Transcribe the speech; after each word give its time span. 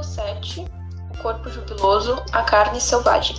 Capítulo 0.00 0.04
7 0.04 0.64
O 1.10 1.22
corpo 1.22 1.50
jubiloso, 1.50 2.16
a 2.32 2.42
carne 2.42 2.80
selvagem. 2.80 3.36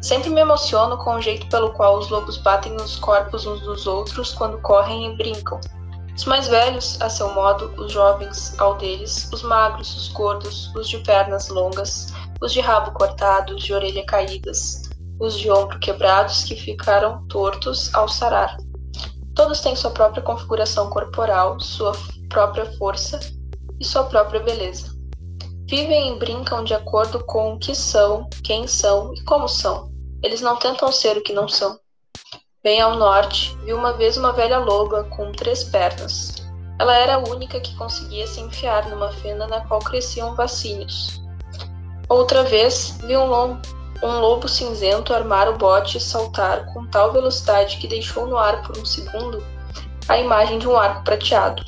Sempre 0.00 0.30
me 0.30 0.40
emociono 0.40 0.96
com 0.96 1.14
o 1.14 1.20
jeito 1.20 1.48
pelo 1.48 1.72
qual 1.72 1.98
os 1.98 2.08
lobos 2.08 2.36
batem 2.38 2.72
nos 2.72 2.96
corpos 2.96 3.44
uns 3.44 3.60
dos 3.62 3.86
outros 3.86 4.32
quando 4.32 4.60
correm 4.60 5.12
e 5.12 5.16
brincam. 5.16 5.60
Os 6.16 6.24
mais 6.26 6.46
velhos, 6.46 7.00
a 7.00 7.08
seu 7.08 7.32
modo, 7.34 7.72
os 7.76 7.92
jovens, 7.92 8.58
ao 8.60 8.76
deles, 8.76 9.28
os 9.32 9.42
magros, 9.42 9.94
os 9.96 10.08
gordos, 10.08 10.72
os 10.74 10.88
de 10.88 10.98
pernas 10.98 11.48
longas, 11.48 12.12
os 12.40 12.52
de 12.52 12.60
rabo 12.60 12.92
cortado, 12.92 13.56
os 13.56 13.64
de 13.64 13.74
orelha 13.74 14.04
caídas, 14.06 14.82
os 15.18 15.38
de 15.38 15.50
ombro 15.50 15.78
quebrados 15.80 16.44
que 16.44 16.54
ficaram 16.54 17.26
tortos 17.26 17.92
ao 17.94 18.08
sarar. 18.08 18.56
Todos 19.34 19.60
têm 19.60 19.74
sua 19.74 19.90
própria 19.90 20.22
configuração 20.22 20.88
corporal, 20.90 21.58
sua 21.58 21.92
própria 22.28 22.66
força 22.78 23.18
e 23.80 23.84
sua 23.84 24.04
própria 24.04 24.40
beleza. 24.40 24.99
Vivem 25.70 26.10
e 26.10 26.18
brincam 26.18 26.64
de 26.64 26.74
acordo 26.74 27.22
com 27.26 27.52
o 27.54 27.58
que 27.60 27.76
são, 27.76 28.28
quem 28.42 28.66
são 28.66 29.14
e 29.14 29.22
como 29.22 29.46
são. 29.46 29.88
Eles 30.20 30.40
não 30.40 30.56
tentam 30.56 30.90
ser 30.90 31.16
o 31.16 31.22
que 31.22 31.32
não 31.32 31.46
são. 31.46 31.78
Bem 32.60 32.80
ao 32.80 32.96
norte, 32.96 33.56
vi 33.64 33.72
uma 33.72 33.92
vez 33.92 34.16
uma 34.16 34.32
velha 34.32 34.58
loba 34.58 35.04
com 35.04 35.30
três 35.30 35.62
pernas. 35.62 36.34
Ela 36.76 36.96
era 36.96 37.14
a 37.14 37.18
única 37.18 37.60
que 37.60 37.76
conseguia 37.76 38.26
se 38.26 38.40
enfiar 38.40 38.88
numa 38.88 39.12
fenda 39.12 39.46
na 39.46 39.60
qual 39.60 39.78
cresciam 39.78 40.34
vacínios. 40.34 41.22
Outra 42.08 42.42
vez, 42.42 42.98
vi 43.04 43.16
um, 43.16 43.60
um 44.02 44.18
lobo 44.18 44.48
cinzento 44.48 45.14
armar 45.14 45.48
o 45.48 45.56
bote 45.56 45.98
e 45.98 46.00
saltar 46.00 46.66
com 46.74 46.84
tal 46.88 47.12
velocidade 47.12 47.76
que 47.76 47.86
deixou 47.86 48.26
no 48.26 48.36
ar 48.36 48.60
por 48.64 48.76
um 48.76 48.84
segundo 48.84 49.40
a 50.08 50.18
imagem 50.18 50.58
de 50.58 50.66
um 50.66 50.76
arco 50.76 51.04
prateado. 51.04 51.62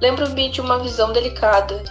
Lembro-me 0.00 0.50
de 0.50 0.60
uma 0.60 0.80
visão 0.80 1.12
delicada, 1.12 1.84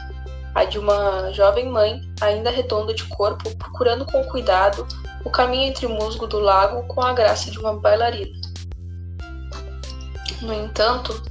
a 0.57 0.65
de 0.65 0.79
uma 0.79 1.31
jovem 1.33 1.69
mãe, 1.69 2.01
ainda 2.19 2.49
redonda 2.49 2.91
de 2.91 3.03
corpo, 3.03 3.55
procurando 3.57 4.03
com 4.07 4.23
cuidado 4.23 4.87
o 5.23 5.29
caminho 5.29 5.69
entre 5.69 5.85
o 5.85 5.89
musgo 5.89 6.25
do 6.25 6.39
lago 6.39 6.81
com 6.87 6.99
a 6.99 7.13
graça 7.13 7.51
de 7.51 7.59
uma 7.59 7.75
bailarina. 7.75 8.31
No 10.41 10.51
entanto, 10.51 11.21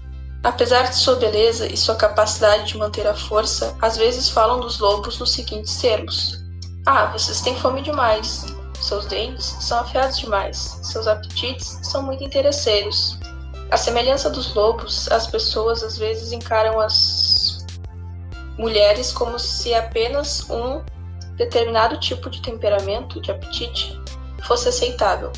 apesar 0.45 0.84
de 0.84 0.95
sua 0.95 1.17
beleza 1.17 1.67
e 1.67 1.77
sua 1.77 1.97
capacidade 1.97 2.67
de 2.67 2.78
manter 2.78 3.05
a 3.05 3.14
força, 3.14 3.77
às 3.83 3.97
vezes 3.97 4.28
falam 4.28 4.61
dos 4.61 4.78
lobos 4.78 5.19
nos 5.19 5.33
seguintes 5.33 5.77
termos: 5.81 6.45
Ah, 6.86 7.06
vocês 7.06 7.41
têm 7.41 7.56
fome 7.56 7.83
demais. 7.83 8.47
Seus 8.81 9.06
dentes 9.06 9.56
são 9.58 9.81
afiados 9.81 10.19
demais. 10.20 10.79
Seus 10.84 11.08
apetites 11.08 11.81
são 11.83 12.01
muito 12.01 12.23
interesseiros. 12.23 13.19
A 13.73 13.77
semelhança 13.77 14.31
dos 14.31 14.55
lobos, 14.55 15.11
as 15.11 15.27
pessoas 15.27 15.83
às 15.83 15.98
vezes 15.98 16.31
encaram 16.31 16.79
as 16.79 17.36
mulheres 18.59 19.12
como 19.12 19.39
se 19.39 19.75
apenas 19.75 20.49
um 20.51 20.83
determinado 21.37 21.99
tipo 22.01 22.31
de 22.31 22.41
temperamento, 22.41 23.21
de 23.21 23.31
apetite, 23.31 24.01
fosse 24.43 24.69
aceitável. 24.69 25.31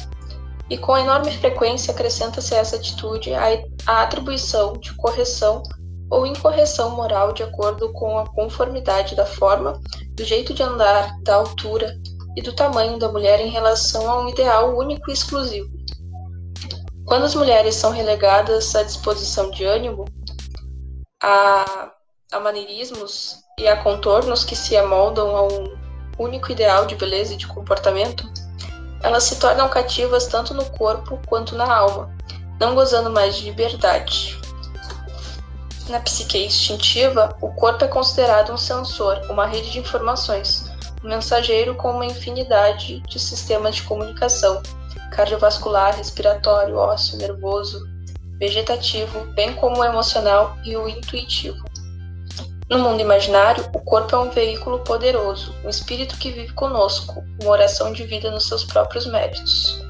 E 0.71 0.77
com 0.77 0.97
enorme 0.97 1.33
frequência 1.33 1.93
acrescenta-se 1.93 2.55
a 2.55 2.59
essa 2.59 2.77
atitude 2.77 3.33
a, 3.35 4.03
atribuição 4.03 4.75
de 4.75 4.95
correção 4.95 5.63
ou 6.11 6.27
incorreção 6.27 6.91
moral 6.91 7.33
de 7.33 7.43
acordo 7.43 7.93
com 7.93 8.19
a 8.19 8.27
conformidade 8.27 9.15
da 9.15 9.27
forma, 9.27 9.81
do 10.13 10.25
jeito 10.25 10.55
de 10.55 10.63
andar, 10.63 11.19
da 11.23 11.37
altura 11.37 11.95
e 12.37 12.43
do 12.43 12.53
tamanho 12.53 12.99
da 12.99 13.11
mulher 13.11 13.41
em 13.41 13.51
relação 13.51 14.11
a 14.11 14.23
um 14.23 14.29
ideal 14.29 14.77
único 14.77 15.11
e 15.11 15.13
exclusivo. 15.13 15.69
Quando 17.07 17.25
as 17.25 17.35
mulheres 17.35 17.75
são 17.75 17.91
relegadas 17.91 18.75
à 18.77 18.83
disposição 18.83 19.51
de 19.51 19.65
ânimo, 19.65 20.05
a, 21.23 21.91
a 22.31 22.39
maneirismos 22.39 23.43
e 23.59 23.67
a 23.67 23.77
contornos 23.83 24.45
que 24.45 24.55
se 24.55 24.77
amoldam 24.77 25.35
a 25.35 25.43
um 25.45 25.79
único 26.19 26.53
ideal 26.53 26.85
de 26.85 26.95
beleza 26.95 27.33
e 27.33 27.37
de 27.37 27.47
comportamento, 27.47 28.31
elas 29.03 29.25
se 29.25 29.37
tornam 29.37 29.69
cativas 29.69 30.27
tanto 30.27 30.53
no 30.53 30.65
corpo 30.73 31.19
quanto 31.27 31.57
na 31.57 31.73
alma, 31.73 32.15
não 32.61 32.75
gozando 32.75 33.11
mais 33.11 33.37
de 33.37 33.45
liberdade. 33.45 34.39
Na 35.89 36.01
psique 36.01 36.45
instintiva, 36.45 37.35
o 37.41 37.49
corpo 37.55 37.85
é 37.85 37.89
considerado 37.89 38.53
um 38.53 38.59
sensor, 38.59 39.23
uma 39.31 39.47
rede 39.47 39.71
de 39.71 39.79
informações, 39.79 40.71
um 41.03 41.09
mensageiro 41.09 41.77
com 41.77 41.93
uma 41.93 42.05
infinidade 42.05 43.01
de 43.01 43.19
sistemas 43.19 43.77
de 43.77 43.85
comunicação, 43.85 44.63
cardiovascular, 45.13 45.97
respiratório, 45.97 46.77
ósseo, 46.77 47.17
nervoso, 47.17 47.89
vegetativo, 48.39 49.25
bem 49.33 49.55
como 49.55 49.83
emocional 49.83 50.59
e 50.63 50.77
o 50.77 50.87
intuitivo. 50.87 51.68
No 52.71 52.81
mundo 52.81 53.01
imaginário, 53.01 53.65
o 53.73 53.81
corpo 53.81 54.15
é 54.15 54.19
um 54.19 54.31
veículo 54.31 54.81
poderoso, 54.81 55.55
um 55.65 55.71
espírito 55.71 56.19
que 56.19 56.31
vive 56.31 56.53
conosco, 56.53 57.25
uma 57.41 57.53
oração 57.53 57.91
de 57.95 58.05
vida 58.05 58.31
nos 58.31 58.47
seus 58.47 58.63
próprios 58.63 59.07
méritos. 59.07 59.83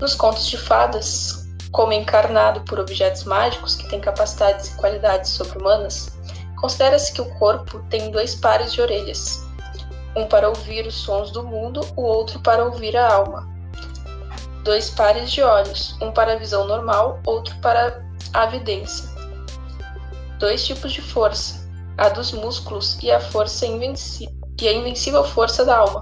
Nos 0.00 0.14
contos 0.14 0.46
de 0.46 0.56
fadas, 0.56 1.46
como 1.72 1.92
encarnado 1.92 2.62
por 2.62 2.80
objetos 2.80 3.24
mágicos 3.24 3.74
que 3.74 3.86
têm 3.90 4.00
capacidades 4.00 4.68
e 4.68 4.76
qualidades 4.76 5.32
sobre-humanas, 5.32 6.16
considera-se 6.56 7.12
que 7.12 7.20
o 7.20 7.38
corpo 7.38 7.84
tem 7.90 8.10
dois 8.10 8.34
pares 8.34 8.72
de 8.72 8.80
orelhas, 8.80 9.44
um 10.16 10.26
para 10.26 10.48
ouvir 10.48 10.86
os 10.86 10.94
sons 10.94 11.30
do 11.30 11.42
mundo, 11.42 11.82
o 11.94 12.02
outro 12.02 12.40
para 12.40 12.64
ouvir 12.64 12.96
a 12.96 13.06
alma, 13.06 13.46
dois 14.64 14.88
pares 14.88 15.30
de 15.30 15.42
olhos, 15.42 15.94
um 16.00 16.10
para 16.10 16.32
a 16.32 16.36
visão 16.36 16.66
normal, 16.66 17.20
outro 17.26 17.54
para 17.60 18.02
a 18.32 18.46
vidência. 18.46 19.14
Dois 20.38 20.66
tipos 20.66 20.92
de 20.92 21.02
força, 21.02 21.65
a 21.98 22.08
dos 22.08 22.32
músculos 22.32 22.98
e 23.02 23.10
a 23.10 23.20
força 23.20 23.66
invenci 23.66 24.28
e 24.60 24.68
a 24.68 24.72
invencível 24.72 25.24
força 25.24 25.64
da 25.64 25.78
alma. 25.78 26.00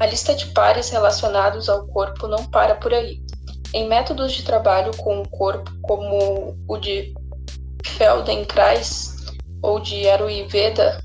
A 0.00 0.06
lista 0.06 0.34
de 0.34 0.46
pares 0.46 0.90
relacionados 0.90 1.68
ao 1.68 1.86
corpo 1.86 2.26
não 2.26 2.44
para 2.46 2.74
por 2.74 2.92
aí. 2.92 3.22
Em 3.72 3.88
métodos 3.88 4.32
de 4.32 4.42
trabalho 4.42 4.96
com 4.96 5.20
o 5.20 5.28
corpo, 5.28 5.70
como 5.82 6.56
o 6.68 6.76
de 6.76 7.14
Feldenkrais 7.84 9.16
ou 9.62 9.80
de 9.80 10.08
Ayurveda 10.08 11.02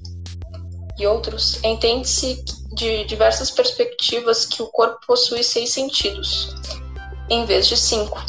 e 0.97 1.07
outros, 1.07 1.63
entende-se 1.63 2.43
de 2.73 3.05
diversas 3.05 3.49
perspectivas 3.49 4.45
que 4.45 4.61
o 4.61 4.67
corpo 4.67 4.99
possui 5.07 5.43
seis 5.43 5.71
sentidos, 5.71 6.55
em 7.29 7.45
vez 7.45 7.67
de 7.67 7.77
cinco. 7.77 8.23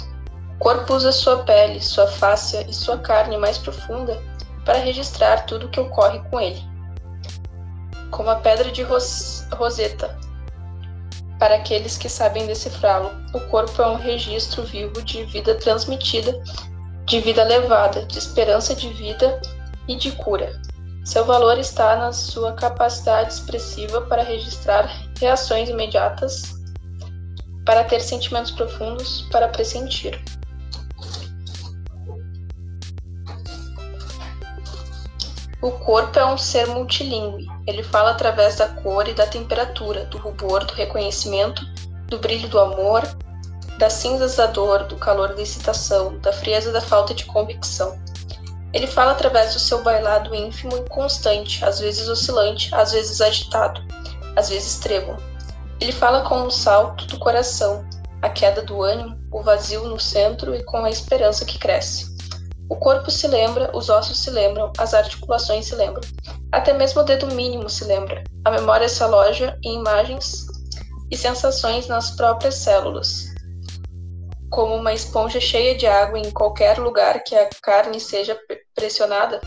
O 0.56 0.58
corpo 0.58 0.94
usa 0.94 1.10
sua 1.10 1.42
pele, 1.42 1.80
sua 1.80 2.06
fáscia 2.06 2.66
e 2.68 2.72
sua 2.72 2.98
carne 2.98 3.36
mais 3.36 3.58
profunda 3.58 4.29
para 4.64 4.78
registrar 4.78 5.46
tudo 5.46 5.66
o 5.66 5.68
que 5.70 5.80
ocorre 5.80 6.20
com 6.30 6.40
ele. 6.40 6.62
Como 8.10 8.30
a 8.30 8.36
pedra 8.36 8.70
de 8.70 8.82
ros 8.82 9.46
Roseta. 9.52 10.18
Para 11.38 11.56
aqueles 11.56 11.96
que 11.96 12.08
sabem 12.08 12.46
decifrá-lo, 12.46 13.10
o 13.32 13.40
corpo 13.48 13.80
é 13.80 13.88
um 13.88 13.96
registro 13.96 14.62
vivo 14.62 15.02
de 15.02 15.24
vida 15.24 15.54
transmitida, 15.54 16.38
de 17.06 17.20
vida 17.20 17.42
levada, 17.44 18.04
de 18.04 18.18
esperança 18.18 18.74
de 18.74 18.90
vida 18.90 19.40
e 19.88 19.96
de 19.96 20.12
cura. 20.12 20.60
Seu 21.04 21.24
valor 21.24 21.58
está 21.58 21.96
na 21.96 22.12
sua 22.12 22.52
capacidade 22.52 23.32
expressiva 23.32 24.02
para 24.02 24.22
registrar 24.22 24.86
reações 25.18 25.68
imediatas, 25.68 26.54
para 27.64 27.84
ter 27.84 28.00
sentimentos 28.00 28.50
profundos, 28.50 29.22
para 29.32 29.48
pressentir. 29.48 30.22
O 35.62 35.70
corpo 35.72 36.18
é 36.18 36.24
um 36.24 36.38
ser 36.38 36.66
multilingüe. 36.68 37.46
Ele 37.66 37.82
fala 37.82 38.12
através 38.12 38.56
da 38.56 38.66
cor 38.66 39.06
e 39.06 39.12
da 39.12 39.26
temperatura, 39.26 40.06
do 40.06 40.16
rubor, 40.16 40.64
do 40.64 40.72
reconhecimento, 40.72 41.62
do 42.06 42.18
brilho 42.18 42.48
do 42.48 42.58
amor, 42.58 43.02
das 43.76 43.92
cinzas 43.92 44.36
da 44.36 44.46
dor, 44.46 44.84
do 44.84 44.96
calor 44.96 45.34
da 45.34 45.42
excitação, 45.42 46.18
da 46.18 46.32
frieza 46.32 46.72
da 46.72 46.80
falta 46.80 47.12
de 47.12 47.26
convicção. 47.26 47.98
Ele 48.72 48.86
fala 48.86 49.12
através 49.12 49.52
do 49.52 49.58
seu 49.58 49.82
bailado 49.82 50.34
ínfimo 50.34 50.76
e 50.76 50.88
constante, 50.88 51.62
às 51.64 51.80
vezes 51.80 52.08
oscilante, 52.08 52.74
às 52.74 52.92
vezes 52.92 53.20
agitado, 53.20 53.82
às 54.36 54.48
vezes 54.48 54.78
trêmulo. 54.78 55.18
Ele 55.80 55.92
fala 55.92 56.22
com 56.22 56.42
o 56.42 56.50
salto 56.50 57.06
do 57.06 57.18
coração, 57.18 57.84
a 58.22 58.28
queda 58.28 58.62
do 58.62 58.82
ânimo, 58.82 59.18
o 59.30 59.42
vazio 59.42 59.84
no 59.84 59.98
centro 59.98 60.54
e 60.54 60.62
com 60.64 60.84
a 60.84 60.90
esperança 60.90 61.44
que 61.44 61.58
cresce. 61.58 62.09
O 62.70 62.76
corpo 62.76 63.10
se 63.10 63.26
lembra, 63.26 63.70
os 63.76 63.90
ossos 63.90 64.20
se 64.20 64.30
lembram, 64.30 64.72
as 64.78 64.94
articulações 64.94 65.66
se 65.66 65.74
lembram. 65.74 66.08
Até 66.52 66.72
mesmo 66.72 67.02
o 67.02 67.04
dedo 67.04 67.26
mínimo 67.34 67.68
se 67.68 67.84
lembra. 67.84 68.24
A 68.44 68.50
memória 68.50 68.88
se 68.88 69.02
aloja 69.02 69.58
em 69.62 69.78
imagens 69.78 70.46
e 71.10 71.16
sensações 71.16 71.88
nas 71.88 72.12
próprias 72.12 72.54
células 72.54 73.30
como 74.50 74.74
uma 74.74 74.92
esponja 74.92 75.40
cheia 75.40 75.76
de 75.76 75.86
água 75.86 76.18
em 76.18 76.30
qualquer 76.32 76.78
lugar 76.78 77.22
que 77.22 77.34
a 77.36 77.48
carne 77.62 78.00
seja 78.00 78.36
pressionada, 78.74 79.40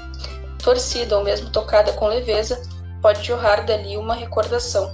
torcida 0.64 1.18
ou 1.18 1.24
mesmo 1.24 1.52
tocada 1.52 1.92
com 1.94 2.08
leveza, 2.08 2.62
pode 3.02 3.22
jorrar 3.22 3.66
dali 3.66 3.98
uma 3.98 4.16
recordação. 4.16 4.92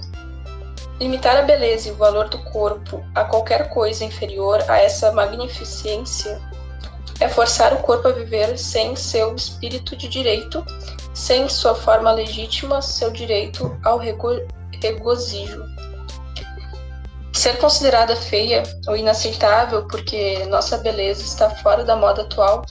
Limitar 0.98 1.36
a 1.36 1.42
beleza 1.42 1.88
e 1.88 1.92
o 1.92 1.96
valor 1.96 2.28
do 2.28 2.38
corpo 2.50 3.02
a 3.14 3.24
qualquer 3.24 3.70
coisa 3.70 4.04
inferior 4.04 4.62
a 4.68 4.78
essa 4.78 5.12
magnificência 5.12 6.40
é 7.20 7.28
forçar 7.28 7.72
o 7.74 7.78
corpo 7.78 8.08
a 8.08 8.12
viver 8.12 8.58
sem 8.58 8.96
seu 8.96 9.34
espírito 9.34 9.94
de 9.94 10.08
direito 10.08 10.64
sem 11.14 11.48
sua 11.48 11.74
forma 11.74 12.10
legítima 12.10 12.80
seu 12.80 13.10
direito 13.10 13.78
ao 13.84 13.98
rego 13.98 14.28
regozijo. 14.82 15.62
Ser 17.32 17.58
considerada 17.58 18.16
feia 18.16 18.62
ou 18.88 18.96
inaceitável 18.96 19.86
porque 19.86 20.44
nossa 20.46 20.78
beleza 20.78 21.22
está 21.22 21.50
fora 21.50 21.84
da 21.84 21.94
moda 21.94 22.22
atual 22.22 22.64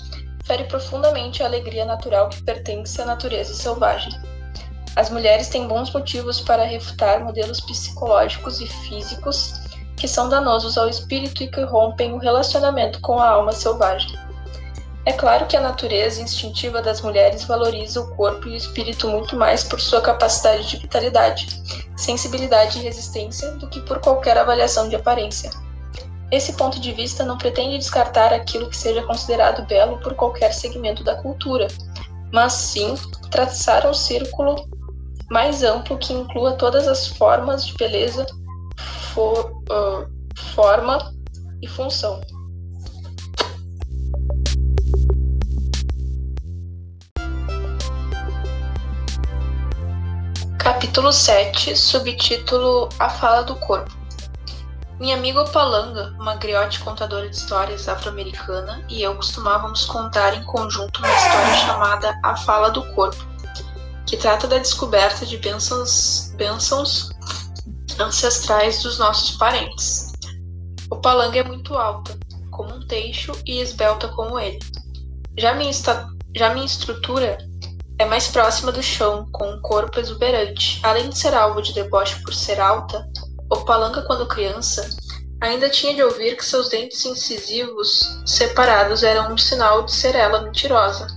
fere 0.46 0.64
profundamente 0.64 1.44
a 1.44 1.46
alegria 1.46 1.86
natural 1.86 2.30
que 2.30 2.42
pertence 2.42 3.00
à 3.00 3.06
natureza 3.06 3.54
selvagem. 3.54 4.12
As 4.96 5.10
mulheres 5.12 5.48
têm 5.48 5.68
bons 5.68 5.94
motivos 5.94 6.42
para 6.42 6.64
refutar 6.64 7.24
modelos 7.24 7.62
psicológicos 7.62 8.60
e 8.60 8.68
físicos 8.68 9.54
que 9.96 10.08
são 10.08 10.28
danosos 10.28 10.78
ao 10.78 10.90
espírito 10.90 11.44
e 11.44 11.48
que 11.48 11.62
rompem 11.62 12.14
o 12.14 12.18
relacionamento 12.18 13.00
com 13.02 13.20
a 13.20 13.30
alma 13.30 13.52
selvagem. 13.52 14.29
É 15.06 15.14
claro 15.14 15.48
que 15.48 15.56
a 15.56 15.62
natureza 15.62 16.22
instintiva 16.22 16.82
das 16.82 17.02
mulheres 17.02 17.46
valoriza 17.46 18.02
o 18.02 18.16
corpo 18.16 18.48
e 18.48 18.52
o 18.52 18.56
espírito 18.56 19.08
muito 19.08 19.36
mais 19.36 19.64
por 19.64 19.80
sua 19.80 20.02
capacidade 20.02 20.68
de 20.70 20.78
vitalidade, 20.78 21.48
sensibilidade 21.96 22.80
e 22.80 22.82
resistência 22.82 23.52
do 23.54 23.68
que 23.68 23.80
por 23.82 24.00
qualquer 24.00 24.38
avaliação 24.38 24.90
de 24.90 24.96
aparência. 24.96 25.50
Esse 26.32 26.54
ponto 26.54 26.80
de 26.80 26.92
vista 26.92 27.24
não 27.24 27.38
pretende 27.38 27.78
descartar 27.78 28.32
aquilo 28.34 28.70
que 28.70 28.78
seja 28.78 29.02
considerado 29.04 29.66
belo 29.66 29.98
por 30.00 30.14
qualquer 30.14 30.54
segmento 30.54 31.04
da 31.04 31.16
cultura, 31.16 31.68
mas 32.32 32.54
sim 32.54 32.94
traçar 33.32 33.88
um 33.88 33.94
círculo 33.94 34.68
mais 35.32 35.64
amplo 35.64 35.98
que 35.98 36.14
inclua 36.14 36.54
todas 36.54 36.88
as 36.88 37.08
formas 37.08 37.66
de 37.66 37.74
beleza, 37.76 38.26
for, 39.14 39.52
uh, 39.72 40.08
forma 40.54 41.14
e 41.62 41.68
função. 41.68 42.22
Capítulo 50.72 51.12
7, 51.12 51.76
subtítulo 51.76 52.90
A 53.00 53.10
Fala 53.10 53.42
do 53.42 53.56
Corpo. 53.56 53.92
Minha 55.00 55.18
amiga 55.18 55.42
Opalanga, 55.42 56.16
uma 56.20 56.36
griote 56.36 56.80
contadora 56.82 57.28
de 57.28 57.36
histórias 57.36 57.90
afro-americana, 57.90 58.86
e 58.88 59.02
eu 59.02 59.16
costumávamos 59.16 59.86
contar 59.86 60.36
em 60.36 60.44
conjunto 60.44 61.00
uma 61.00 61.10
história 61.10 61.56
chamada 61.56 62.20
A 62.24 62.36
Fala 62.36 62.70
do 62.70 62.84
Corpo, 62.94 63.18
que 64.06 64.16
trata 64.16 64.48
da 64.48 64.60
descoberta 64.60 65.26
de 65.26 65.40
bênçãos, 65.40 66.36
bênçãos 66.36 67.10
ancestrais 68.00 68.84
dos 68.84 69.00
nossos 69.00 69.38
parentes. 69.38 70.14
Opalanga 70.92 71.40
é 71.40 71.44
muito 71.44 71.76
alta, 71.76 72.16
como 72.52 72.76
um 72.76 72.86
teixo, 72.86 73.32
e 73.44 73.60
esbelta 73.60 74.08
como 74.10 74.40
ele. 74.40 74.60
Já 75.36 75.56
minha, 75.56 75.72
já 76.36 76.54
minha 76.54 76.66
estrutura 76.68 77.40
é 78.00 78.06
mais 78.06 78.30
próxima 78.30 78.72
do 78.72 78.82
chão, 78.82 79.28
com 79.34 79.52
um 79.52 79.62
corpo 79.62 80.00
exuberante. 80.00 80.80
Além 80.84 81.10
de 81.10 81.18
ser 81.18 81.34
alvo 81.34 81.62
de 81.62 81.74
deboche 81.74 82.22
por 82.24 82.34
ser 82.34 82.60
alta, 82.60 83.06
Opalanca, 83.52 84.02
quando 84.04 84.26
criança, 84.26 84.90
ainda 85.42 85.70
tinha 85.70 85.94
de 85.94 86.02
ouvir 86.02 86.38
que 86.38 86.46
seus 86.46 86.70
dentes 86.70 87.06
incisivos 87.06 88.22
separados 88.26 89.04
eram 89.04 89.34
um 89.34 89.38
sinal 89.38 89.84
de 89.84 89.92
ser 89.92 90.16
ela 90.16 90.42
mentirosa. 90.42 91.08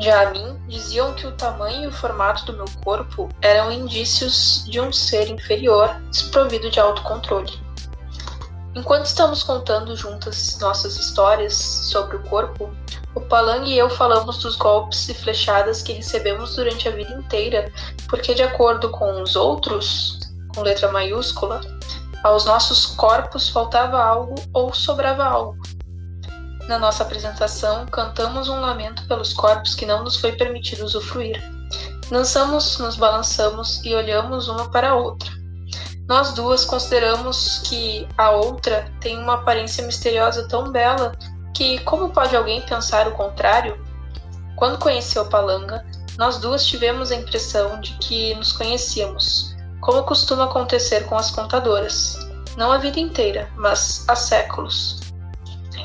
Já 0.00 0.22
a 0.22 0.30
mim, 0.30 0.60
diziam 0.66 1.14
que 1.14 1.28
o 1.28 1.36
tamanho 1.36 1.84
e 1.84 1.86
o 1.86 1.92
formato 1.92 2.44
do 2.46 2.54
meu 2.54 2.66
corpo 2.82 3.28
eram 3.40 3.70
indícios 3.70 4.64
de 4.66 4.80
um 4.80 4.92
ser 4.92 5.28
inferior, 5.28 5.94
desprovido 6.10 6.70
de 6.70 6.80
autocontrole. 6.80 7.52
Enquanto 8.74 9.04
estamos 9.04 9.44
contando 9.44 9.94
juntas 9.94 10.58
nossas 10.58 10.96
histórias 10.96 11.54
sobre 11.54 12.16
o 12.16 12.22
corpo, 12.24 12.74
o 13.14 13.20
Palang 13.20 13.68
e 13.68 13.76
eu 13.76 13.90
falamos 13.90 14.38
dos 14.38 14.56
golpes 14.56 15.08
e 15.08 15.14
flechadas 15.14 15.82
que 15.82 15.92
recebemos 15.92 16.56
durante 16.56 16.88
a 16.88 16.90
vida 16.90 17.12
inteira, 17.12 17.70
porque, 18.08 18.34
de 18.34 18.42
acordo 18.42 18.90
com 18.90 19.20
os 19.20 19.36
outros, 19.36 20.18
com 20.54 20.62
letra 20.62 20.90
maiúscula, 20.90 21.60
aos 22.22 22.44
nossos 22.44 22.86
corpos 22.86 23.48
faltava 23.48 24.02
algo 24.02 24.34
ou 24.52 24.72
sobrava 24.72 25.24
algo. 25.24 25.60
Na 26.68 26.78
nossa 26.78 27.02
apresentação, 27.02 27.86
cantamos 27.86 28.48
um 28.48 28.60
lamento 28.60 29.06
pelos 29.08 29.32
corpos 29.32 29.74
que 29.74 29.84
não 29.84 30.04
nos 30.04 30.16
foi 30.16 30.32
permitido 30.32 30.84
usufruir. 30.84 31.42
Dançamos, 32.08 32.78
nos 32.78 32.96
balançamos 32.96 33.84
e 33.84 33.94
olhamos 33.94 34.48
uma 34.48 34.70
para 34.70 34.90
a 34.90 34.94
outra. 34.94 35.30
Nós 36.08 36.32
duas 36.34 36.64
consideramos 36.64 37.58
que 37.64 38.06
a 38.18 38.30
outra 38.30 38.90
tem 39.00 39.18
uma 39.18 39.34
aparência 39.34 39.84
misteriosa 39.84 40.46
tão 40.46 40.70
bela 40.70 41.12
que 41.54 41.78
como 41.80 42.10
pode 42.10 42.36
alguém 42.36 42.60
pensar 42.62 43.06
o 43.08 43.12
contrário? 43.12 43.84
Quando 44.56 44.78
conheceu 44.78 45.28
Palanga, 45.28 45.84
nós 46.18 46.38
duas 46.38 46.64
tivemos 46.64 47.10
a 47.10 47.16
impressão 47.16 47.80
de 47.80 47.92
que 47.98 48.34
nos 48.34 48.52
conhecíamos, 48.52 49.56
como 49.80 50.02
costuma 50.04 50.44
acontecer 50.44 51.04
com 51.06 51.16
as 51.16 51.30
contadoras, 51.30 52.18
não 52.56 52.70
a 52.70 52.78
vida 52.78 53.00
inteira, 53.00 53.50
mas 53.56 54.04
há 54.08 54.14
séculos. 54.14 55.00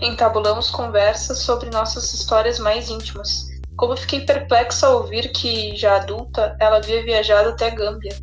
Entabulamos 0.01 0.69
conversas 0.69 1.39
sobre 1.39 1.69
nossas 1.69 2.13
histórias 2.13 2.59
mais 2.59 2.89
íntimas. 2.89 3.47
Como 3.75 3.95
fiquei 3.95 4.25
perplexa 4.25 4.87
ao 4.87 4.97
ouvir 4.97 5.31
que, 5.31 5.75
já 5.75 5.95
adulta, 5.95 6.55
ela 6.59 6.77
havia 6.77 7.03
viajado 7.03 7.49
até 7.49 7.71
Gâmbia, 7.71 8.15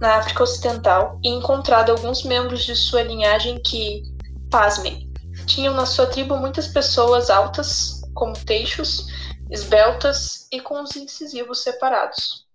na 0.00 0.16
África 0.16 0.42
Ocidental, 0.42 1.18
e 1.22 1.28
encontrado 1.28 1.90
alguns 1.90 2.24
membros 2.24 2.64
de 2.64 2.74
sua 2.76 3.02
linhagem 3.02 3.60
que, 3.62 4.02
pasmem, 4.50 5.07
tinham 5.48 5.74
na 5.74 5.86
sua 5.86 6.06
tribo 6.06 6.36
muitas 6.36 6.68
pessoas 6.68 7.30
altas, 7.30 8.02
como 8.14 8.34
teixos, 8.44 9.06
esbeltas 9.50 10.46
e 10.52 10.60
com 10.60 10.82
os 10.82 10.94
incisivos 10.94 11.62
separados. 11.62 12.46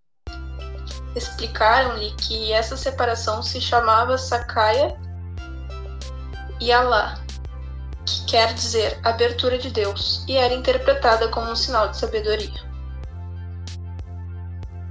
Explicaram-lhe 1.16 2.12
que 2.16 2.54
essa 2.54 2.78
separação 2.78 3.44
se 3.44 3.60
chamava 3.60 4.18
Sakaya 4.18 4.96
Allah, 6.72 7.16
que 8.06 8.26
quer 8.26 8.54
dizer 8.54 8.98
abertura 9.04 9.58
de 9.58 9.70
Deus, 9.70 10.24
e 10.28 10.38
era 10.38 10.54
interpretada 10.54 11.28
como 11.28 11.52
um 11.52 11.56
sinal 11.56 11.90
de 11.90 11.98
sabedoria. 11.98 12.74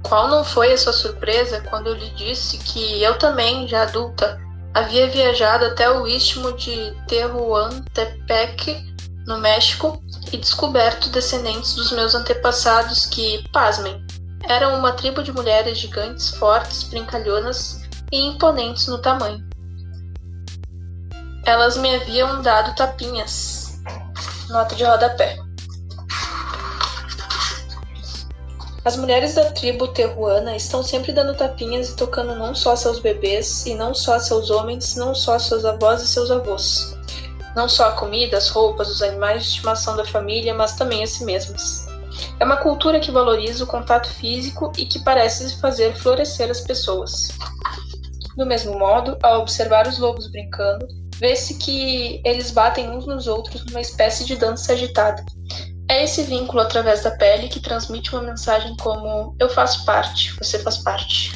Qual 0.03 0.27
não 0.27 0.43
foi 0.43 0.73
a 0.73 0.77
sua 0.77 0.93
surpresa 0.93 1.61
quando 1.61 1.87
eu 1.87 1.95
lhe 1.95 2.09
disse 2.11 2.59
que 2.59 3.01
eu 3.01 3.17
também, 3.17 3.67
já 3.67 3.83
adulta, 3.83 4.39
havia 4.73 5.07
viajado 5.07 5.65
até 5.65 5.89
o 5.89 6.07
istmo 6.07 6.53
de 6.53 6.95
Tehuantepec, 7.07 8.93
no 9.25 9.37
México, 9.37 10.01
e 10.31 10.37
descoberto 10.37 11.09
descendentes 11.09 11.75
dos 11.75 11.91
meus 11.91 12.15
antepassados 12.15 13.05
que, 13.05 13.47
pasmem, 13.51 14.05
eram 14.43 14.77
uma 14.77 14.93
tribo 14.93 15.23
de 15.23 15.31
mulheres 15.31 15.77
gigantes, 15.77 16.31
fortes, 16.31 16.83
brincalhonas 16.83 17.81
e 18.11 18.25
imponentes 18.27 18.87
no 18.87 18.97
tamanho. 18.97 19.47
Elas 21.45 21.77
me 21.77 21.93
haviam 21.95 22.41
dado 22.41 22.75
tapinhas. 22.75 23.81
Nota 24.49 24.75
de 24.75 24.83
rodapé. 24.83 25.42
As 28.85 28.97
mulheres 28.97 29.35
da 29.35 29.49
tribo 29.51 29.87
terruana 29.87 30.57
estão 30.57 30.83
sempre 30.83 31.13
dando 31.13 31.37
tapinhas 31.37 31.89
e 31.89 31.95
tocando 31.95 32.35
não 32.35 32.53
só 32.53 32.75
seus 32.75 32.99
bebês, 32.99 33.65
e 33.65 33.73
não 33.75 33.93
só 33.93 34.19
seus 34.19 34.51
homens, 34.51 34.97
não 34.97 35.15
só 35.15 35.39
seus 35.39 35.63
avós 35.63 36.01
e 36.01 36.07
seus 36.07 36.29
avós. 36.29 36.97
Não 37.55 37.69
só 37.69 37.89
a 37.89 37.91
comida, 37.93 38.37
as 38.37 38.49
roupas, 38.49 38.89
os 38.89 39.01
animais 39.01 39.43
de 39.43 39.49
estimação 39.49 39.95
da 39.95 40.03
família, 40.03 40.53
mas 40.53 40.75
também 40.75 41.01
a 41.01 41.07
si 41.07 41.23
mesmas. 41.23 41.87
É 42.41 42.43
uma 42.43 42.57
cultura 42.57 42.99
que 42.99 43.09
valoriza 43.09 43.63
o 43.63 43.67
contato 43.67 44.09
físico 44.09 44.71
e 44.77 44.85
que 44.85 44.99
parece 44.99 45.55
fazer 45.61 45.95
florescer 45.95 46.49
as 46.49 46.59
pessoas. 46.59 47.29
Do 48.35 48.45
mesmo 48.45 48.77
modo, 48.77 49.17
ao 49.23 49.41
observar 49.41 49.87
os 49.87 49.97
lobos 49.97 50.27
brincando, 50.29 50.85
vê-se 51.19 51.57
que 51.57 52.21
eles 52.25 52.51
batem 52.51 52.89
uns 52.89 53.05
nos 53.05 53.27
outros 53.27 53.63
numa 53.65 53.79
espécie 53.79 54.25
de 54.25 54.35
dança 54.35 54.73
agitada, 54.73 55.23
é 55.93 56.03
esse 56.03 56.23
vínculo 56.23 56.61
através 56.61 57.03
da 57.03 57.11
pele 57.11 57.47
que 57.47 57.59
transmite 57.59 58.13
uma 58.13 58.23
mensagem 58.23 58.75
como 58.77 59.35
eu 59.39 59.49
faço 59.49 59.85
parte, 59.85 60.35
você 60.37 60.57
faz 60.59 60.77
parte. 60.77 61.31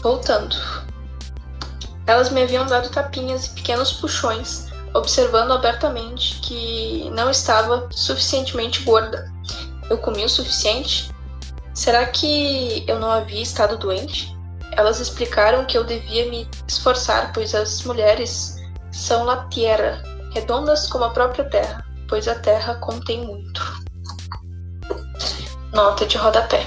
Voltando. 0.00 0.54
Elas 2.06 2.30
me 2.30 2.42
haviam 2.42 2.66
dado 2.66 2.90
tapinhas 2.90 3.46
e 3.46 3.50
pequenos 3.50 3.94
puxões, 3.94 4.66
observando 4.92 5.52
abertamente 5.52 6.38
que 6.40 7.10
não 7.10 7.30
estava 7.30 7.88
suficientemente 7.90 8.82
gorda. 8.82 9.32
Eu 9.90 9.98
comi 9.98 10.24
o 10.24 10.28
suficiente? 10.28 11.10
Será 11.72 12.06
que 12.06 12.84
eu 12.86 13.00
não 13.00 13.10
havia 13.10 13.42
estado 13.42 13.78
doente? 13.78 14.36
Elas 14.76 15.00
explicaram 15.00 15.64
que 15.64 15.78
eu 15.78 15.84
devia 15.84 16.28
me 16.30 16.48
esforçar, 16.66 17.32
pois 17.32 17.54
as 17.54 17.84
mulheres 17.84 18.56
são 18.92 19.24
la 19.24 19.48
tierra, 19.48 20.02
redondas 20.32 20.86
como 20.88 21.04
a 21.04 21.10
própria 21.10 21.44
terra, 21.44 21.84
pois 22.08 22.26
a 22.26 22.34
terra 22.34 22.74
contém 22.76 23.24
muito. 23.24 23.84
Nota 25.72 26.06
de 26.06 26.16
rodapé. 26.16 26.66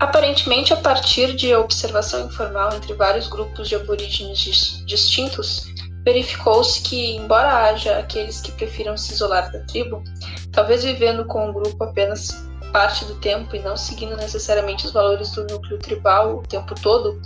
Aparentemente, 0.00 0.72
a 0.72 0.76
partir 0.76 1.34
de 1.34 1.54
observação 1.54 2.26
informal 2.26 2.72
entre 2.74 2.94
vários 2.94 3.28
grupos 3.28 3.68
de 3.68 3.74
aborígenes 3.74 4.38
distintos, 4.86 5.66
verificou-se 6.04 6.80
que, 6.82 7.16
embora 7.16 7.64
haja 7.64 7.98
aqueles 7.98 8.40
que 8.40 8.52
prefiram 8.52 8.96
se 8.96 9.12
isolar 9.12 9.50
da 9.50 9.60
tribo, 9.64 10.02
talvez 10.52 10.84
vivendo 10.84 11.24
com 11.26 11.50
o 11.50 11.52
grupo 11.52 11.82
apenas 11.84 12.47
parte 12.72 13.04
do 13.04 13.14
tempo 13.16 13.54
e 13.54 13.60
não 13.60 13.76
seguindo 13.76 14.16
necessariamente 14.16 14.86
os 14.86 14.92
valores 14.92 15.32
do 15.32 15.46
núcleo 15.46 15.78
tribal 15.78 16.36
o 16.36 16.42
tempo 16.42 16.74
todo, 16.80 17.20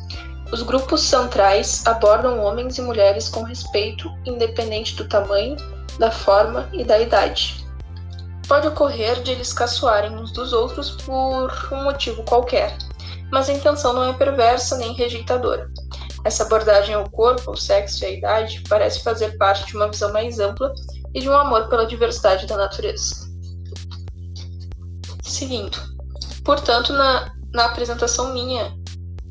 os 0.53 0.63
grupos 0.63 1.01
centrais 1.01 1.87
abordam 1.87 2.45
homens 2.45 2.77
e 2.77 2.83
mulheres 2.83 3.29
com 3.29 3.43
respeito, 3.43 4.11
independente 4.27 4.95
do 4.97 5.09
tamanho, 5.09 5.57
da 5.99 6.11
forma 6.11 6.69
e 6.73 6.85
da 6.85 7.01
idade. 7.01 7.67
Pode 8.47 8.67
ocorrer 8.67 9.23
de 9.23 9.31
eles 9.31 9.53
caçoarem 9.53 10.15
uns 10.15 10.31
dos 10.31 10.53
outros 10.53 10.91
por 10.91 11.51
um 11.73 11.85
motivo 11.85 12.23
qualquer, 12.25 12.77
mas 13.31 13.49
a 13.49 13.53
intenção 13.55 13.95
não 13.95 14.05
é 14.05 14.13
perversa 14.13 14.77
nem 14.77 14.93
rejeitadora. 14.93 15.71
Essa 16.25 16.45
abordagem 16.45 16.95
ao 16.95 17.09
corpo, 17.09 17.51
ao 17.51 17.57
sexo 17.57 18.05
e 18.05 18.07
à 18.07 18.11
idade 18.11 18.63
parece 18.69 19.03
fazer 19.03 19.39
parte 19.39 19.67
de 19.67 19.77
uma 19.77 19.89
visão 19.89 20.13
mais 20.13 20.39
ampla 20.39 20.73
e 21.15 21.21
de 21.21 21.29
um 21.29 21.35
amor 21.35 21.69
pela 21.69 21.87
diversidade 21.87 22.47
da 22.47 22.57
natureza. 22.57 23.32
Seguindo. 25.33 25.79
Portanto, 26.45 26.93
na, 26.93 27.33
na 27.55 27.65
apresentação 27.65 28.35
minha 28.35 28.77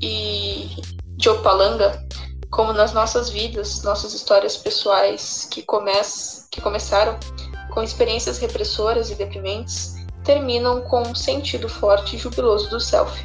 e 0.01 0.67
de 1.15 1.29
Opalanga, 1.29 2.03
como 2.49 2.73
nas 2.73 2.91
nossas 2.91 3.29
vidas, 3.29 3.83
nossas 3.83 4.11
histórias 4.15 4.57
pessoais 4.57 5.47
que, 5.51 5.61
come 5.61 5.91
que 6.49 6.59
começaram 6.59 7.19
com 7.69 7.83
experiências 7.83 8.39
repressoras 8.39 9.11
e 9.11 9.15
deprimentes, 9.15 9.93
terminam 10.23 10.81
com 10.81 11.03
um 11.03 11.13
sentido 11.13 11.69
forte 11.69 12.15
e 12.15 12.19
jubiloso 12.19 12.67
do 12.71 12.79
self. 12.79 13.23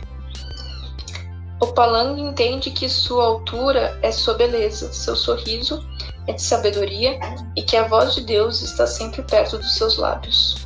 Opalang 1.63 2.21
entende 2.21 2.71
que 2.71 2.91
sua 2.91 3.25
altura 3.25 3.99
é 4.03 4.13
sua 4.13 4.35
beleza, 4.35 4.93
seu 4.93 5.17
sorriso 5.17 5.83
é 6.27 6.35
de 6.35 6.43
sabedoria 6.43 7.19
e 7.57 7.63
que 7.63 7.75
a 7.75 7.89
voz 7.89 8.15
de 8.15 8.21
Deus 8.21 8.61
está 8.61 8.87
sempre 8.87 9.23
perto 9.23 9.57
dos 9.57 9.75
seus 9.77 9.97
lábios. 9.97 10.66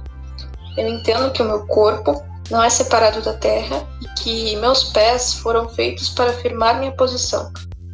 Eu 0.80 0.88
entendo 0.88 1.30
que 1.30 1.42
o 1.42 1.44
meu 1.44 1.66
corpo 1.66 2.24
não 2.50 2.62
é 2.62 2.70
separado 2.70 3.20
da 3.20 3.34
terra 3.34 3.86
e 4.00 4.08
que 4.18 4.56
meus 4.56 4.84
pés 4.84 5.34
foram 5.34 5.68
feitos 5.68 6.08
para 6.08 6.32
firmar 6.32 6.78
minha 6.78 6.92
posição, 6.92 7.52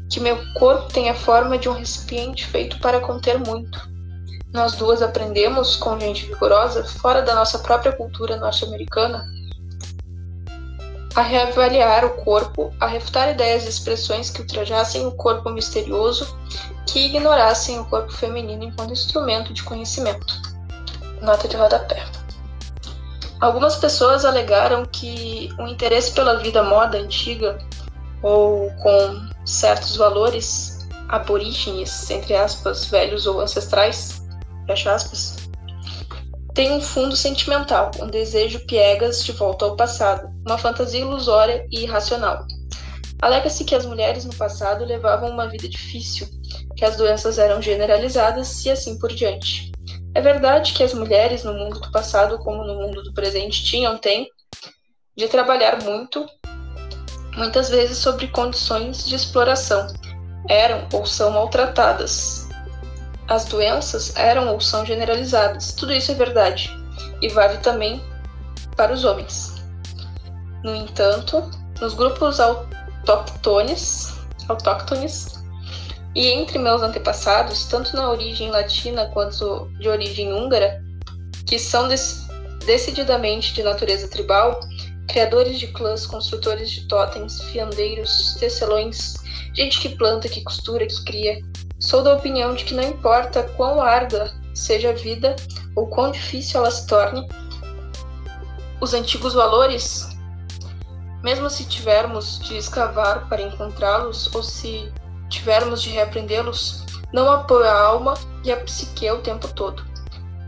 que 0.09 0.21
meu 0.21 0.39
corpo 0.55 0.93
tem 0.93 1.11
a 1.11 1.15
forma 1.15 1.59
de 1.59 1.69
um 1.69 1.73
recipiente 1.73 2.47
feito 2.47 2.79
para 2.79 3.01
conter 3.01 3.41
muito. 3.41 3.91
Nós 4.55 4.75
duas 4.75 5.03
aprendemos, 5.03 5.75
com 5.75 5.99
gente 5.99 6.27
vigorosa, 6.27 6.85
fora 6.85 7.23
da 7.23 7.35
nossa 7.35 7.59
própria 7.59 7.91
cultura 7.91 8.37
norte-americana, 8.37 9.27
a 11.17 11.23
reavaliar 11.23 12.05
o 12.05 12.11
corpo, 12.23 12.73
a 12.79 12.87
refutar 12.87 13.33
ideias 13.33 13.65
e 13.65 13.69
expressões 13.69 14.31
que 14.31 14.43
ultrajassem 14.43 15.05
o 15.05 15.11
corpo 15.11 15.51
misterioso, 15.51 16.39
que 16.87 17.07
ignorassem 17.07 17.81
o 17.81 17.85
corpo 17.87 18.13
feminino 18.13 18.63
enquanto 18.63 18.93
instrumento 18.93 19.53
de 19.53 19.65
conhecimento. 19.65 20.41
Nota 21.21 21.49
de 21.49 21.57
rodapé. 21.57 22.07
Algumas 23.47 23.77
pessoas 23.77 24.25
alegaram 24.25 24.85
que 24.85 25.51
o 25.57 25.69
interesse 25.69 26.11
pela 26.11 26.37
vida 26.41 26.65
moda 26.65 26.99
antiga 26.99 27.57
ou 28.21 28.73
com 28.83 29.29
certos 29.45 29.97
valores 29.97 30.85
aborígenes, 31.09 32.11
entre 32.11 32.35
aspas, 32.35 32.87
velhos 32.87 33.25
ou 33.25 33.41
ancestrais, 33.41 34.21
fecha 34.67 34.93
aspas, 34.93 35.37
tem 36.55 36.73
um 36.73 36.81
fundo 36.81 37.15
sentimental, 37.15 37.93
um 38.01 38.09
desejo 38.09 38.67
piegas 38.67 39.25
de 39.25 39.31
volta 39.31 39.65
ao 39.65 39.77
passado, 39.77 40.29
uma 40.45 40.59
fantasia 40.59 41.03
ilusória 41.03 41.69
e 41.71 41.85
irracional. 41.85 42.45
Alega-se 43.23 43.65
que 43.65 43.77
as 43.77 43.87
mulheres 43.87 44.25
no 44.25 44.35
passado 44.35 44.85
levavam 44.85 45.31
uma 45.31 45.47
vida 45.47 45.69
difícil, 45.69 46.27
que 46.75 46.85
as 46.85 46.97
doenças 46.97 47.39
eram 47.39 47.63
generalizadas 47.63 48.67
e 48.67 48.71
assim 48.71 48.99
por 48.99 49.11
diante. 49.13 49.71
É 50.17 50.21
verdade 50.23 50.73
que 50.73 50.83
as 50.83 50.95
mulheres 50.95 51.45
no 51.45 51.53
mundo 51.53 51.79
do 51.79 51.91
passado, 51.91 52.39
como 52.39 52.65
no 52.65 52.75
mundo 52.77 53.03
do 53.03 53.13
presente, 53.13 53.63
tinham 53.63 53.99
tempo 53.99 54.31
de 55.15 55.29
trabalhar 55.29 55.83
muito, 55.83 56.25
muitas 57.37 57.69
vezes 57.69 57.99
sobre 57.99 58.29
condições 58.29 59.07
de 59.07 59.15
exploração. 59.15 59.87
Eram 60.49 60.89
ou 60.95 61.05
são 61.05 61.33
maltratadas, 61.33 62.49
as 63.29 63.45
doenças 63.45 64.17
eram 64.17 64.51
ou 64.55 64.59
são 64.59 64.87
generalizadas. 64.87 65.75
Tudo 65.75 65.93
isso 65.93 66.13
é 66.13 66.15
verdade 66.15 66.71
e 67.21 67.29
vale 67.29 67.59
também 67.59 68.03
para 68.75 68.95
os 68.95 69.05
homens. 69.05 69.63
No 70.65 70.75
entanto, 70.75 71.43
nos 71.79 71.93
grupos 71.93 72.41
autóctones, 72.41 74.17
autóctones 74.49 75.36
e 76.17 76.29
entre 76.29 76.59
meus 76.59 76.83
antepassados, 76.83 77.67
tanto 77.67 77.95
na 77.95 78.11
origem 78.11 78.51
latina 78.51 79.07
quanto 79.13 79.71
de 79.79 79.89
origem 79.89 80.33
húngara, 80.33 80.83
que 81.47 81.59
são 81.59 81.87
decididamente 82.65 83.53
de 83.53 83.63
natureza 83.63 84.09
tribal, 84.09 84.59
criadores 85.07 85.59
de 85.61 85.69
clãs, 85.69 86.07
construtores 86.07 86.71
de 86.71 86.89
totens, 86.89 87.41
fiandeiros, 87.43 88.35
tecelões, 88.41 89.15
gente 89.55 89.79
que 89.79 89.91
planta, 89.91 90.29
que 90.29 90.43
costura, 90.43 90.87
que 90.87 91.05
cria, 91.05 91.39
Sou 91.79 92.03
da 92.03 92.15
opinião 92.15 92.55
de 92.55 92.65
que 92.65 92.75
não 92.75 92.83
importa 92.83 93.43
quão 93.43 93.83
árdua 93.83 94.31
seja 94.55 94.91
a 94.91 94.95
vida 94.95 95.37
ou 95.75 95.87
quão 95.87 96.11
difícil 96.11 96.61
ela 96.61 96.71
se 96.71 96.87
torne, 96.87 97.29
os 98.81 98.95
antigos 98.95 99.35
valores, 99.35 100.09
mesmo 101.23 101.51
se 101.51 101.67
tivermos 101.67 102.41
de 102.41 102.57
escavar 102.57 103.29
para 103.29 103.43
encontrá-los 103.43 104.35
ou 104.35 104.43
se 104.43 104.91
tivermos 105.29 105.83
de 105.83 105.91
reaprendê-los, 105.91 106.85
não 107.13 107.31
apoiam 107.31 107.69
a 107.69 107.81
alma 107.81 108.15
e 108.45 108.53
a 108.53 108.57
psique 108.59 109.11
o 109.11 109.19
tempo 109.19 109.49
todo. 109.49 109.85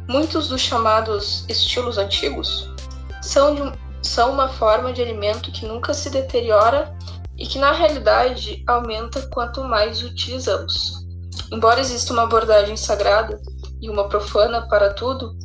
Muitos 0.09 0.49
dos 0.49 0.61
chamados 0.61 1.45
estilos 1.49 1.99
antigos 1.99 2.71
são, 3.21 3.55
de, 3.55 3.79
são 4.03 4.33
uma 4.33 4.49
forma 4.49 4.93
de 4.93 5.03
alimento 5.03 5.53
que 5.53 5.67
nunca 5.67 5.93
se 5.93 6.11
deteriora 6.11 6.97
e 7.37 7.47
que 7.47 7.59
na 7.59 7.73
realidade 7.73 8.65
aumenta 8.67 9.27
quanto 9.29 9.63
mais 9.65 10.03
utilizamos. 10.03 11.07
Embora 11.53 11.81
exista 11.81 12.13
uma 12.13 12.25
abordagem 12.25 12.77
sagrada 12.77 13.41
e 13.81 13.89
uma 13.89 14.09
profana 14.09 14.67
para 14.69 14.93
tudo, 14.95 15.37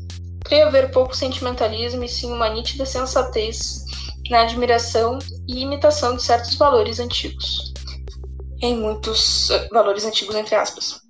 creio 0.44 0.68
haver 0.68 0.92
pouco 0.92 1.16
sentimentalismo 1.16 2.04
e 2.04 2.10
sim 2.10 2.32
uma 2.32 2.50
nítida 2.50 2.86
sensatez 2.86 3.84
na 4.30 4.42
admiração 4.42 5.20
e 5.48 5.62
imitação 5.62 6.16
de 6.16 6.24
certos 6.24 6.56
valores 6.56 7.00
antigos. 7.00 7.73
Em 8.64 8.76
muitos 8.78 9.52
eh, 9.52 9.68
valores 9.72 10.06
antigos 10.06 10.34
entre 10.34 10.56
aspas. 10.56 11.02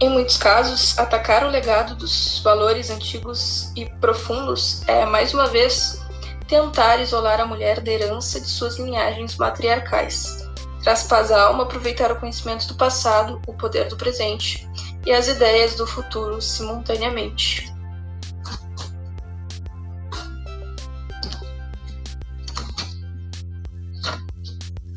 Em 0.00 0.08
muitos 0.08 0.36
casos, 0.36 0.96
atacar 0.96 1.44
o 1.44 1.48
legado 1.48 1.96
dos 1.96 2.38
valores 2.40 2.90
antigos 2.90 3.72
e 3.76 3.86
profundos 3.98 4.86
é, 4.86 5.04
mais 5.06 5.34
uma 5.34 5.48
vez, 5.48 6.00
tentar 6.46 7.00
isolar 7.00 7.40
a 7.40 7.46
mulher 7.46 7.80
da 7.80 7.90
herança 7.90 8.40
de 8.40 8.46
suas 8.46 8.78
linhagens 8.78 9.36
matriarcais 9.36 10.42
Traz 10.82 11.04
paz 11.04 11.30
à 11.30 11.44
alma 11.44 11.62
aproveitar 11.62 12.10
o 12.10 12.16
conhecimento 12.16 12.66
do 12.66 12.74
passado, 12.74 13.40
o 13.46 13.54
poder 13.54 13.88
do 13.88 13.96
presente 13.96 14.68
e 15.06 15.12
as 15.12 15.28
ideias 15.28 15.76
do 15.76 15.86
futuro 15.86 16.42
simultaneamente. 16.42 17.72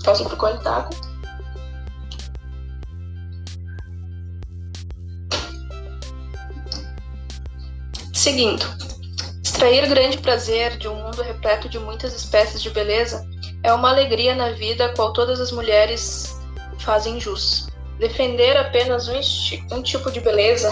Para 0.06 0.22
o 0.22 0.38
gole 0.38 0.58
d'água. 0.60 0.90
Seguindo. 8.14 8.64
Extrair 9.44 9.90
grande 9.90 10.20
prazer 10.20 10.78
de 10.78 10.88
um 10.88 10.96
mundo 10.96 11.24
repleto 11.24 11.68
de 11.68 11.80
muitas 11.80 12.16
espécies 12.16 12.62
de 12.62 12.70
beleza 12.70 13.28
é 13.64 13.74
uma 13.74 13.90
alegria 13.90 14.36
na 14.36 14.52
vida 14.52 14.86
a 14.86 14.96
qual 14.96 15.12
todas 15.12 15.40
as 15.40 15.52
mulheres 15.52 16.40
fazem 16.78 17.20
jus. 17.20 17.68
Defender 17.98 18.56
apenas 18.58 19.08
um, 19.08 19.20
um 19.76 19.82
tipo 19.82 20.12
de 20.12 20.20
beleza 20.20 20.70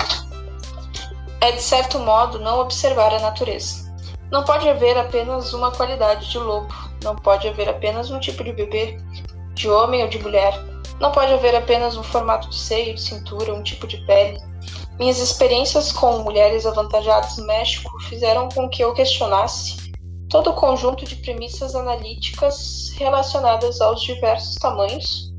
é, 1.41 1.51
de 1.51 1.61
certo 1.61 1.97
modo, 1.97 2.37
não 2.37 2.59
observar 2.59 3.13
a 3.13 3.19
natureza. 3.19 3.91
Não 4.31 4.43
pode 4.43 4.67
haver 4.69 4.97
apenas 4.97 5.53
uma 5.53 5.71
qualidade 5.71 6.29
de 6.29 6.37
lobo, 6.37 6.73
não 7.03 7.15
pode 7.15 7.47
haver 7.47 7.67
apenas 7.67 8.09
um 8.09 8.19
tipo 8.19 8.43
de 8.43 8.53
bebê, 8.53 8.97
de 9.53 9.69
homem 9.69 10.03
ou 10.03 10.09
de 10.09 10.19
mulher, 10.19 10.53
não 10.99 11.11
pode 11.11 11.33
haver 11.33 11.55
apenas 11.55 11.97
um 11.97 12.03
formato 12.03 12.49
de 12.49 12.55
seio, 12.55 12.95
de 12.95 13.01
cintura, 13.01 13.53
um 13.53 13.63
tipo 13.63 13.87
de 13.87 13.97
pele. 14.05 14.39
Minhas 14.99 15.19
experiências 15.19 15.91
com 15.91 16.19
mulheres 16.19 16.65
avantajadas 16.65 17.37
no 17.37 17.47
México 17.47 17.99
fizeram 18.03 18.47
com 18.49 18.69
que 18.69 18.83
eu 18.83 18.93
questionasse 18.93 19.91
todo 20.29 20.51
o 20.51 20.53
conjunto 20.53 21.05
de 21.05 21.15
premissas 21.17 21.75
analíticas 21.75 22.91
relacionadas 22.97 23.81
aos 23.81 24.01
diversos 24.01 24.55
tamanhos, 24.55 25.31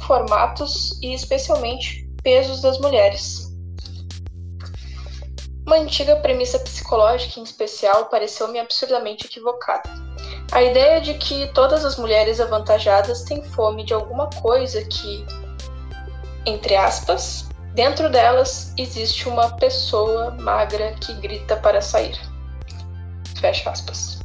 formatos 0.00 0.98
e, 1.02 1.14
especialmente, 1.14 2.08
pesos 2.22 2.60
das 2.60 2.78
mulheres. 2.78 3.54
Uma 5.66 5.76
antiga 5.76 6.16
premissa 6.16 6.58
psicológica, 6.58 7.40
em 7.40 7.42
especial, 7.42 8.06
pareceu-me 8.06 8.58
absurdamente 8.58 9.26
equivocada. 9.26 10.03
A 10.52 10.62
ideia 10.62 11.00
de 11.00 11.14
que 11.14 11.48
todas 11.48 11.84
as 11.84 11.96
mulheres 11.96 12.40
avantajadas 12.40 13.22
têm 13.22 13.42
fome 13.42 13.84
de 13.84 13.92
alguma 13.92 14.30
coisa 14.30 14.84
que 14.84 15.26
entre 16.46 16.76
aspas, 16.76 17.48
dentro 17.72 18.10
delas 18.10 18.74
existe 18.76 19.28
uma 19.28 19.56
pessoa 19.56 20.30
magra 20.32 20.92
que 21.00 21.14
grita 21.14 21.56
para 21.56 21.80
sair. 21.80 22.18
Fecha 23.40 23.70
aspas. 23.70 24.20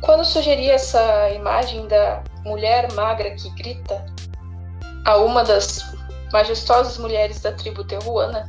Quando 0.00 0.24
sugeri 0.24 0.68
essa 0.68 1.30
imagem 1.30 1.86
da 1.86 2.22
mulher 2.44 2.92
magra 2.92 3.30
que 3.30 3.48
grita 3.50 4.04
a 5.04 5.16
uma 5.18 5.44
das 5.44 5.94
majestosas 6.32 6.98
mulheres 6.98 7.40
da 7.40 7.52
tribo 7.52 7.84
terruana, 7.84 8.48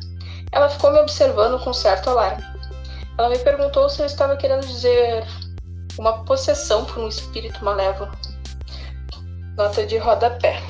ela 0.52 0.70
ficou 0.70 0.92
me 0.92 1.00
observando 1.00 1.64
com 1.64 1.72
certo 1.72 2.10
alarme. 2.10 2.44
Ela 3.18 3.30
me 3.30 3.38
perguntou 3.40 3.90
se 3.90 4.02
eu 4.02 4.06
estava 4.06 4.38
querendo 4.38 4.66
dizer 4.66 5.24
uma 5.98 6.24
possessão 6.24 6.86
por 6.86 7.00
um 7.00 7.08
espírito 7.08 7.64
malévolo. 7.64 8.12
Nota 9.58 9.86
de 9.86 9.98
rodapé. 9.98 10.62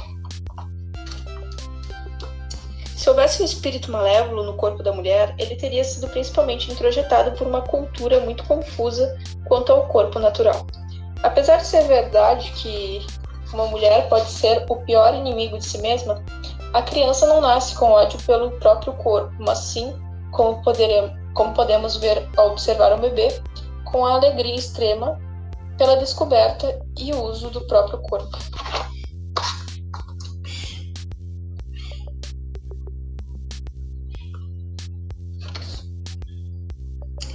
Se 2.96 3.10
houvesse 3.10 3.42
um 3.42 3.46
espírito 3.46 3.92
malévolo 3.92 4.44
no 4.44 4.56
corpo 4.56 4.84
da 4.84 4.92
mulher, 4.92 5.34
ele 5.38 5.56
teria 5.56 5.84
sido 5.84 6.08
principalmente 6.10 6.72
introjetado 6.72 7.32
por 7.38 7.48
uma 7.48 7.62
cultura 7.62 8.20
muito 8.20 8.44
confusa 8.44 9.18
quanto 9.48 9.72
ao 9.72 9.88
corpo 9.88 10.20
natural. 10.20 10.68
Apesar 11.24 11.58
de 11.58 11.68
ser 11.68 11.84
verdade 11.84 12.52
que 12.52 13.06
uma 13.54 13.66
mulher 13.68 14.08
pode 14.10 14.30
ser 14.30 14.66
o 14.70 14.76
pior 14.78 15.14
inimigo 15.16 15.58
de 15.58 15.66
si 15.66 15.78
mesma, 15.80 16.24
a 16.74 16.82
criança 16.82 17.26
não 17.26 17.42
nasce 17.42 17.74
com 17.76 17.90
ódio 17.90 18.20
pelo 18.26 18.52
próprio 18.60 18.94
corpo, 18.94 19.34
mas 19.40 19.58
sim, 19.60 19.94
como, 20.32 20.62
poderemos, 20.62 21.12
como 21.34 21.54
podemos 21.54 21.98
ver 21.98 22.28
ao 22.38 22.52
observar 22.52 22.94
um 22.94 23.00
bebê, 23.00 23.30
com 23.92 24.06
a 24.06 24.14
alegria 24.14 24.56
extrema 24.56 25.20
pela 25.78 25.96
descoberta 25.96 26.86
e 26.98 27.14
uso 27.14 27.50
do 27.50 27.62
próprio 27.68 28.02
corpo. 28.02 28.38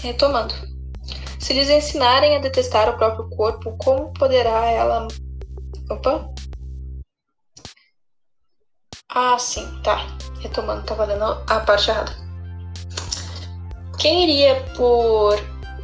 Retomando. 0.02 0.54
Se 1.38 1.54
lhes 1.54 1.70
ensinarem 1.70 2.36
a 2.36 2.38
detestar 2.38 2.88
o 2.88 2.96
próprio 2.98 3.28
corpo, 3.30 3.76
como 3.78 4.12
poderá 4.12 4.66
ela. 4.66 5.08
Opa! 5.90 6.30
Ah, 9.10 9.38
sim, 9.38 9.66
tá. 9.82 10.06
Retomando, 10.40 10.84
tava 10.84 11.04
lendo 11.04 11.24
a 11.24 11.60
parte 11.60 11.90
errada. 11.90 12.12
Quem 13.98 14.24
iria 14.24 14.62
por 14.76 15.38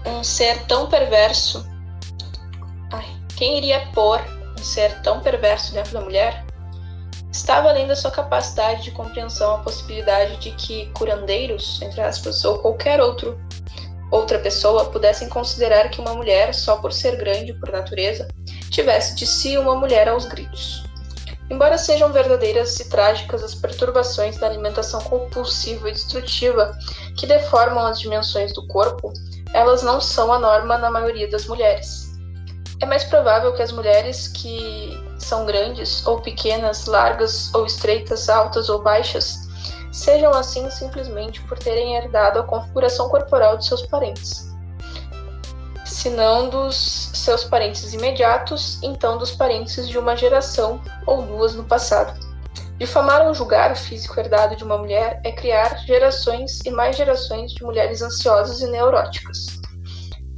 um 0.07 0.23
ser 0.25 0.65
tão 0.67 0.89
perverso. 0.89 1.67
Ai, 2.93 3.07
quem 3.37 3.59
iria 3.59 3.87
pôr 3.93 4.21
um 4.59 4.63
ser 4.63 5.01
tão 5.03 5.21
perverso 5.21 5.73
dentro 5.73 5.93
da 5.93 6.01
mulher? 6.01 6.45
Estava 7.33 7.69
além 7.69 7.87
da 7.87 7.95
sua 7.95 8.11
capacidade 8.11 8.83
de 8.83 8.91
compreensão 8.91 9.55
a 9.55 9.59
possibilidade 9.59 10.37
de 10.39 10.51
que 10.53 10.87
curandeiros, 10.93 11.81
entre 11.81 12.01
aspas, 12.01 12.45
ou 12.45 12.59
qualquer 12.59 13.01
outro 13.01 13.39
outra 14.11 14.39
pessoa 14.39 14.87
pudessem 14.87 15.29
considerar 15.29 15.89
que 15.89 16.01
uma 16.01 16.15
mulher, 16.15 16.53
só 16.53 16.77
por 16.77 16.93
ser 16.93 17.17
grande 17.17 17.55
por 17.55 17.71
natureza, 17.71 18.29
tivesse 18.71 19.15
de 19.15 19.27
si 19.27 19.57
uma 19.57 19.77
mulher 19.77 20.09
aos 20.09 20.27
gritos. 20.27 20.83
Embora 21.49 21.77
sejam 21.77 22.13
verdadeiras 22.13 22.79
e 22.79 22.89
trágicas 22.89 23.43
as 23.43 23.55
perturbações 23.55 24.39
da 24.39 24.47
alimentação 24.47 25.01
compulsiva 25.03 25.89
e 25.89 25.93
destrutiva 25.93 26.77
que 27.17 27.27
deformam 27.27 27.87
as 27.87 27.99
dimensões 27.99 28.53
do 28.53 28.67
corpo, 28.69 29.13
elas 29.53 29.83
não 29.83 30.01
são 30.01 30.33
a 30.33 30.39
norma 30.39 30.79
na 30.79 30.91
maioria 30.91 31.29
das 31.29 31.47
mulheres. 31.47 32.11
É 32.81 32.87
mais 32.87 33.05
provável 33.05 33.53
que 33.53 33.63
as 33.63 33.73
mulheres 33.73 34.29
que 34.29 34.99
são 35.19 35.45
grandes 35.45 36.07
ou 36.07 36.21
pequenas, 36.21 36.87
largas 36.87 37.53
ou 37.55 37.67
estreitas, 37.67 38.29
altas 38.29 38.69
ou 38.69 38.83
baixas, 38.83 39.49
sejam 39.93 40.33
assim 40.33 40.71
simplesmente 40.71 41.43
por 41.43 41.59
terem 41.59 41.97
herdado 41.97 42.39
a 42.39 42.43
configuração 42.45 43.09
corporal 43.09 43.59
de 43.59 43.67
seus 43.67 43.83
parentes. 43.83 44.49
Se 45.85 46.09
não 46.09 46.49
dos 46.49 47.11
seus 47.13 47.45
parentes 47.45 47.93
imediatos, 47.93 48.79
então 48.83 49.19
dos 49.19 49.33
parentes 49.33 49.89
de 49.89 49.99
uma 49.99 50.17
geração 50.17 50.81
ou 51.07 51.23
duas 51.23 51.55
no 51.55 51.65
passado. 51.65 52.30
Difamar 52.81 53.27
ou 53.27 53.35
julgar 53.35 53.71
o 53.73 53.77
físico 53.77 54.19
herdado 54.19 54.57
de 54.57 54.65
uma 54.65 54.79
mulher 54.79 55.21
é 55.23 55.31
criar 55.31 55.77
gerações 55.85 56.61
e 56.65 56.71
mais 56.71 56.97
gerações 56.97 57.53
de 57.53 57.63
mulheres 57.63 58.01
ansiosas 58.01 58.63
e 58.63 58.67
neuróticas. 58.69 59.61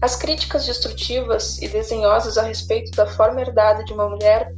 As 0.01 0.17
críticas 0.17 0.67
destrutivas 0.67 1.63
e 1.63 1.69
desenhosas 1.69 2.37
a 2.37 2.43
respeito 2.43 2.91
da 2.97 3.07
forma 3.07 3.41
herdada 3.41 3.85
de 3.85 3.93
uma 3.93 4.09
mulher 4.09 4.53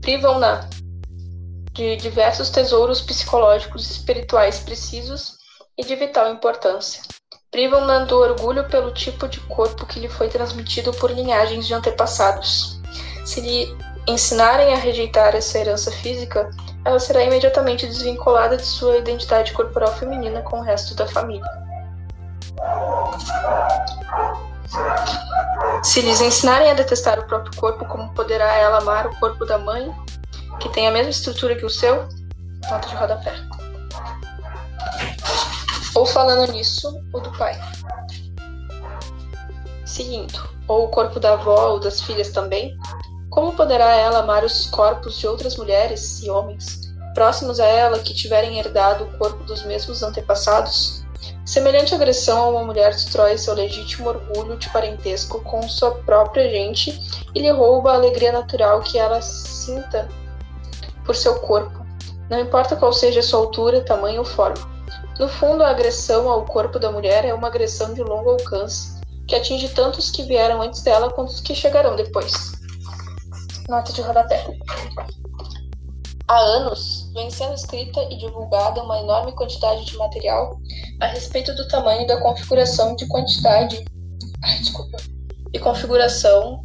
privam-na 0.00 0.70
de 1.72 1.96
diversos 1.96 2.48
tesouros 2.48 3.00
psicológicos 3.00 3.88
e 3.90 3.92
espirituais 3.94 4.60
precisos 4.60 5.38
e 5.76 5.84
de 5.84 5.96
vital 5.96 6.30
importância. 6.32 7.02
Privam-na 7.50 8.04
do 8.04 8.16
orgulho 8.16 8.68
pelo 8.68 8.94
tipo 8.94 9.26
de 9.26 9.40
corpo 9.40 9.86
que 9.86 9.98
lhe 9.98 10.08
foi 10.08 10.28
transmitido 10.28 10.92
por 10.92 11.10
linhagens 11.10 11.66
de 11.66 11.74
antepassados. 11.74 12.80
Se 13.24 13.40
lhe 13.40 13.89
ensinarem 14.10 14.74
a 14.74 14.76
rejeitar 14.76 15.34
essa 15.34 15.58
herança 15.58 15.90
física, 15.90 16.50
ela 16.84 16.98
será 16.98 17.22
imediatamente 17.22 17.86
desvinculada 17.86 18.56
de 18.56 18.64
sua 18.64 18.98
identidade 18.98 19.52
corporal 19.52 19.92
feminina 19.94 20.42
com 20.42 20.60
o 20.60 20.62
resto 20.62 20.94
da 20.94 21.06
família. 21.06 21.44
Se 25.82 26.00
lhes 26.00 26.20
ensinarem 26.20 26.70
a 26.70 26.74
detestar 26.74 27.18
o 27.18 27.26
próprio 27.26 27.56
corpo, 27.56 27.84
como 27.86 28.12
poderá 28.14 28.54
ela 28.56 28.78
amar 28.78 29.06
o 29.06 29.18
corpo 29.18 29.44
da 29.44 29.58
mãe, 29.58 29.92
que 30.60 30.68
tem 30.68 30.86
a 30.86 30.90
mesma 30.90 31.10
estrutura 31.10 31.56
que 31.56 31.64
o 31.64 31.70
seu, 31.70 32.06
nota 32.70 32.88
de 32.88 32.94
rodapé. 32.94 33.34
Ou 35.94 36.06
falando 36.06 36.52
nisso, 36.52 37.02
o 37.12 37.20
do 37.20 37.36
pai. 37.36 37.58
Seguindo, 39.84 40.48
ou 40.68 40.84
o 40.84 40.88
corpo 40.88 41.18
da 41.18 41.32
avó 41.32 41.70
ou 41.70 41.80
das 41.80 42.00
filhas 42.00 42.30
também, 42.30 42.76
como 43.30 43.54
poderá 43.54 43.94
ela 43.94 44.18
amar 44.18 44.44
os 44.44 44.66
corpos 44.66 45.18
de 45.18 45.26
outras 45.26 45.56
mulheres 45.56 46.20
e 46.22 46.28
homens 46.30 46.90
próximos 47.14 47.58
a 47.60 47.66
ela 47.66 47.98
que 48.00 48.12
tiverem 48.12 48.58
herdado 48.58 49.04
o 49.04 49.18
corpo 49.18 49.42
dos 49.44 49.62
mesmos 49.64 50.02
antepassados? 50.02 51.04
Semelhante 51.44 51.94
agressão 51.94 52.42
a 52.42 52.48
uma 52.48 52.64
mulher 52.64 52.90
destrói 52.90 53.36
seu 53.38 53.54
legítimo 53.54 54.08
orgulho 54.08 54.56
de 54.56 54.68
parentesco 54.70 55.40
com 55.42 55.62
sua 55.62 55.92
própria 55.92 56.48
gente 56.48 57.00
e 57.34 57.40
lhe 57.40 57.50
rouba 57.50 57.92
a 57.92 57.94
alegria 57.94 58.32
natural 58.32 58.80
que 58.80 58.98
ela 58.98 59.20
sinta 59.22 60.08
por 61.04 61.14
seu 61.16 61.40
corpo, 61.40 61.84
não 62.28 62.38
importa 62.38 62.76
qual 62.76 62.92
seja 62.92 63.22
sua 63.22 63.40
altura, 63.40 63.80
tamanho 63.80 64.20
ou 64.20 64.24
forma. 64.24 64.68
No 65.18 65.28
fundo, 65.28 65.62
a 65.62 65.70
agressão 65.70 66.30
ao 66.30 66.44
corpo 66.46 66.78
da 66.78 66.90
mulher 66.90 67.24
é 67.24 67.34
uma 67.34 67.48
agressão 67.48 67.92
de 67.92 68.02
longo 68.02 68.30
alcance, 68.30 69.00
que 69.26 69.34
atinge 69.34 69.68
tanto 69.70 69.98
os 69.98 70.10
que 70.10 70.22
vieram 70.22 70.62
antes 70.62 70.82
dela 70.82 71.10
quanto 71.10 71.30
os 71.30 71.40
que 71.40 71.54
chegarão 71.54 71.96
depois. 71.96 72.59
Nota 73.70 73.92
de 73.92 74.02
rodapé. 74.02 74.44
Há 76.26 76.38
anos, 76.40 77.08
vem 77.14 77.30
sendo 77.30 77.54
escrita 77.54 78.02
e 78.10 78.18
divulgada 78.18 78.82
uma 78.82 78.98
enorme 78.98 79.30
quantidade 79.30 79.84
de 79.84 79.96
material 79.96 80.58
a 81.00 81.06
respeito 81.06 81.54
do 81.54 81.68
tamanho 81.68 82.04
da 82.04 82.20
configuração 82.20 82.96
de 82.96 83.06
quantidade. 83.06 83.84
Ai, 84.42 84.58
desculpa. 84.58 84.96
E 85.54 85.58
configuração 85.60 86.64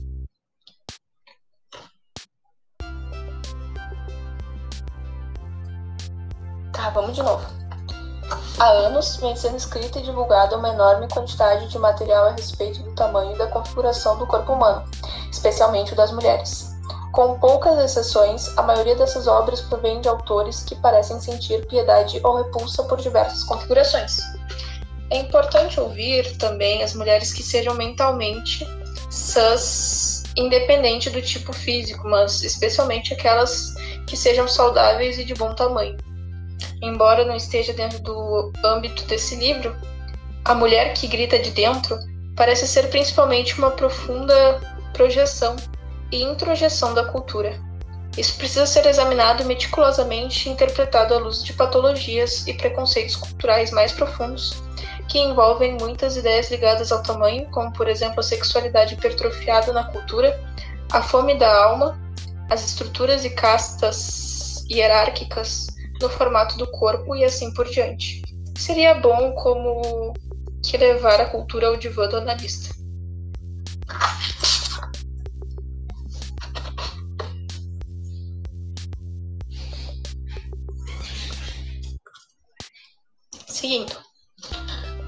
Tá, 6.73 6.89
vamos 6.89 7.15
de 7.15 7.21
novo. 7.21 7.45
Há 8.57 8.67
anos 8.67 9.17
vem 9.17 9.35
sendo 9.35 9.57
escrita 9.57 9.99
e 9.99 10.01
divulgada 10.01 10.57
uma 10.57 10.69
enorme 10.69 11.07
quantidade 11.09 11.67
de 11.67 11.77
material 11.77 12.25
a 12.25 12.31
respeito 12.31 12.81
do 12.81 12.95
tamanho 12.95 13.35
e 13.35 13.37
da 13.37 13.45
configuração 13.45 14.17
do 14.17 14.25
corpo 14.25 14.53
humano, 14.53 14.83
especialmente 15.29 15.93
o 15.93 15.95
das 15.95 16.11
mulheres. 16.11 16.74
Com 17.15 17.39
poucas 17.39 17.79
exceções, 17.79 18.55
a 18.57 18.61
maioria 18.61 18.95
dessas 18.95 19.25
obras 19.25 19.61
provém 19.61 20.01
de 20.01 20.07
autores 20.09 20.63
que 20.63 20.75
parecem 20.75 21.19
sentir 21.19 21.65
piedade 21.65 22.19
ou 22.23 22.35
repulsa 22.37 22.83
por 22.83 22.99
diversas 22.99 23.43
configurações. 23.43 24.17
É 25.09 25.19
importante 25.19 25.79
ouvir 25.79 26.37
também 26.37 26.83
as 26.83 26.93
mulheres 26.93 27.31
que 27.31 27.41
sejam 27.41 27.73
mentalmente 27.75 28.67
sãs, 29.09 30.23
independente 30.35 31.09
do 31.09 31.21
tipo 31.21 31.53
físico, 31.53 32.07
mas 32.07 32.43
especialmente 32.43 33.13
aquelas 33.13 33.73
que 34.05 34.17
sejam 34.17 34.47
saudáveis 34.47 35.17
e 35.17 35.23
de 35.23 35.33
bom 35.33 35.55
tamanho 35.55 35.97
embora 36.81 37.25
não 37.25 37.35
esteja 37.35 37.73
dentro 37.73 37.99
do 37.99 38.51
âmbito 38.63 39.03
desse 39.05 39.35
livro, 39.35 39.75
a 40.43 40.53
mulher 40.53 40.93
que 40.93 41.07
grita 41.07 41.39
de 41.39 41.51
dentro 41.51 41.97
parece 42.35 42.67
ser 42.67 42.89
principalmente 42.89 43.57
uma 43.57 43.71
profunda 43.71 44.61
projeção 44.93 45.55
e 46.15 46.23
introjeção 46.23 46.93
da 46.93 47.05
cultura. 47.05 47.59
Isso 48.17 48.37
precisa 48.37 48.65
ser 48.65 48.85
examinado 48.85 49.43
meticulosamente 49.43 50.47
e 50.47 50.51
interpretado 50.51 51.13
à 51.13 51.17
luz 51.17 51.43
de 51.43 51.51
patologias 51.51 52.47
e 52.47 52.53
preconceitos 52.53 53.17
culturais 53.17 53.71
mais 53.71 53.91
profundos, 53.91 54.63
que 55.09 55.19
envolvem 55.19 55.77
muitas 55.77 56.15
ideias 56.15 56.49
ligadas 56.49 56.91
ao 56.91 57.03
tamanho, 57.03 57.45
como 57.51 57.73
por 57.73 57.89
exemplo 57.89 58.21
a 58.21 58.23
sexualidade 58.23 58.93
hipertrofiada 58.93 59.73
na 59.73 59.83
cultura, 59.83 60.39
a 60.91 61.01
fome 61.01 61.37
da 61.37 61.65
alma, 61.65 61.99
as 62.49 62.65
estruturas 62.65 63.25
e 63.25 63.31
castas 63.31 64.63
hierárquicas 64.71 65.67
no 66.01 66.09
formato 66.09 66.57
do 66.57 66.67
corpo 66.71 67.15
e 67.15 67.25
assim 67.25 67.53
por 67.53 67.67
diante. 67.67 68.21
Seria 68.57 68.95
bom 68.95 69.33
como 69.33 70.13
que 70.63 70.77
levar 70.77 71.19
a 71.19 71.25
cultura 71.25 71.67
ao 71.67 71.75
divã 71.75 72.07
do 72.07 72.17
analista. 72.17 72.73
Seguindo. 83.65 83.97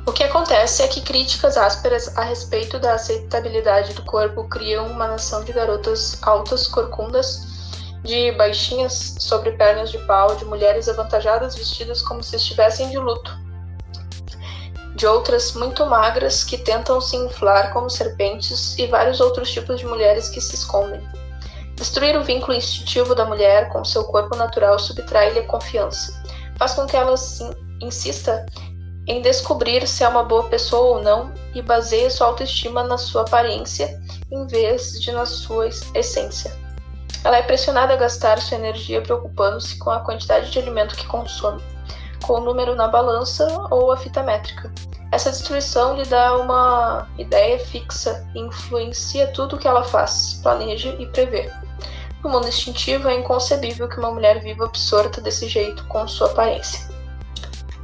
O 0.07 0.11
que 0.11 0.23
acontece 0.23 0.81
é 0.81 0.87
que 0.87 1.01
críticas 1.01 1.57
ásperas 1.57 2.17
a 2.17 2.23
respeito 2.23 2.79
da 2.79 2.95
aceitabilidade 2.95 3.93
do 3.93 4.01
corpo 4.01 4.49
criam 4.49 4.87
uma 4.87 5.07
nação 5.07 5.43
de 5.43 5.53
garotas 5.53 6.17
altas, 6.23 6.65
corcundas, 6.65 7.39
de 8.03 8.31
baixinhas 8.31 9.15
sobre 9.19 9.51
pernas 9.51 9.91
de 9.91 9.99
pau, 10.07 10.35
de 10.35 10.43
mulheres 10.43 10.89
avantajadas 10.89 11.55
vestidas 11.55 12.01
como 12.01 12.23
se 12.23 12.35
estivessem 12.35 12.89
de 12.89 12.97
luto, 12.97 13.31
de 14.95 15.05
outras 15.05 15.53
muito 15.53 15.85
magras 15.85 16.43
que 16.43 16.57
tentam 16.57 16.99
se 16.99 17.15
inflar 17.15 17.71
como 17.71 17.91
serpentes 17.91 18.75
e 18.79 18.87
vários 18.87 19.21
outros 19.21 19.51
tipos 19.51 19.79
de 19.79 19.85
mulheres 19.85 20.29
que 20.29 20.41
se 20.41 20.55
escondem. 20.55 21.07
Destruir 21.75 22.17
o 22.17 22.23
vínculo 22.23 22.57
instintivo 22.57 23.13
da 23.13 23.23
mulher 23.23 23.69
com 23.69 23.85
seu 23.85 24.03
corpo 24.05 24.35
natural 24.35 24.79
subtrai-lhe 24.79 25.41
a 25.41 25.45
confiança, 25.45 26.11
faz 26.57 26.73
com 26.73 26.87
que 26.87 26.97
ela 26.97 27.15
insista 27.81 28.45
em 29.07 29.21
descobrir 29.21 29.87
se 29.87 30.03
é 30.03 30.07
uma 30.07 30.23
boa 30.23 30.43
pessoa 30.49 30.97
ou 30.97 31.03
não 31.03 31.33
e 31.55 31.61
baseia 31.61 32.09
sua 32.09 32.27
autoestima 32.27 32.83
na 32.83 32.97
sua 32.97 33.21
aparência 33.21 33.99
em 34.31 34.45
vez 34.47 34.99
de 34.99 35.11
na 35.11 35.25
sua 35.25 35.67
essência. 35.95 36.51
Ela 37.23 37.37
é 37.37 37.41
pressionada 37.41 37.93
a 37.93 37.97
gastar 37.97 38.39
sua 38.39 38.57
energia 38.57 39.01
preocupando-se 39.01 39.77
com 39.79 39.89
a 39.89 40.01
quantidade 40.01 40.51
de 40.51 40.59
alimento 40.59 40.95
que 40.95 41.07
consome 41.07 41.61
com 42.25 42.33
o 42.33 42.41
número 42.41 42.75
na 42.75 42.87
balança 42.87 43.47
ou 43.71 43.91
a 43.91 43.97
fita 43.97 44.21
métrica. 44.23 44.71
Essa 45.11 45.31
destruição 45.31 45.95
lhe 45.95 46.03
dá 46.03 46.35
uma 46.37 47.07
ideia 47.17 47.57
fixa 47.57 48.27
e 48.35 48.39
influencia 48.39 49.27
tudo 49.27 49.55
o 49.55 49.59
que 49.59 49.67
ela 49.67 49.83
faz, 49.83 50.39
planeja 50.43 50.95
e 50.99 51.05
prevê. 51.07 51.49
No 52.23 52.29
mundo 52.29 52.47
instintivo, 52.47 53.07
é 53.07 53.15
inconcebível 53.15 53.87
que 53.87 53.99
uma 53.99 54.11
mulher 54.11 54.41
viva 54.41 54.65
absorta 54.65 55.21
desse 55.21 55.47
jeito 55.47 55.85
com 55.85 56.05
sua 56.07 56.27
aparência. 56.27 56.96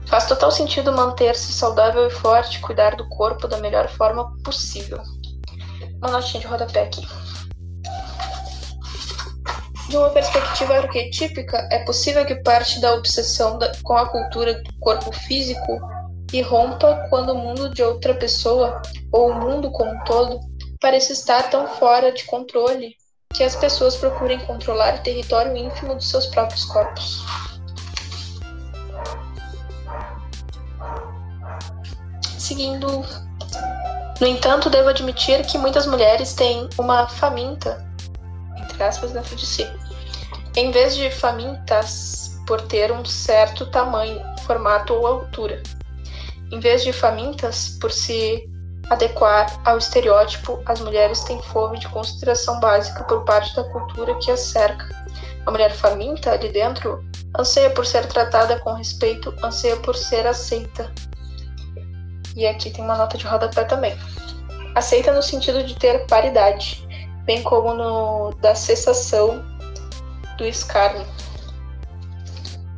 Faz 0.07 0.27
total 0.27 0.51
sentido 0.51 0.91
manter-se 0.91 1.51
saudável 1.53 2.07
e 2.07 2.11
forte, 2.11 2.59
cuidar 2.59 2.95
do 2.95 3.07
corpo 3.09 3.47
da 3.47 3.57
melhor 3.57 3.89
forma 3.89 4.35
possível. 4.43 5.01
Uma 5.97 6.11
notinha 6.11 6.41
de 6.41 6.47
rodapé 6.47 6.83
aqui. 6.83 7.07
De 9.89 9.97
uma 9.97 10.09
perspectiva 10.09 10.75
arquetípica, 10.75 11.67
é 11.71 11.83
possível 11.85 12.25
que 12.25 12.35
parte 12.35 12.79
da 12.79 12.93
obsessão 12.93 13.57
da, 13.57 13.71
com 13.83 13.95
a 13.95 14.07
cultura 14.07 14.55
do 14.55 14.79
corpo 14.79 15.11
físico 15.11 15.79
irrompa 16.31 17.07
quando 17.09 17.33
o 17.33 17.37
mundo 17.37 17.69
de 17.69 17.83
outra 17.83 18.13
pessoa, 18.13 18.81
ou 19.11 19.29
o 19.29 19.35
mundo 19.35 19.71
como 19.71 19.91
um 19.91 20.03
todo, 20.03 20.39
parece 20.79 21.13
estar 21.13 21.49
tão 21.49 21.67
fora 21.67 22.11
de 22.11 22.23
controle 22.25 22.95
que 23.33 23.43
as 23.43 23.55
pessoas 23.55 23.95
procurem 23.95 24.39
controlar 24.39 24.95
o 24.95 25.03
território 25.03 25.55
ínfimo 25.55 25.95
dos 25.95 26.09
seus 26.09 26.25
próprios 26.27 26.65
corpos. 26.65 27.23
Seguindo. 32.43 33.05
No 34.19 34.27
entanto, 34.27 34.69
devo 34.69 34.89
admitir 34.89 35.45
que 35.45 35.57
muitas 35.57 35.87
mulheres 35.87 36.33
têm 36.33 36.67
uma 36.77 37.07
faminta, 37.07 37.87
entre 38.57 38.83
aspas, 38.83 39.13
dentro 39.13 39.33
de 39.37 39.45
si, 39.45 39.65
em 40.57 40.69
vez 40.69 40.93
de 40.93 41.09
famintas 41.09 42.37
por 42.45 42.59
ter 42.63 42.91
um 42.91 43.05
certo 43.05 43.65
tamanho, 43.67 44.21
formato 44.45 44.93
ou 44.93 45.07
altura. 45.07 45.63
Em 46.51 46.59
vez 46.59 46.83
de 46.83 46.91
famintas 46.91 47.77
por 47.79 47.93
se 47.93 48.45
adequar 48.89 49.47
ao 49.63 49.77
estereótipo, 49.77 50.61
as 50.65 50.81
mulheres 50.81 51.23
têm 51.23 51.41
fome 51.43 51.79
de 51.79 51.87
consideração 51.87 52.59
básica 52.59 53.05
por 53.05 53.23
parte 53.23 53.55
da 53.55 53.63
cultura 53.71 54.15
que 54.15 54.29
as 54.29 54.41
cerca. 54.41 54.89
A 55.45 55.49
mulher 55.49 55.71
faminta 55.71 56.33
ali 56.33 56.51
dentro 56.51 57.01
anseia 57.39 57.69
por 57.69 57.85
ser 57.85 58.05
tratada 58.07 58.59
com 58.59 58.73
respeito, 58.73 59.33
anseia 59.41 59.77
por 59.77 59.95
ser 59.95 60.27
aceita. 60.27 60.91
E 62.35 62.47
aqui 62.47 62.69
tem 62.69 62.83
uma 62.83 62.97
nota 62.97 63.17
de 63.17 63.25
rodapé 63.25 63.63
também. 63.63 63.97
Aceita 64.75 65.13
no 65.13 65.21
sentido 65.21 65.63
de 65.63 65.75
ter 65.75 66.05
paridade, 66.07 66.87
bem 67.25 67.43
como 67.43 67.73
no 67.73 68.31
da 68.41 68.55
cessação 68.55 69.43
do 70.37 70.45
escárnio. 70.45 71.05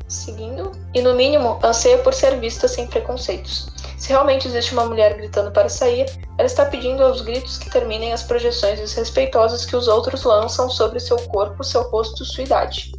Seguindo, 0.08 0.72
e 0.94 1.02
no 1.02 1.14
mínimo, 1.14 1.60
anseia 1.64 1.98
por 2.00 2.14
ser 2.14 2.40
vista 2.40 2.68
sem 2.68 2.88
preconceitos. 2.88 3.74
Se 3.98 4.10
realmente 4.10 4.48
existe 4.48 4.74
uma 4.74 4.86
mulher 4.86 5.16
gritando 5.16 5.52
para 5.52 5.70
sair, 5.70 6.06
ela 6.38 6.46
está 6.46 6.66
pedindo 6.66 7.04
aos 7.04 7.22
gritos 7.22 7.58
que 7.58 7.70
terminem 7.70 8.14
as 8.14 8.24
projeções 8.24 8.80
desrespeitosas 8.80 9.66
que 9.66 9.76
os 9.76 9.88
outros 9.88 10.24
lançam 10.24 10.70
sobre 10.70 11.00
seu 11.00 11.18
corpo, 11.30 11.64
seu 11.64 11.84
rosto, 11.90 12.26
sua 12.26 12.44
idade. 12.44 12.92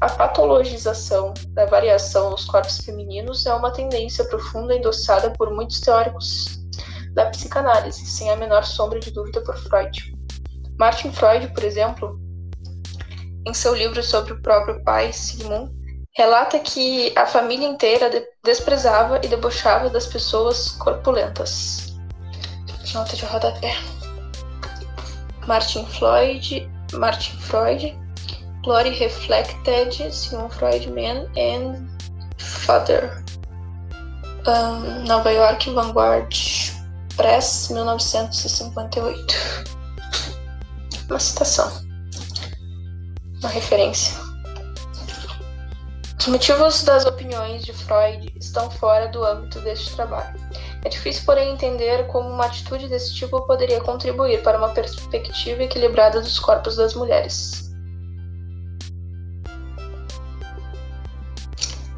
A 0.00 0.08
patologização 0.08 1.34
da 1.48 1.66
variação 1.66 2.30
nos 2.30 2.46
corpos 2.46 2.78
femininos 2.78 3.44
é 3.44 3.52
uma 3.52 3.70
tendência 3.70 4.24
profunda 4.24 4.74
endossada 4.74 5.30
por 5.32 5.50
muitos 5.52 5.78
teóricos 5.80 6.58
da 7.12 7.26
psicanálise, 7.26 8.06
sem 8.06 8.30
a 8.30 8.36
menor 8.36 8.64
sombra 8.64 8.98
de 8.98 9.10
dúvida 9.10 9.42
por 9.42 9.58
Freud. 9.58 10.16
Martin 10.78 11.12
Freud, 11.12 11.48
por 11.48 11.62
exemplo, 11.62 12.18
em 13.46 13.52
seu 13.52 13.74
livro 13.74 14.02
sobre 14.02 14.32
o 14.32 14.40
próprio 14.40 14.82
pai, 14.84 15.12
Sigmund, 15.12 15.70
relata 16.16 16.58
que 16.58 17.12
a 17.14 17.26
família 17.26 17.68
inteira 17.68 18.10
desprezava 18.42 19.20
e 19.22 19.28
debochava 19.28 19.90
das 19.90 20.06
pessoas 20.06 20.70
corpulentas. 20.72 21.94
Nota 22.94 23.14
de 23.14 23.26
rodapé. 23.26 23.76
Martin 25.46 25.84
Floyd, 25.86 26.70
Martin 26.94 27.36
Freud, 27.36 27.99
Glory 28.62 28.98
Reflected, 28.98 30.12
Sigmund 30.12 30.54
Freud, 30.54 30.90
Man 30.90 31.26
and 31.36 31.88
Father. 32.38 33.24
Um, 34.46 35.04
Nova 35.06 35.30
York, 35.30 35.70
Vanguard 35.70 36.34
Press, 37.16 37.70
1958. 37.70 39.34
Uma 41.08 41.18
citação 41.18 41.90
uma 43.40 43.48
referência. 43.48 44.14
Os 46.18 46.26
motivos 46.26 46.84
das 46.84 47.06
opiniões 47.06 47.64
de 47.64 47.72
Freud 47.72 48.30
estão 48.38 48.70
fora 48.70 49.08
do 49.08 49.24
âmbito 49.24 49.58
deste 49.60 49.96
trabalho. 49.96 50.38
É 50.84 50.88
difícil, 50.88 51.24
porém, 51.24 51.52
entender 51.52 52.06
como 52.08 52.28
uma 52.28 52.44
atitude 52.44 52.88
desse 52.88 53.14
tipo 53.14 53.40
poderia 53.46 53.80
contribuir 53.80 54.42
para 54.42 54.58
uma 54.58 54.68
perspectiva 54.68 55.62
equilibrada 55.62 56.20
dos 56.20 56.38
corpos 56.38 56.76
das 56.76 56.94
mulheres. 56.94 57.69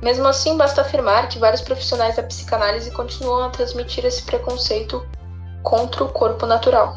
Mesmo 0.03 0.27
assim, 0.27 0.57
basta 0.57 0.81
afirmar 0.81 1.29
que 1.29 1.39
vários 1.39 1.61
profissionais 1.61 2.17
da 2.17 2.23
psicanálise 2.23 2.91
continuam 2.91 3.45
a 3.45 3.51
transmitir 3.51 4.05
esse 4.05 4.23
preconceito 4.23 5.07
contra 5.63 6.03
o 6.05 6.09
corpo 6.09 6.45
natural 6.45 6.97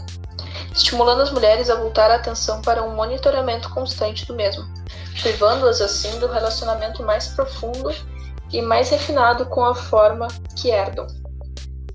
estimulando 0.75 1.21
as 1.21 1.31
mulheres 1.31 1.69
a 1.69 1.75
voltar 1.75 2.11
a 2.11 2.15
atenção 2.15 2.61
para 2.61 2.83
um 2.83 2.93
monitoramento 2.93 3.69
constante 3.69 4.25
do 4.25 4.35
mesmo, 4.35 4.65
privando-as 5.21 5.79
assim 5.79 6.19
do 6.19 6.27
relacionamento 6.27 7.01
mais 7.01 7.29
profundo 7.29 7.95
e 8.51 8.61
mais 8.61 8.89
refinado 8.89 9.45
com 9.45 9.63
a 9.63 9.73
forma 9.73 10.27
que 10.55 10.69
herdam. 10.69 11.07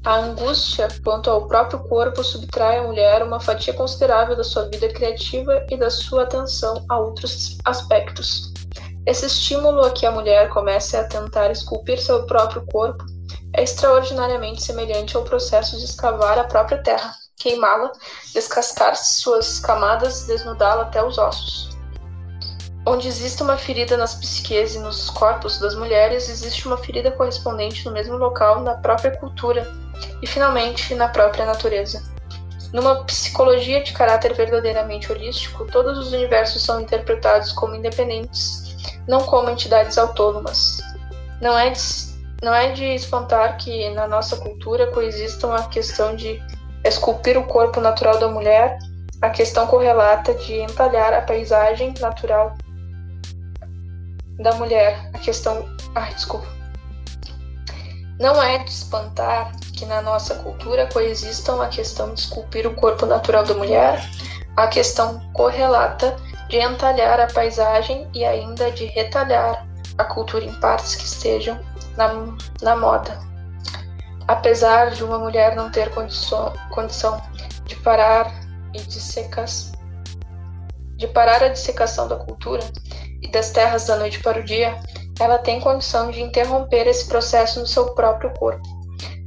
A 0.02 0.16
angústia 0.16 0.88
quanto 1.04 1.28
ao 1.28 1.46
próprio 1.46 1.80
corpo 1.80 2.24
subtrai 2.24 2.78
à 2.78 2.82
mulher 2.82 3.22
uma 3.22 3.38
fatia 3.38 3.74
considerável 3.74 4.34
da 4.34 4.42
sua 4.42 4.64
vida 4.64 4.88
criativa 4.88 5.66
e 5.70 5.76
da 5.76 5.90
sua 5.90 6.22
atenção 6.22 6.82
a 6.88 6.98
outros 6.98 7.58
aspectos. 7.66 8.50
Esse 9.06 9.26
estímulo 9.26 9.84
a 9.84 9.90
que 9.90 10.06
a 10.06 10.10
mulher 10.10 10.48
comece 10.50 10.96
a 10.96 11.04
tentar 11.04 11.50
esculpir 11.50 12.00
seu 12.00 12.26
próprio 12.26 12.64
corpo 12.66 13.04
é 13.54 13.62
extraordinariamente 13.62 14.62
semelhante 14.62 15.16
ao 15.16 15.24
processo 15.24 15.76
de 15.78 15.84
escavar 15.84 16.38
a 16.38 16.44
própria 16.44 16.82
terra 16.82 17.14
queimá-la, 17.40 17.90
descascar 18.34 18.94
suas 18.94 19.58
camadas, 19.58 20.26
desnudá-la 20.26 20.82
até 20.82 21.02
os 21.02 21.18
ossos. 21.18 21.70
Onde 22.86 23.08
existe 23.08 23.42
uma 23.42 23.56
ferida 23.56 23.96
nas 23.96 24.14
psiques 24.14 24.74
e 24.74 24.78
nos 24.78 25.10
corpos 25.10 25.58
das 25.58 25.74
mulheres, 25.74 26.28
existe 26.28 26.66
uma 26.66 26.78
ferida 26.78 27.10
correspondente 27.10 27.84
no 27.84 27.92
mesmo 27.92 28.16
local 28.16 28.60
na 28.60 28.74
própria 28.74 29.16
cultura 29.18 29.70
e, 30.22 30.26
finalmente, 30.26 30.94
na 30.94 31.08
própria 31.08 31.44
natureza. 31.44 32.02
Numa 32.72 33.04
psicologia 33.04 33.82
de 33.82 33.92
caráter 33.92 34.32
verdadeiramente 34.34 35.10
holístico, 35.10 35.66
todos 35.66 35.98
os 35.98 36.12
universos 36.12 36.62
são 36.62 36.80
interpretados 36.80 37.52
como 37.52 37.74
independentes, 37.74 38.69
não 39.06 39.24
como 39.24 39.50
entidades 39.50 39.98
autônomas. 39.98 40.78
Não 41.40 41.58
é 41.58 41.70
de, 41.70 41.80
não 42.42 42.54
é 42.54 42.72
de 42.72 42.84
espantar 42.94 43.56
que 43.56 43.90
na 43.90 44.06
nossa 44.06 44.36
cultura 44.36 44.86
coexistam 44.88 45.52
a 45.52 45.64
questão 45.64 46.14
de 46.14 46.40
esculpir 46.84 47.38
o 47.38 47.44
corpo 47.44 47.80
natural 47.80 48.18
da 48.18 48.28
mulher, 48.28 48.78
a 49.20 49.30
questão 49.30 49.66
correlata 49.66 50.34
de 50.34 50.60
entalhar 50.60 51.12
a 51.12 51.20
paisagem 51.20 51.94
natural 52.00 52.54
da 54.38 54.54
mulher, 54.54 55.10
a 55.12 55.18
questão. 55.18 55.68
Ai, 55.94 56.12
desculpa. 56.14 56.46
Não 58.18 58.42
é 58.42 58.58
de 58.58 58.70
espantar 58.70 59.52
que 59.72 59.86
na 59.86 60.02
nossa 60.02 60.34
cultura 60.36 60.86
coexistam 60.92 61.60
a 61.60 61.68
questão 61.68 62.12
de 62.12 62.20
esculpir 62.20 62.66
o 62.66 62.74
corpo 62.74 63.06
natural 63.06 63.44
da 63.44 63.54
mulher, 63.54 64.02
a 64.56 64.66
questão 64.66 65.20
correlata 65.32 66.16
de 66.50 66.58
entalhar 66.58 67.20
a 67.20 67.28
paisagem 67.28 68.08
e 68.12 68.24
ainda 68.24 68.72
de 68.72 68.86
retalhar 68.86 69.66
a 69.96 70.04
cultura 70.04 70.44
em 70.44 70.52
partes 70.54 70.96
que 70.96 71.04
estejam 71.04 71.58
na, 71.96 72.12
na 72.60 72.76
moda. 72.76 73.18
Apesar 74.26 74.90
de 74.90 75.04
uma 75.04 75.18
mulher 75.18 75.54
não 75.54 75.70
ter 75.70 75.90
condição, 75.90 76.52
condição 76.70 77.22
de 77.66 77.76
parar 77.76 78.32
e 78.74 78.80
dissecas, 78.80 79.70
de 80.96 81.06
parar 81.06 81.42
a 81.42 81.48
dissecação 81.48 82.08
da 82.08 82.16
cultura 82.16 82.62
e 83.22 83.30
das 83.30 83.50
terras 83.50 83.86
da 83.86 83.96
noite 83.96 84.20
para 84.20 84.40
o 84.40 84.44
dia, 84.44 84.76
ela 85.20 85.38
tem 85.38 85.60
condição 85.60 86.10
de 86.10 86.20
interromper 86.20 86.88
esse 86.88 87.06
processo 87.06 87.60
no 87.60 87.66
seu 87.66 87.94
próprio 87.94 88.32
corpo. 88.34 88.66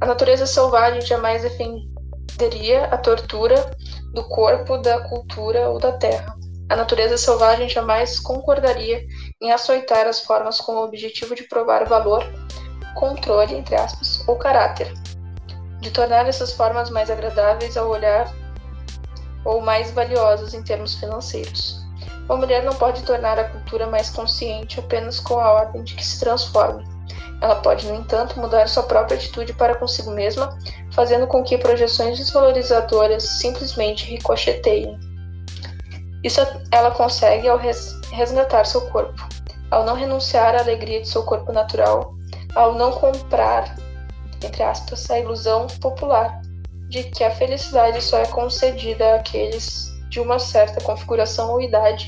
A 0.02 0.06
natureza 0.06 0.46
selvagem 0.46 1.00
jamais 1.00 1.42
defenderia 1.42 2.84
a 2.86 2.98
tortura 2.98 3.70
do 4.12 4.24
corpo, 4.24 4.76
da 4.76 5.00
cultura 5.08 5.70
ou 5.70 5.78
da 5.78 5.92
terra. 5.92 6.43
A 6.70 6.76
natureza 6.76 7.18
selvagem 7.18 7.68
jamais 7.68 8.18
concordaria 8.18 9.04
em 9.40 9.52
açoitar 9.52 10.06
as 10.06 10.20
formas 10.20 10.60
com 10.60 10.72
o 10.72 10.84
objetivo 10.84 11.34
de 11.34 11.44
provar 11.44 11.84
valor, 11.84 12.24
controle, 12.94 13.54
entre 13.54 13.74
aspas, 13.74 14.26
ou 14.26 14.36
caráter, 14.36 14.92
de 15.80 15.90
tornar 15.90 16.26
essas 16.26 16.52
formas 16.52 16.88
mais 16.88 17.10
agradáveis 17.10 17.76
ao 17.76 17.90
olhar 17.90 18.32
ou 19.44 19.60
mais 19.60 19.90
valiosas 19.90 20.54
em 20.54 20.62
termos 20.62 20.94
financeiros. 20.94 21.84
Uma 22.24 22.38
mulher 22.38 22.64
não 22.64 22.74
pode 22.74 23.02
tornar 23.02 23.38
a 23.38 23.44
cultura 23.44 23.86
mais 23.86 24.08
consciente 24.08 24.80
apenas 24.80 25.20
com 25.20 25.38
a 25.38 25.52
ordem 25.52 25.84
de 25.84 25.94
que 25.94 26.04
se 26.04 26.18
transforme. 26.18 26.82
Ela 27.42 27.56
pode, 27.56 27.86
no 27.86 27.94
entanto, 27.94 28.40
mudar 28.40 28.66
sua 28.66 28.84
própria 28.84 29.18
atitude 29.18 29.52
para 29.52 29.74
consigo 29.74 30.10
mesma, 30.10 30.58
fazendo 30.92 31.26
com 31.26 31.42
que 31.42 31.58
projeções 31.58 32.16
desvalorizadoras 32.16 33.22
simplesmente 33.22 34.06
ricocheteiem. 34.06 34.98
Isso 36.24 36.40
ela 36.72 36.90
consegue 36.90 37.46
ao 37.46 37.60
resgatar 38.10 38.64
seu 38.64 38.80
corpo, 38.90 39.28
ao 39.70 39.84
não 39.84 39.94
renunciar 39.94 40.54
à 40.54 40.60
alegria 40.60 41.02
de 41.02 41.08
seu 41.08 41.22
corpo 41.22 41.52
natural, 41.52 42.14
ao 42.54 42.74
não 42.74 42.92
comprar, 42.92 43.76
entre 44.42 44.62
aspas, 44.62 45.10
a 45.10 45.18
ilusão 45.18 45.66
popular 45.82 46.40
de 46.88 47.04
que 47.04 47.22
a 47.22 47.30
felicidade 47.30 48.00
só 48.00 48.18
é 48.18 48.26
concedida 48.26 49.16
àqueles 49.16 49.92
de 50.08 50.18
uma 50.18 50.38
certa 50.38 50.80
configuração 50.80 51.50
ou 51.50 51.60
idade, 51.60 52.06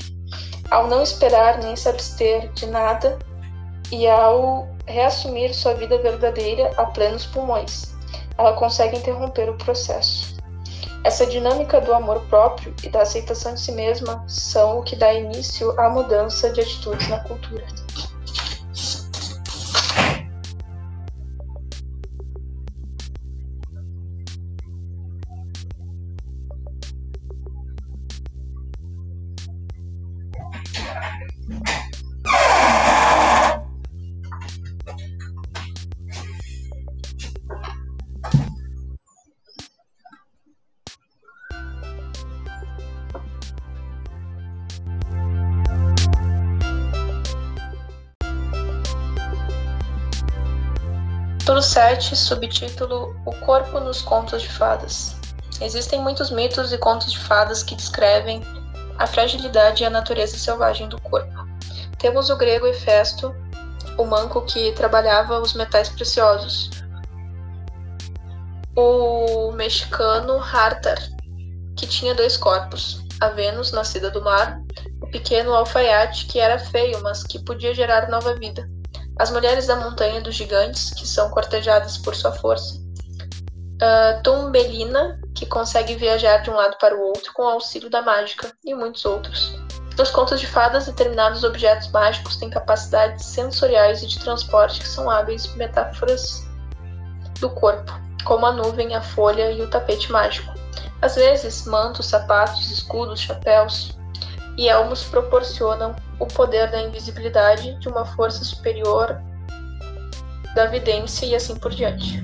ao 0.71 0.87
não 0.87 1.03
esperar 1.03 1.59
nem 1.59 1.75
se 1.75 1.87
abster 1.87 2.51
de 2.53 2.65
nada 2.65 3.19
e 3.91 4.07
ao 4.07 4.67
reassumir 4.87 5.53
sua 5.53 5.75
vida 5.75 5.97
verdadeira 5.99 6.71
a 6.77 6.85
plenos 6.85 7.25
pulmões, 7.27 7.95
ela 8.37 8.53
consegue 8.53 8.97
interromper 8.97 9.49
o 9.49 9.57
processo. 9.57 10.36
Essa 11.07 11.25
dinâmica 11.25 11.79
do 11.79 11.93
amor 11.93 12.19
próprio 12.25 12.75
e 12.83 12.89
da 12.89 13.03
aceitação 13.03 13.53
de 13.53 13.61
si 13.61 13.71
mesma 13.71 14.25
são 14.27 14.79
o 14.79 14.83
que 14.83 14.93
dá 14.93 15.13
início 15.13 15.71
à 15.79 15.89
mudança 15.89 16.49
de 16.49 16.59
atitudes 16.59 17.07
na 17.07 17.17
cultura. 17.21 17.65
7, 52.07 52.15
subtítulo 52.15 53.15
O 53.25 53.33
Corpo 53.45 53.79
nos 53.79 54.01
Contos 54.01 54.41
de 54.41 54.49
Fadas. 54.49 55.17
Existem 55.59 55.99
muitos 55.99 56.31
mitos 56.31 56.71
e 56.71 56.77
contos 56.77 57.11
de 57.11 57.19
fadas 57.19 57.63
que 57.63 57.75
descrevem 57.75 58.41
a 58.97 59.05
fragilidade 59.05 59.83
e 59.83 59.85
a 59.85 59.89
natureza 59.89 60.37
selvagem 60.37 60.87
do 60.87 61.01
corpo. 61.01 61.47
Temos 61.97 62.29
o 62.29 62.37
grego 62.37 62.67
Hefesto, 62.67 63.35
o 63.97 64.05
manco 64.05 64.41
que 64.43 64.71
trabalhava 64.73 65.39
os 65.39 65.53
metais 65.53 65.89
preciosos. 65.89 66.69
O 68.75 69.51
mexicano 69.51 70.39
Hartar, 70.39 70.99
que 71.75 71.87
tinha 71.87 72.13
dois 72.13 72.37
corpos, 72.37 73.03
a 73.19 73.29
Vênus, 73.29 73.71
nascida 73.71 74.11
do 74.11 74.21
mar, 74.21 74.61
o 75.01 75.07
pequeno 75.07 75.53
alfaiate, 75.53 76.27
que 76.27 76.39
era 76.39 76.59
feio, 76.59 77.01
mas 77.01 77.23
que 77.23 77.43
podia 77.43 77.73
gerar 77.73 78.07
nova 78.07 78.35
vida 78.35 78.76
as 79.19 79.31
mulheres 79.31 79.67
da 79.67 79.75
montanha 79.75 80.21
dos 80.21 80.35
gigantes, 80.35 80.91
que 80.91 81.07
são 81.07 81.29
cortejadas 81.29 81.97
por 81.97 82.15
sua 82.15 82.31
força. 82.31 82.75
Uh, 83.77 84.51
que 85.35 85.45
consegue 85.45 85.95
viajar 85.95 86.37
de 86.37 86.49
um 86.49 86.55
lado 86.55 86.77
para 86.79 86.95
o 86.95 87.01
outro 87.01 87.31
com 87.33 87.43
o 87.43 87.49
auxílio 87.49 87.89
da 87.89 88.01
mágica, 88.01 88.51
e 88.65 88.73
muitos 88.73 89.05
outros. 89.05 89.55
Nos 89.97 90.11
contos 90.11 90.39
de 90.39 90.45
fadas, 90.45 90.85
determinados 90.85 91.43
objetos 91.43 91.89
mágicos 91.89 92.37
têm 92.37 92.49
capacidades 92.49 93.25
sensoriais 93.25 94.03
e 94.03 94.07
de 94.07 94.19
transporte 94.19 94.79
que 94.79 94.87
são 94.87 95.09
hábeis 95.09 95.47
metáforas 95.55 96.47
do 97.39 97.49
corpo, 97.49 97.91
como 98.23 98.45
a 98.45 98.51
nuvem, 98.51 98.95
a 98.95 99.01
folha 99.01 99.51
e 99.51 99.61
o 99.61 99.69
tapete 99.69 100.11
mágico. 100.11 100.53
Às 101.01 101.15
vezes, 101.15 101.65
mantos, 101.65 102.07
sapatos, 102.07 102.69
escudos, 102.71 103.19
chapéus, 103.19 103.97
e 104.57 104.67
elmos 104.67 105.03
proporcionam 105.03 105.95
o 106.19 106.25
poder 106.25 106.71
da 106.71 106.81
invisibilidade 106.81 107.79
de 107.79 107.87
uma 107.87 108.05
força 108.05 108.43
superior 108.43 109.21
da 110.55 110.65
vidência 110.65 111.25
e 111.25 111.35
assim 111.35 111.55
por 111.55 111.71
diante. 111.71 112.21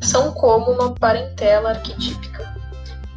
São 0.00 0.32
como 0.32 0.70
uma 0.70 0.94
parentela 0.94 1.70
arquetípica. 1.70 2.52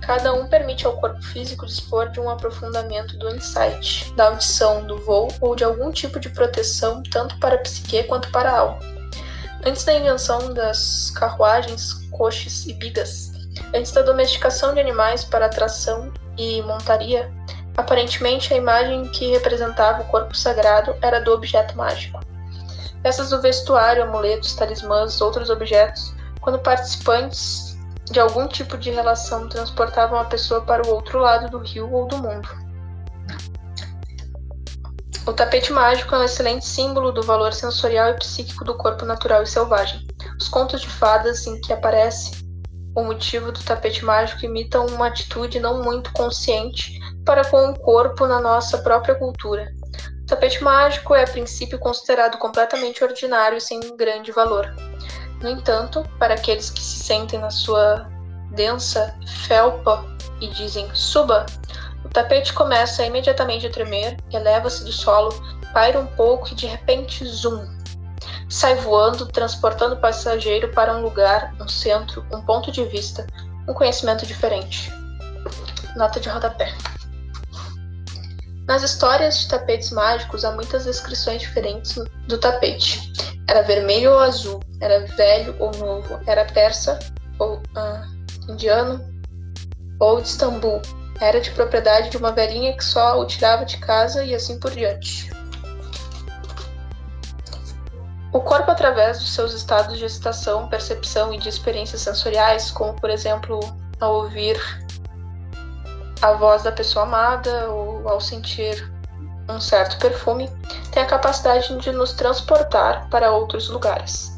Cada 0.01 0.33
um 0.33 0.47
permite 0.47 0.85
ao 0.85 0.97
corpo 0.97 1.21
físico 1.21 1.65
dispor 1.65 2.09
de 2.09 2.19
um 2.19 2.29
aprofundamento 2.29 3.17
do 3.17 3.29
insight, 3.35 4.11
da 4.13 4.27
audição, 4.27 4.85
do 4.85 4.99
voo 4.99 5.27
ou 5.41 5.55
de 5.55 5.63
algum 5.63 5.91
tipo 5.91 6.19
de 6.19 6.29
proteção 6.29 7.01
tanto 7.11 7.37
para 7.39 7.55
a 7.55 7.57
psique 7.59 8.03
quanto 8.03 8.29
para 8.31 8.51
a 8.51 8.59
alma. 8.59 8.79
Antes 9.65 9.83
da 9.83 9.93
invenção 9.95 10.53
das 10.53 11.09
carruagens, 11.11 11.93
coches 12.11 12.67
e 12.67 12.73
bigas, 12.73 13.31
antes 13.73 13.91
da 13.91 14.03
domesticação 14.03 14.73
de 14.73 14.79
animais 14.79 15.23
para 15.23 15.47
atração 15.47 16.13
e 16.37 16.61
montaria, 16.61 17.31
Aparentemente, 17.77 18.53
a 18.53 18.57
imagem 18.57 19.05
que 19.09 19.31
representava 19.31 20.01
o 20.01 20.05
corpo 20.05 20.35
sagrado 20.35 20.95
era 21.01 21.19
do 21.19 21.33
objeto 21.33 21.75
mágico. 21.75 22.19
Peças 23.03 23.29
do 23.29 23.41
vestuário, 23.41 24.03
amuletos, 24.03 24.55
talismãs, 24.55 25.19
outros 25.21 25.49
objetos, 25.49 26.13
quando 26.41 26.59
participantes 26.59 27.77
de 28.09 28.19
algum 28.19 28.47
tipo 28.47 28.77
de 28.77 28.91
relação 28.91 29.49
transportavam 29.49 30.19
a 30.19 30.25
pessoa 30.25 30.61
para 30.61 30.87
o 30.87 30.91
outro 30.91 31.19
lado 31.19 31.49
do 31.49 31.59
rio 31.59 31.91
ou 31.91 32.07
do 32.07 32.17
mundo. 32.17 32.47
O 35.27 35.33
tapete 35.33 35.73
mágico 35.73 36.13
é 36.13 36.19
um 36.19 36.23
excelente 36.23 36.65
símbolo 36.65 37.11
do 37.11 37.23
valor 37.23 37.51
sensorial 37.51 38.11
e 38.11 38.19
psíquico 38.19 38.63
do 38.63 38.77
corpo 38.77 39.05
natural 39.05 39.41
e 39.41 39.47
selvagem. 39.47 40.05
Os 40.39 40.47
contos 40.47 40.81
de 40.81 40.87
fadas 40.87 41.47
em 41.47 41.59
que 41.61 41.73
aparece 41.73 42.45
o 42.95 43.03
motivo 43.03 43.51
do 43.51 43.59
tapete 43.63 44.05
mágico 44.05 44.45
imitam 44.45 44.85
uma 44.85 45.07
atitude 45.07 45.59
não 45.59 45.83
muito 45.83 46.13
consciente 46.13 46.99
para 47.25 47.43
com 47.45 47.71
o 47.71 47.79
corpo 47.79 48.27
na 48.27 48.39
nossa 48.39 48.77
própria 48.77 49.15
cultura. 49.15 49.73
O 50.21 50.25
tapete 50.25 50.63
mágico 50.63 51.13
é, 51.13 51.23
a 51.23 51.27
princípio, 51.27 51.77
considerado 51.79 52.37
completamente 52.37 53.03
ordinário 53.03 53.57
e 53.57 53.61
sem 53.61 53.79
grande 53.95 54.31
valor. 54.31 54.73
No 55.41 55.49
entanto, 55.49 56.03
para 56.17 56.35
aqueles 56.35 56.69
que 56.69 56.81
se 56.81 57.03
sentem 57.03 57.39
na 57.39 57.49
sua 57.49 58.09
densa 58.51 59.13
felpa 59.47 60.05
e 60.39 60.47
dizem 60.47 60.89
suba, 60.93 61.45
o 62.03 62.09
tapete 62.09 62.53
começa 62.53 63.05
imediatamente 63.05 63.67
a 63.67 63.71
tremer, 63.71 64.17
eleva-se 64.31 64.83
do 64.83 64.91
solo, 64.91 65.29
paira 65.73 65.99
um 65.99 66.07
pouco 66.07 66.49
e 66.49 66.55
de 66.55 66.65
repente 66.65 67.25
zoom. 67.25 67.67
Sai 68.49 68.75
voando, 68.75 69.25
transportando 69.27 69.95
o 69.95 69.99
passageiro 69.99 70.71
para 70.71 70.95
um 70.95 71.01
lugar, 71.01 71.53
um 71.59 71.67
centro, 71.67 72.25
um 72.31 72.41
ponto 72.41 72.71
de 72.71 72.85
vista, 72.85 73.25
um 73.67 73.73
conhecimento 73.73 74.25
diferente. 74.25 74.91
Nota 75.95 76.19
de 76.19 76.29
rodapé. 76.29 76.73
Nas 78.67 78.81
histórias 78.81 79.39
de 79.39 79.47
tapetes 79.47 79.91
mágicos 79.91 80.43
há 80.43 80.51
muitas 80.51 80.85
descrições 80.85 81.41
diferentes 81.41 81.95
do 82.27 82.37
tapete. 82.39 83.13
Era 83.47 83.61
vermelho 83.61 84.13
ou 84.13 84.19
azul, 84.19 84.59
era 84.81 85.05
velho 85.15 85.55
ou 85.59 85.71
novo, 85.71 86.19
era 86.25 86.45
persa 86.45 86.97
ou 87.37 87.57
uh, 87.57 88.51
indiano 88.51 89.07
ou 89.99 90.19
de 90.19 90.27
Istambul. 90.27 90.81
Era 91.21 91.39
de 91.39 91.51
propriedade 91.51 92.09
de 92.09 92.17
uma 92.17 92.31
velhinha 92.31 92.75
que 92.75 92.83
só 92.83 93.19
o 93.19 93.25
tirava 93.25 93.65
de 93.65 93.77
casa 93.77 94.23
e 94.23 94.33
assim 94.33 94.59
por 94.59 94.71
diante. 94.71 95.29
O 98.33 98.41
corpo, 98.41 98.69
através 98.69 99.19
dos 99.19 99.33
seus 99.33 99.53
estados 99.53 99.97
de 99.97 100.03
excitação, 100.03 100.67
percepção 100.67 101.33
e 101.33 101.37
de 101.37 101.47
experiências 101.47 102.01
sensoriais, 102.01 102.69
como 102.69 102.99
por 102.99 103.09
exemplo 103.09 103.59
ao 104.01 104.15
ouvir 104.15 104.59
a 106.25 106.33
voz 106.33 106.63
da 106.63 106.71
pessoa 106.71 107.05
amada 107.05 107.69
ou 107.69 108.09
ao 108.09 108.19
sentir 108.19 108.91
um 109.47 109.59
certo 109.59 109.99
perfume, 109.99 110.49
tem 110.91 111.03
a 111.03 111.05
capacidade 111.05 111.77
de 111.77 111.91
nos 111.91 112.13
transportar 112.13 113.07
para 113.09 113.31
outros 113.31 113.69
lugares. 113.69 114.31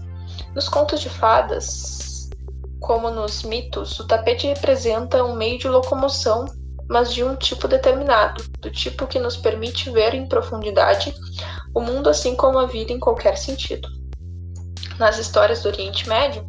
Nos 0.54 0.68
contos 0.68 1.00
de 1.00 1.10
fadas, 1.10 2.30
como 2.82 3.10
nos 3.10 3.44
mitos, 3.44 3.98
o 4.02 4.06
tapete 4.06 4.48
representa 4.48 5.24
um 5.24 5.34
meio 5.34 5.58
de 5.58 5.70
locomoção, 5.70 6.46
mas 6.90 7.14
de 7.14 7.24
um 7.24 7.38
tipo 7.38 7.70
determinado, 7.70 8.44
do 8.60 8.70
tipo 8.70 9.08
que 9.08 9.18
nos 9.18 9.38
permite 9.38 9.90
ver 9.90 10.14
em 10.14 10.28
profundidade 10.28 11.16
o 11.74 11.80
mundo 11.80 12.10
assim 12.10 12.36
como 12.36 12.60
a 12.60 12.66
vida 12.66 12.92
em 12.92 13.00
qualquer 13.00 13.38
sentido. 13.38 13.88
Nas 15.00 15.18
histórias 15.18 15.64
do 15.64 15.70
Oriente 15.70 16.10
Médio, 16.10 16.46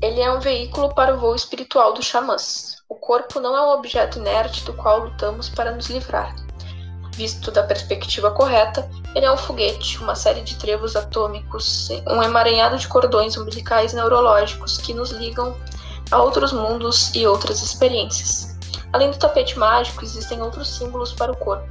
ele 0.00 0.20
é 0.20 0.32
um 0.32 0.40
veículo 0.40 0.92
para 0.92 1.14
o 1.14 1.20
voo 1.20 1.36
espiritual 1.36 1.92
dos 1.94 2.06
xamãs. 2.06 2.71
O 2.92 2.94
corpo 2.94 3.40
não 3.40 3.56
é 3.56 3.62
um 3.62 3.70
objeto 3.70 4.18
inerte 4.18 4.66
do 4.66 4.74
qual 4.74 4.98
lutamos 4.98 5.48
para 5.48 5.72
nos 5.72 5.86
livrar. 5.86 6.36
Visto 7.14 7.50
da 7.50 7.62
perspectiva 7.62 8.30
correta, 8.30 8.86
ele 9.14 9.24
é 9.24 9.32
um 9.32 9.36
foguete, 9.38 9.96
uma 9.96 10.14
série 10.14 10.42
de 10.42 10.56
trevos 10.56 10.94
atômicos, 10.94 11.88
um 12.06 12.22
emaranhado 12.22 12.76
de 12.76 12.86
cordões 12.86 13.34
umbilicais 13.34 13.94
neurológicos 13.94 14.76
que 14.76 14.92
nos 14.92 15.10
ligam 15.10 15.56
a 16.10 16.22
outros 16.22 16.52
mundos 16.52 17.10
e 17.14 17.26
outras 17.26 17.62
experiências. 17.62 18.58
Além 18.92 19.10
do 19.10 19.16
tapete 19.16 19.58
mágico, 19.58 20.04
existem 20.04 20.42
outros 20.42 20.68
símbolos 20.68 21.14
para 21.14 21.32
o 21.32 21.36
corpo. 21.36 21.66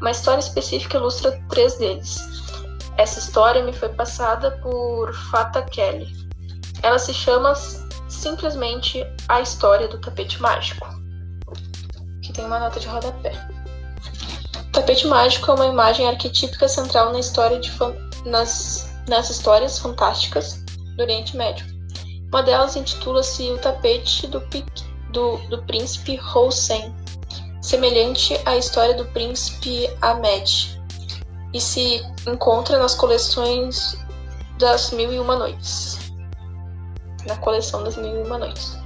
Uma 0.00 0.10
história 0.10 0.40
específica 0.40 0.96
ilustra 0.96 1.38
três 1.50 1.76
deles. 1.76 2.18
Essa 2.96 3.18
história 3.18 3.62
me 3.62 3.74
foi 3.74 3.90
passada 3.90 4.52
por 4.62 5.12
Fata 5.30 5.60
Kelly. 5.60 6.10
Ela 6.82 6.98
se 6.98 7.12
chama 7.12 7.54
simplesmente 8.12 9.04
A 9.28 9.40
História 9.40 9.88
do 9.88 9.98
Tapete 9.98 10.40
Mágico, 10.40 10.86
que 12.22 12.32
tem 12.32 12.44
uma 12.44 12.60
nota 12.60 12.78
de 12.78 12.86
rodapé. 12.86 13.32
O 14.56 14.72
tapete 14.72 15.06
mágico 15.06 15.50
é 15.50 15.54
uma 15.54 15.66
imagem 15.66 16.08
arquetípica 16.08 16.66
central 16.66 17.12
na 17.12 17.20
história 17.20 17.58
de 17.60 17.70
nas, 18.24 18.90
nas 19.06 19.28
histórias 19.28 19.78
fantásticas 19.78 20.64
do 20.96 21.02
Oriente 21.02 21.36
Médio. 21.36 21.66
Uma 22.28 22.42
delas 22.42 22.76
intitula-se 22.76 23.50
O 23.50 23.58
Tapete 23.58 24.26
do, 24.26 24.40
do, 25.10 25.36
do 25.48 25.62
Príncipe 25.64 26.18
Hossein, 26.18 26.94
semelhante 27.60 28.38
à 28.46 28.56
história 28.56 28.94
do 28.94 29.04
Príncipe 29.06 29.90
Ahmed, 30.00 30.80
e 31.52 31.60
se 31.60 32.02
encontra 32.26 32.78
nas 32.78 32.94
coleções 32.94 33.98
das 34.58 34.90
Mil 34.90 35.12
e 35.12 35.18
Uma 35.18 35.36
Noites. 35.36 36.01
Na 37.26 37.36
coleção 37.36 37.84
das 37.84 37.96
Mil 37.96 38.20
e 38.20 38.22
Uma 38.22 38.38
Noites. 38.38 38.76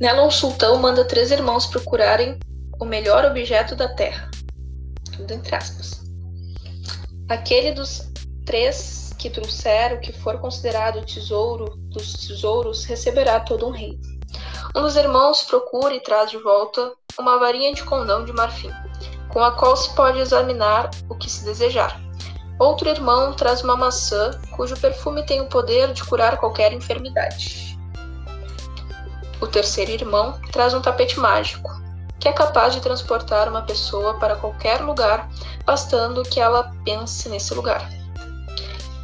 Nela, 0.00 0.24
um 0.24 0.30
sultão 0.30 0.78
manda 0.78 1.04
três 1.04 1.30
irmãos 1.30 1.66
procurarem 1.66 2.38
o 2.80 2.86
melhor 2.86 3.24
objeto 3.26 3.76
da 3.76 3.86
terra. 3.86 4.30
Tudo 5.14 5.34
entre 5.34 5.54
aspas. 5.54 6.00
Aquele 7.28 7.72
dos 7.72 8.10
três 8.46 9.12
que 9.18 9.28
trouxer 9.28 9.92
o 9.92 10.00
que 10.00 10.12
for 10.12 10.38
considerado 10.38 11.04
tesouro 11.04 11.76
dos 11.90 12.14
tesouros 12.14 12.84
receberá 12.84 13.38
todo 13.40 13.66
um 13.66 13.70
reino. 13.70 14.00
Um 14.74 14.82
dos 14.82 14.96
irmãos 14.96 15.42
procura 15.42 15.94
e 15.94 16.00
traz 16.00 16.30
de 16.30 16.38
volta 16.38 16.92
uma 17.18 17.38
varinha 17.38 17.74
de 17.74 17.84
condão 17.84 18.24
de 18.24 18.32
marfim, 18.32 18.70
com 19.32 19.42
a 19.42 19.52
qual 19.52 19.76
se 19.76 19.94
pode 19.94 20.18
examinar 20.18 20.90
o 21.08 21.14
que 21.14 21.30
se 21.30 21.44
desejar. 21.44 22.00
Outro 22.58 22.88
irmão 22.88 23.32
traz 23.32 23.62
uma 23.62 23.76
maçã 23.76 24.32
cujo 24.54 24.76
perfume 24.76 25.24
tem 25.24 25.40
o 25.40 25.46
poder 25.46 25.92
de 25.92 26.04
curar 26.04 26.36
qualquer 26.36 26.72
enfermidade. 26.72 27.78
O 29.40 29.46
terceiro 29.46 29.92
irmão 29.92 30.38
traz 30.52 30.74
um 30.74 30.82
tapete 30.82 31.18
mágico, 31.18 31.70
que 32.18 32.28
é 32.28 32.32
capaz 32.32 32.74
de 32.74 32.80
transportar 32.80 33.48
uma 33.48 33.62
pessoa 33.62 34.14
para 34.14 34.36
qualquer 34.36 34.82
lugar, 34.82 35.26
bastando 35.64 36.22
que 36.22 36.38
ela 36.38 36.70
pense 36.84 37.28
nesse 37.30 37.54
lugar. 37.54 37.88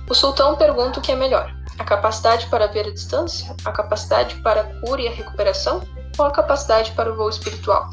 O 0.08 0.14
sultão 0.14 0.54
pergunta 0.56 0.98
o 0.98 1.02
que 1.02 1.12
é 1.12 1.16
melhor: 1.16 1.50
a 1.78 1.84
capacidade 1.84 2.46
para 2.48 2.66
ver 2.66 2.86
a 2.86 2.92
distância, 2.92 3.56
a 3.64 3.72
capacidade 3.72 4.34
para 4.42 4.60
a 4.60 4.80
cura 4.80 5.00
e 5.00 5.08
a 5.08 5.12
recuperação, 5.12 5.82
ou 6.18 6.26
a 6.26 6.30
capacidade 6.30 6.92
para 6.92 7.10
o 7.10 7.16
voo 7.16 7.30
espiritual? 7.30 7.88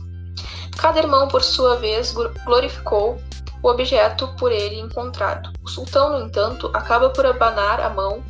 Cada 0.77 0.99
irmão, 0.99 1.27
por 1.27 1.43
sua 1.43 1.77
vez, 1.77 2.13
glorificou 2.45 3.21
o 3.61 3.69
objeto 3.69 4.27
por 4.37 4.51
ele 4.51 4.79
encontrado. 4.79 5.51
O 5.63 5.69
sultão, 5.69 6.11
no 6.11 6.25
entanto, 6.25 6.69
acaba 6.73 7.09
por 7.09 7.25
abanar 7.25 7.79
a 7.79 7.89
mão 7.89 8.23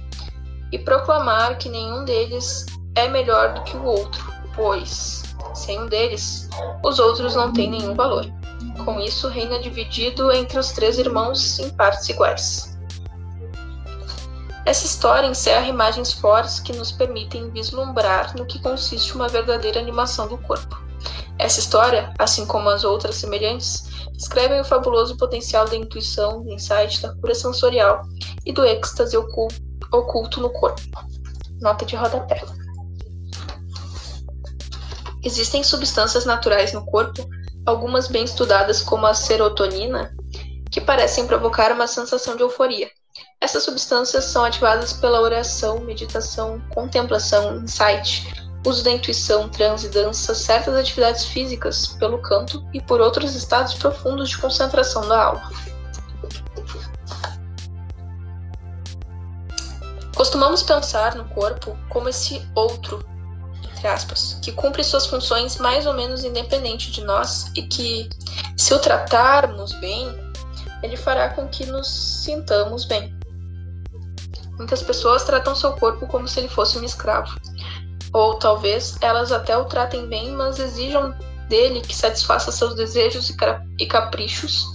e 0.71 0.77
proclamar 0.77 1.57
que 1.57 1.69
nenhum 1.69 2.05
deles 2.05 2.65
é 2.95 3.07
melhor 3.07 3.53
do 3.53 3.63
que 3.63 3.75
o 3.75 3.83
outro, 3.83 4.31
pois, 4.55 5.23
sem 5.53 5.81
um 5.81 5.87
deles, 5.87 6.49
os 6.83 6.99
outros 6.99 7.35
não 7.35 7.51
têm 7.51 7.71
nenhum 7.71 7.95
valor. 7.95 8.25
Com 8.85 8.99
isso, 8.99 9.27
reina 9.27 9.59
dividido 9.59 10.31
entre 10.31 10.59
os 10.59 10.71
três 10.71 10.97
irmãos 10.97 11.59
em 11.59 11.69
partes 11.71 12.09
iguais. 12.09 12.77
Essa 14.65 14.85
história 14.85 15.27
encerra 15.27 15.67
imagens 15.67 16.13
fortes 16.13 16.59
que 16.59 16.73
nos 16.73 16.91
permitem 16.91 17.49
vislumbrar 17.49 18.35
no 18.37 18.45
que 18.45 18.59
consiste 18.59 19.13
uma 19.13 19.27
verdadeira 19.27 19.79
animação 19.79 20.27
do 20.27 20.37
corpo. 20.37 20.81
Essa 21.39 21.59
história, 21.59 22.13
assim 22.19 22.45
como 22.45 22.69
as 22.69 22.83
outras 22.83 23.15
semelhantes, 23.15 23.83
descrevem 24.13 24.61
o 24.61 24.65
fabuloso 24.65 25.17
potencial 25.17 25.65
da 25.65 25.75
intuição, 25.75 26.41
do 26.43 26.51
insight, 26.51 27.01
da 27.01 27.13
cura 27.15 27.33
sensorial 27.33 28.01
e 28.45 28.53
do 28.53 28.63
êxtase 28.63 29.17
oculto 29.17 30.39
no 30.39 30.49
corpo. 30.51 30.81
Nota 31.59 31.85
de 31.85 31.95
rodapé. 31.95 32.41
Existem 35.23 35.63
substâncias 35.63 36.25
naturais 36.25 36.73
no 36.73 36.85
corpo, 36.85 37.27
algumas 37.65 38.07
bem 38.07 38.25
estudadas 38.25 38.81
como 38.81 39.05
a 39.05 39.13
serotonina, 39.13 40.13
que 40.69 40.81
parecem 40.81 41.25
provocar 41.25 41.71
uma 41.71 41.87
sensação 41.87 42.35
de 42.35 42.43
euforia. 42.43 42.89
Essas 43.39 43.63
substâncias 43.63 44.25
são 44.25 44.43
ativadas 44.43 44.93
pela 44.93 45.21
oração, 45.21 45.79
meditação, 45.79 46.61
contemplação, 46.73 47.57
insight, 47.57 48.27
uso 48.65 48.83
da 48.83 48.91
intuição, 48.91 49.49
transe, 49.49 49.89
dança, 49.89 50.33
certas 50.33 50.75
atividades 50.75 51.25
físicas, 51.25 51.87
pelo 51.99 52.19
canto 52.19 52.65
e 52.73 52.81
por 52.81 53.01
outros 53.01 53.35
estados 53.35 53.73
profundos 53.73 54.29
de 54.29 54.37
concentração 54.37 55.07
da 55.07 55.23
alma. 55.23 55.51
Costumamos 60.15 60.63
pensar 60.63 61.15
no 61.15 61.25
corpo 61.25 61.77
como 61.89 62.07
esse 62.07 62.41
outro 62.55 63.03
entre 63.83 63.87
aspas, 63.91 64.39
que 64.41 64.53
cumpre 64.53 64.81
suas 64.81 65.05
funções 65.05 65.57
mais 65.57 65.85
ou 65.85 65.93
menos 65.93 66.23
independente 66.23 66.89
de 66.89 67.03
nós 67.03 67.51
e 67.53 67.63
que, 67.63 68.09
se 68.55 68.73
o 68.73 68.79
tratarmos 68.79 69.73
bem, 69.81 70.07
ele 70.81 70.95
fará 70.95 71.29
com 71.29 71.49
que 71.49 71.65
nos 71.65 71.85
sintamos 72.23 72.85
bem. 72.85 73.13
Muitas 74.57 74.81
pessoas 74.81 75.25
tratam 75.25 75.53
seu 75.53 75.73
corpo 75.73 76.07
como 76.07 76.29
se 76.29 76.39
ele 76.39 76.47
fosse 76.47 76.77
um 76.77 76.83
escravo. 76.85 77.37
Ou 78.13 78.35
talvez 78.35 78.95
elas 79.01 79.31
até 79.31 79.57
o 79.57 79.65
tratem 79.65 80.07
bem, 80.07 80.31
mas 80.31 80.59
exijam 80.59 81.13
dele 81.49 81.81
que 81.81 81.95
satisfaça 81.95 82.51
seus 82.51 82.75
desejos 82.75 83.35
e 83.79 83.85
caprichos, 83.85 84.65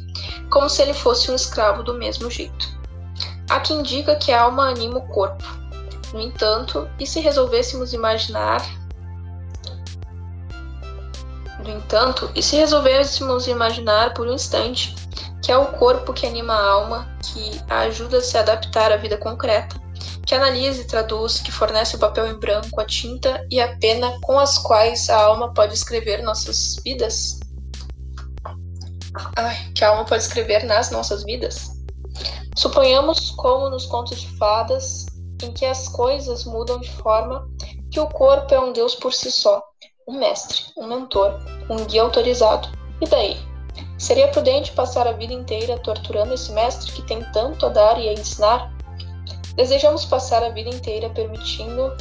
como 0.50 0.68
se 0.68 0.82
ele 0.82 0.92
fosse 0.92 1.30
um 1.30 1.34
escravo 1.34 1.82
do 1.82 1.94
mesmo 1.94 2.30
jeito. 2.30 2.76
Há 3.48 3.60
quem 3.60 3.82
diga 3.82 4.16
que 4.16 4.32
a 4.32 4.42
alma 4.42 4.68
anima 4.68 4.98
o 4.98 5.08
corpo. 5.08 5.44
No 6.12 6.20
entanto, 6.20 6.88
e 6.98 7.06
se 7.06 7.20
resolvêssemos 7.20 7.92
imaginar 7.92 8.62
no 11.58 11.70
entanto, 11.70 12.30
e 12.34 12.42
se 12.42 12.56
resolvêssemos 12.56 13.46
imaginar 13.46 14.14
por 14.14 14.26
um 14.26 14.32
instante 14.32 14.94
que 15.42 15.52
é 15.52 15.56
o 15.56 15.66
corpo 15.66 16.12
que 16.12 16.26
anima 16.26 16.52
a 16.52 16.70
alma, 16.70 17.08
que 17.22 17.60
a 17.68 17.80
ajuda 17.80 18.18
a 18.18 18.20
se 18.20 18.36
adaptar 18.36 18.92
à 18.92 18.96
vida 18.96 19.16
concreta, 19.16 19.76
que 20.28 20.34
analisa 20.34 20.82
e 20.82 20.84
traduz, 20.84 21.40
que 21.40 21.50
fornece 21.50 21.96
o 21.96 21.98
papel 21.98 22.26
em 22.28 22.38
branco, 22.38 22.78
a 22.78 22.84
tinta 22.84 23.46
e 23.50 23.58
a 23.58 23.78
pena 23.78 24.20
com 24.20 24.38
as 24.38 24.58
quais 24.58 25.08
a 25.08 25.16
alma 25.16 25.54
pode 25.54 25.72
escrever 25.72 26.22
nossas 26.22 26.76
vidas? 26.84 27.40
Ai, 29.36 29.56
que 29.74 29.82
a 29.82 29.88
alma 29.88 30.04
pode 30.04 30.22
escrever 30.22 30.64
nas 30.64 30.90
nossas 30.90 31.24
vidas? 31.24 31.70
Suponhamos, 32.54 33.30
como 33.30 33.70
nos 33.70 33.86
contos 33.86 34.20
de 34.20 34.28
fadas, 34.36 35.06
em 35.42 35.50
que 35.50 35.64
as 35.64 35.88
coisas 35.88 36.44
mudam 36.44 36.78
de 36.78 36.90
forma 36.96 37.48
que 37.90 37.98
o 37.98 38.06
corpo 38.06 38.54
é 38.54 38.60
um 38.60 38.74
Deus 38.74 38.94
por 38.94 39.14
si 39.14 39.32
só, 39.32 39.62
um 40.06 40.18
mestre, 40.18 40.62
um 40.76 40.86
mentor, 40.88 41.40
um 41.70 41.86
guia 41.86 42.02
autorizado. 42.02 42.68
E 43.00 43.06
daí? 43.06 43.38
Seria 43.96 44.28
prudente 44.28 44.72
passar 44.72 45.06
a 45.06 45.12
vida 45.12 45.32
inteira 45.32 45.78
torturando 45.78 46.34
esse 46.34 46.52
mestre 46.52 46.92
que 46.92 47.06
tem 47.06 47.24
tanto 47.32 47.64
a 47.64 47.70
dar 47.70 47.98
e 47.98 48.10
a 48.10 48.12
ensinar? 48.12 48.76
Desejamos 49.58 50.04
passar 50.04 50.44
a 50.44 50.50
vida 50.50 50.70
inteira 50.70 51.10
permitindo 51.10 51.92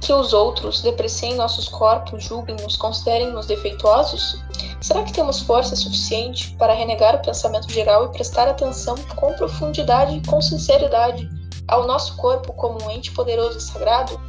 que 0.00 0.12
os 0.12 0.32
outros 0.32 0.82
depreciem 0.82 1.36
nossos 1.36 1.68
corpos, 1.68 2.24
julguem-nos, 2.24 2.76
considerem-nos 2.76 3.46
defeituosos? 3.46 4.42
Será 4.80 5.04
que 5.04 5.12
temos 5.12 5.42
força 5.42 5.76
suficiente 5.76 6.50
para 6.58 6.74
renegar 6.74 7.14
o 7.14 7.22
pensamento 7.22 7.70
geral 7.72 8.06
e 8.06 8.08
prestar 8.08 8.48
atenção 8.48 8.96
com 9.14 9.32
profundidade 9.34 10.16
e 10.16 10.26
com 10.26 10.42
sinceridade 10.42 11.30
ao 11.68 11.86
nosso 11.86 12.16
corpo 12.16 12.52
como 12.54 12.84
um 12.84 12.90
ente 12.90 13.12
poderoso 13.12 13.56
e 13.56 13.60
sagrado? 13.60 14.20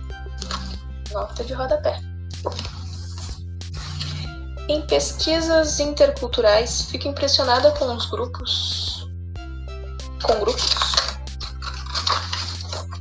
Nota 1.11 1.43
de 1.43 1.53
rodapé. 1.53 1.99
Em 4.69 4.79
pesquisas 4.83 5.79
interculturais, 5.79 6.83
fico 6.83 7.07
impressionada 7.07 7.71
com 7.71 7.95
os 7.95 8.05
grupos 8.05 9.09
com 10.21 10.39
grupos 10.39 11.04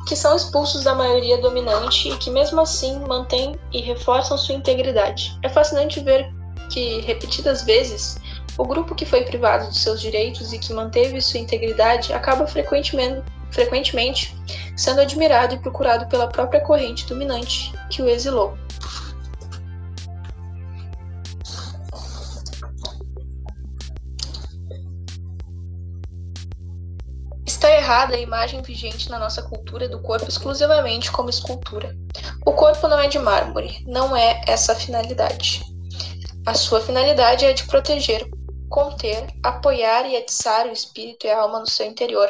que 0.06 0.14
são 0.14 0.36
expulsos 0.36 0.84
da 0.84 0.94
maioria 0.94 1.38
dominante 1.38 2.10
e 2.10 2.16
que 2.18 2.30
mesmo 2.30 2.60
assim 2.60 2.98
mantêm 3.00 3.58
e 3.72 3.80
reforçam 3.80 4.36
sua 4.36 4.54
integridade. 4.54 5.38
É 5.42 5.48
fascinante 5.48 6.00
ver 6.00 6.32
que 6.70 7.00
repetidas 7.00 7.62
vezes 7.62 8.16
o 8.56 8.64
grupo 8.64 8.94
que 8.94 9.06
foi 9.06 9.22
privado 9.22 9.66
dos 9.68 9.82
seus 9.82 10.00
direitos 10.00 10.52
e 10.52 10.58
que 10.58 10.72
manteve 10.72 11.20
sua 11.20 11.40
integridade 11.40 12.12
acaba 12.12 12.46
frequentemente, 12.46 13.22
frequentemente 13.50 14.36
sendo 14.76 15.00
admirado 15.00 15.54
e 15.54 15.58
procurado 15.58 16.06
pela 16.06 16.26
própria 16.26 16.60
corrente 16.60 17.06
dominante 17.06 17.72
que 17.90 18.02
o 18.02 18.08
exilou. 18.08 18.56
Errada 27.84 28.16
a 28.16 28.18
imagem 28.18 28.62
vigente 28.62 29.10
na 29.10 29.18
nossa 29.18 29.42
cultura 29.42 29.86
do 29.86 30.00
corpo 30.00 30.26
exclusivamente 30.26 31.12
como 31.12 31.28
escultura. 31.28 31.94
O 32.46 32.52
corpo 32.52 32.88
não 32.88 32.98
é 32.98 33.08
de 33.08 33.18
mármore, 33.18 33.84
não 33.86 34.16
é 34.16 34.40
essa 34.46 34.72
a 34.72 34.74
finalidade. 34.74 35.62
A 36.46 36.54
sua 36.54 36.80
finalidade 36.80 37.44
é 37.44 37.52
de 37.52 37.64
proteger, 37.64 38.26
conter, 38.70 39.26
apoiar 39.42 40.06
e 40.06 40.16
atiçar 40.16 40.66
o 40.66 40.72
espírito 40.72 41.26
e 41.26 41.30
a 41.30 41.42
alma 41.42 41.60
no 41.60 41.68
seu 41.68 41.84
interior, 41.84 42.28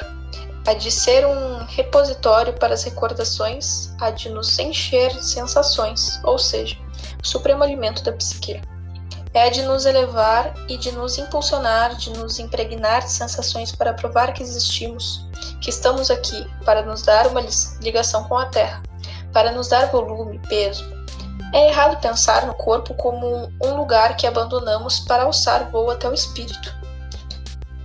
a 0.67 0.75
de 0.75 0.91
ser 0.91 1.25
um 1.25 1.65
repositório 1.67 2.53
para 2.55 2.75
as 2.75 2.83
recordações, 2.83 3.95
a 4.01 4.11
de 4.11 4.31
nos 4.31 4.59
encher 4.59 5.13
de 5.13 5.25
sensações, 5.25 6.21
ou 6.25 6.37
seja, 6.37 6.77
o 7.23 7.27
supremo 7.27 7.63
alimento 7.63 8.03
da 8.03 8.13
psique. 8.13 8.61
É 9.35 9.51
de 9.51 9.62
nos 9.62 9.85
elevar 9.85 10.55
e 10.68 10.76
de 10.76 10.93
nos 10.93 11.18
impulsionar, 11.18 11.97
de 11.97 12.11
nos 12.11 12.39
impregnar 12.39 13.03
de 13.03 13.11
sensações 13.11 13.72
para 13.72 13.93
provar 13.93 14.32
que 14.32 14.43
existimos, 14.43 15.26
que 15.61 15.70
estamos 15.70 16.11
aqui, 16.11 16.47
para 16.64 16.82
nos 16.82 17.03
dar 17.03 17.26
uma 17.26 17.45
ligação 17.80 18.24
com 18.24 18.39
a 18.39 18.47
Terra, 18.47 18.80
para 19.32 19.51
nos 19.51 19.68
dar 19.68 19.91
volume, 19.91 20.39
peso, 20.49 20.95
é 21.55 21.68
errado 21.68 22.01
pensar 22.01 22.47
no 22.47 22.55
corpo 22.55 22.95
como 22.95 23.49
um 23.62 23.76
lugar 23.76 24.16
que 24.16 24.26
abandonamos 24.26 24.99
para 24.99 25.22
alçar 25.22 25.70
voo 25.70 25.89
até 25.89 26.09
o 26.09 26.12
espírito. 26.12 26.74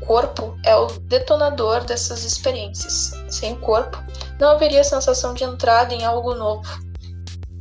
O 0.01 0.05
corpo 0.07 0.57
é 0.65 0.75
o 0.75 0.87
detonador 0.87 1.83
dessas 1.83 2.23
experiências. 2.23 3.11
Sem 3.29 3.53
corpo, 3.55 4.03
não 4.39 4.49
haveria 4.49 4.83
sensação 4.83 5.35
de 5.35 5.43
entrada 5.43 5.93
em 5.93 6.03
algo 6.03 6.33
novo, 6.33 6.63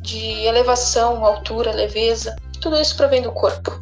de 0.01 0.47
elevação, 0.47 1.26
altura, 1.26 1.72
leveza. 1.72 2.34
Tudo 2.61 2.77
isso 2.77 2.97
provém 2.97 3.23
do 3.23 3.33
corpo. 3.33 3.81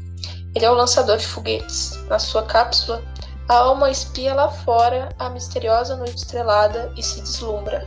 Ele 0.55 0.65
é 0.65 0.71
o 0.71 0.75
lançador 0.75 1.17
de 1.17 1.27
foguetes. 1.27 1.99
Na 2.09 2.19
sua 2.19 2.43
cápsula, 2.43 3.03
a 3.49 3.55
alma 3.55 3.91
espia 3.91 4.35
lá 4.35 4.51
fora 4.51 5.09
a 5.19 5.31
misteriosa 5.31 5.97
noite 5.97 6.17
estrelada 6.17 6.93
e 6.97 7.03
se 7.03 7.21
deslumbra. 7.21 7.87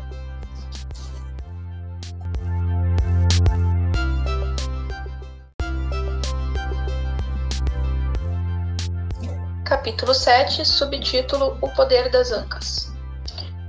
Capítulo 9.65 10.15
7 10.15 10.65
Subtítulo 10.65 11.57
O 11.61 11.69
Poder 11.69 12.09
das 12.09 12.31
Ancas 12.31 12.91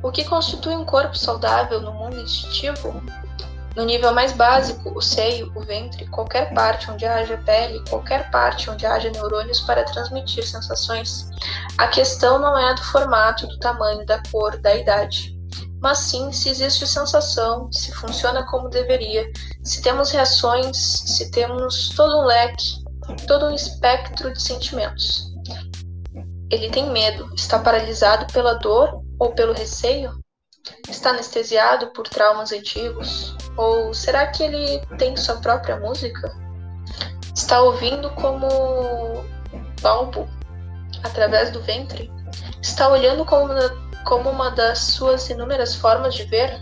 O 0.03 0.11
que 0.11 0.25
constitui 0.25 0.75
um 0.75 0.85
corpo 0.85 1.15
saudável 1.15 1.81
no 1.81 1.93
mundo 1.93 2.19
instintivo? 2.19 3.03
No 3.77 3.85
nível 3.85 4.13
mais 4.13 4.33
básico, 4.33 4.91
o 4.97 5.01
seio, 5.01 5.53
o 5.55 5.61
ventre, 5.61 6.07
qualquer 6.09 6.53
parte 6.53 6.91
onde 6.91 7.07
haja 7.07 7.39
pele, 7.39 7.83
qualquer 7.89 8.31
parte 8.31 8.69
onde 8.69 8.85
haja 8.85 9.11
neurônios 9.11 9.61
para 9.61 9.85
transmitir 9.85 10.45
sensações, 10.47 11.31
a 11.79 11.87
questão 11.87 12.39
não 12.39 12.59
é 12.59 12.75
do 12.75 12.83
formato, 12.83 13.47
do 13.47 13.59
tamanho, 13.59 14.05
da 14.05 14.21
cor, 14.31 14.59
da 14.59 14.75
idade, 14.75 15.39
mas 15.81 15.99
sim 15.99 16.31
se 16.33 16.49
existe 16.49 16.87
sensação, 16.87 17.73
se 17.73 17.93
funciona 17.93 18.45
como 18.47 18.69
deveria, 18.69 19.31
se 19.63 19.81
temos 19.81 20.11
reações, 20.11 20.77
se 20.77 21.31
temos 21.31 21.91
todo 21.91 22.19
um 22.19 22.25
leque, 22.25 22.85
todo 23.27 23.47
um 23.47 23.55
espectro 23.55 24.33
de 24.33 24.43
sentimentos. 24.43 25.31
Ele 26.51 26.69
tem 26.71 26.91
medo, 26.91 27.33
está 27.35 27.59
paralisado 27.61 28.31
pela 28.33 28.55
dor 28.55 29.01
ou 29.19 29.33
pelo 29.33 29.53
receio? 29.53 30.19
Está 30.89 31.11
anestesiado 31.11 31.93
por 31.93 32.09
traumas 32.09 32.53
antigos? 32.53 33.37
Ou 33.61 33.93
será 33.93 34.27
que 34.29 34.43
ele 34.43 34.81
tem 34.97 35.15
sua 35.19 35.37
própria 35.37 35.79
música? 35.79 36.35
Está 37.37 37.61
ouvindo 37.61 38.09
como 38.13 39.23
balbo 39.83 40.27
através 41.05 41.51
do 41.51 41.61
ventre? 41.61 42.11
Está 42.63 42.89
olhando 42.89 43.23
como 43.27 43.53
como 44.07 44.31
uma 44.31 44.51
das 44.51 44.79
suas 44.79 45.29
inúmeras 45.29 45.75
formas 45.75 46.15
de 46.15 46.25
ver? 46.25 46.59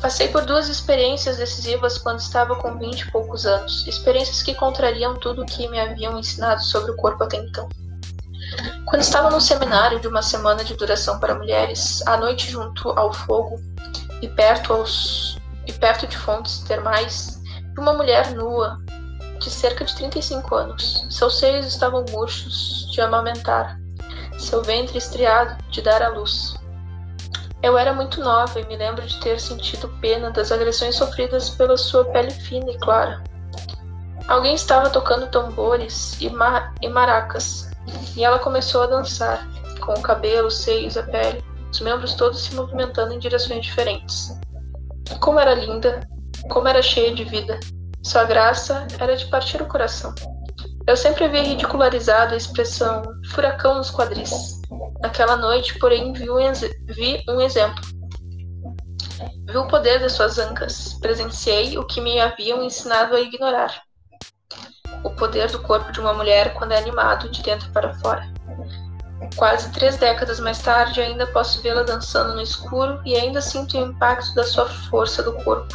Passei 0.00 0.28
por 0.28 0.46
duas 0.46 0.68
experiências 0.68 1.38
decisivas 1.38 1.98
quando 1.98 2.20
estava 2.20 2.54
com 2.54 2.78
vinte 2.78 3.00
e 3.00 3.10
poucos 3.10 3.46
anos, 3.46 3.84
experiências 3.84 4.44
que 4.44 4.54
contrariam 4.54 5.16
tudo 5.16 5.42
o 5.42 5.46
que 5.46 5.68
me 5.68 5.80
haviam 5.80 6.16
ensinado 6.16 6.62
sobre 6.62 6.92
o 6.92 6.96
corpo 6.96 7.24
até 7.24 7.38
então. 7.38 7.68
Quando 8.86 9.02
estava 9.02 9.30
no 9.30 9.40
seminário 9.40 10.00
de 10.00 10.08
uma 10.08 10.22
semana 10.22 10.64
de 10.64 10.74
duração 10.74 11.18
para 11.20 11.34
mulheres, 11.34 12.02
à 12.06 12.16
noite 12.16 12.50
junto 12.50 12.90
ao 12.90 13.12
fogo 13.12 13.60
e 14.22 14.28
perto, 14.28 14.72
aos, 14.72 15.38
e 15.66 15.72
perto 15.72 16.06
de 16.06 16.16
fontes 16.16 16.60
termais, 16.60 17.40
uma 17.78 17.92
mulher 17.92 18.34
nua, 18.34 18.78
de 19.38 19.50
cerca 19.50 19.84
de 19.84 19.94
35 19.94 20.54
anos. 20.54 21.06
Seus 21.10 21.38
seios 21.38 21.66
estavam 21.66 22.04
murchos 22.10 22.90
de 22.90 23.00
amamentar, 23.00 23.78
seu 24.38 24.62
ventre 24.62 24.98
estriado 24.98 25.56
de 25.70 25.82
dar 25.82 26.02
à 26.02 26.08
luz. 26.08 26.54
Eu 27.62 27.76
era 27.76 27.92
muito 27.92 28.20
nova 28.20 28.60
e 28.60 28.66
me 28.66 28.76
lembro 28.76 29.04
de 29.06 29.18
ter 29.20 29.40
sentido 29.40 29.88
pena 30.00 30.30
das 30.30 30.52
agressões 30.52 30.96
sofridas 30.96 31.50
pela 31.50 31.76
sua 31.76 32.04
pele 32.06 32.30
fina 32.30 32.70
e 32.70 32.78
clara. 32.78 33.22
Alguém 34.28 34.54
estava 34.54 34.90
tocando 34.90 35.26
tambores 35.28 36.20
e, 36.20 36.30
e 36.82 36.88
maracas, 36.88 37.67
e 38.16 38.24
ela 38.24 38.38
começou 38.38 38.82
a 38.82 38.86
dançar, 38.86 39.46
com 39.80 39.92
o 39.92 40.02
cabelo, 40.02 40.48
os 40.48 40.58
seios, 40.58 40.96
a 40.96 41.02
pele, 41.02 41.42
os 41.72 41.80
membros 41.80 42.14
todos 42.14 42.42
se 42.42 42.54
movimentando 42.54 43.14
em 43.14 43.18
direções 43.18 43.64
diferentes. 43.64 44.38
Como 45.20 45.38
era 45.38 45.54
linda, 45.54 46.00
como 46.50 46.68
era 46.68 46.82
cheia 46.82 47.14
de 47.14 47.24
vida. 47.24 47.58
Sua 48.02 48.24
graça 48.24 48.86
era 48.98 49.16
de 49.16 49.26
partir 49.26 49.60
o 49.60 49.66
coração. 49.66 50.14
Eu 50.86 50.96
sempre 50.96 51.24
havia 51.24 51.42
ridicularizado 51.42 52.32
a 52.32 52.36
expressão 52.36 53.02
furacão 53.30 53.76
nos 53.76 53.90
quadris. 53.90 54.60
Naquela 55.00 55.36
noite, 55.36 55.78
porém, 55.78 56.12
vi 56.12 56.30
um, 56.30 56.52
vi 56.86 57.22
um 57.28 57.40
exemplo. 57.40 57.82
Vi 59.46 59.56
o 59.56 59.68
poder 59.68 60.00
das 60.00 60.12
suas 60.12 60.38
ancas. 60.38 60.94
Presenciei 61.00 61.76
o 61.76 61.86
que 61.86 62.00
me 62.00 62.18
haviam 62.18 62.62
ensinado 62.62 63.14
a 63.14 63.20
ignorar. 63.20 63.82
O 65.04 65.10
poder 65.10 65.50
do 65.50 65.60
corpo 65.62 65.92
de 65.92 66.00
uma 66.00 66.12
mulher 66.12 66.54
quando 66.54 66.72
é 66.72 66.78
animado 66.78 67.30
de 67.30 67.42
dentro 67.42 67.70
para 67.70 67.94
fora. 67.94 68.28
Quase 69.36 69.70
três 69.72 69.96
décadas 69.96 70.40
mais 70.40 70.58
tarde, 70.58 71.00
ainda 71.00 71.26
posso 71.28 71.60
vê-la 71.62 71.82
dançando 71.82 72.34
no 72.34 72.42
escuro 72.42 73.00
e 73.04 73.14
ainda 73.16 73.40
sinto 73.40 73.76
o 73.76 73.80
impacto 73.80 74.34
da 74.34 74.44
sua 74.44 74.66
força 74.66 75.22
do 75.22 75.32
corpo. 75.44 75.74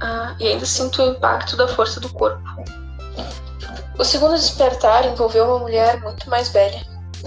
Ah, 0.00 0.34
e 0.38 0.48
ainda 0.48 0.64
sinto 0.64 1.02
o 1.02 1.06
impacto 1.06 1.56
da 1.56 1.66
força 1.68 2.00
do 2.00 2.08
corpo. 2.10 2.42
O 3.98 4.04
segundo 4.04 4.34
despertar 4.34 5.04
envolveu 5.06 5.44
uma 5.46 5.58
mulher 5.58 6.00
muito 6.00 6.30
mais 6.30 6.48
velha. 6.50 6.86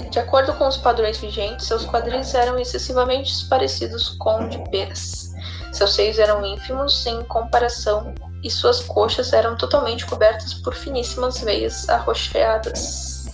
De 0.10 0.20
acordo 0.20 0.54
com 0.54 0.68
os 0.68 0.78
padrões 0.78 1.18
vigentes, 1.18 1.68
seus 1.68 1.86
quadris 1.86 2.34
eram 2.34 2.58
excessivamente 2.58 3.46
parecidos 3.50 4.16
com 4.20 4.48
de 4.48 4.58
peras. 4.70 5.34
Seus 5.74 5.94
seios 5.94 6.18
eram 6.18 6.46
ínfimos 6.46 7.06
em 7.06 7.24
comparação 7.26 8.14
e 8.44 8.50
suas 8.50 8.82
coxas 8.82 9.34
eram 9.34 9.56
totalmente 9.56 10.06
cobertas 10.06 10.54
por 10.54 10.74
finíssimas 10.74 11.40
veias 11.40 11.88
arroxeadas. 11.90 13.28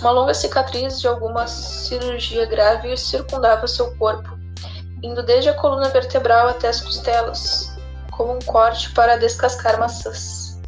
Uma 0.00 0.10
longa 0.10 0.34
cicatriz 0.34 1.00
de 1.00 1.08
alguma 1.08 1.46
cirurgia 1.46 2.44
grave 2.46 2.96
circundava 2.96 3.66
seu 3.66 3.94
corpo, 3.96 4.38
indo 5.02 5.22
desde 5.22 5.48
a 5.48 5.54
coluna 5.54 5.88
vertebral 5.88 6.48
até 6.48 6.68
as 6.68 6.80
costelas, 6.80 7.74
como 8.10 8.34
um 8.34 8.38
corte 8.40 8.92
para 8.92 9.16
descascar 9.16 9.78
maçãs. 9.78 10.60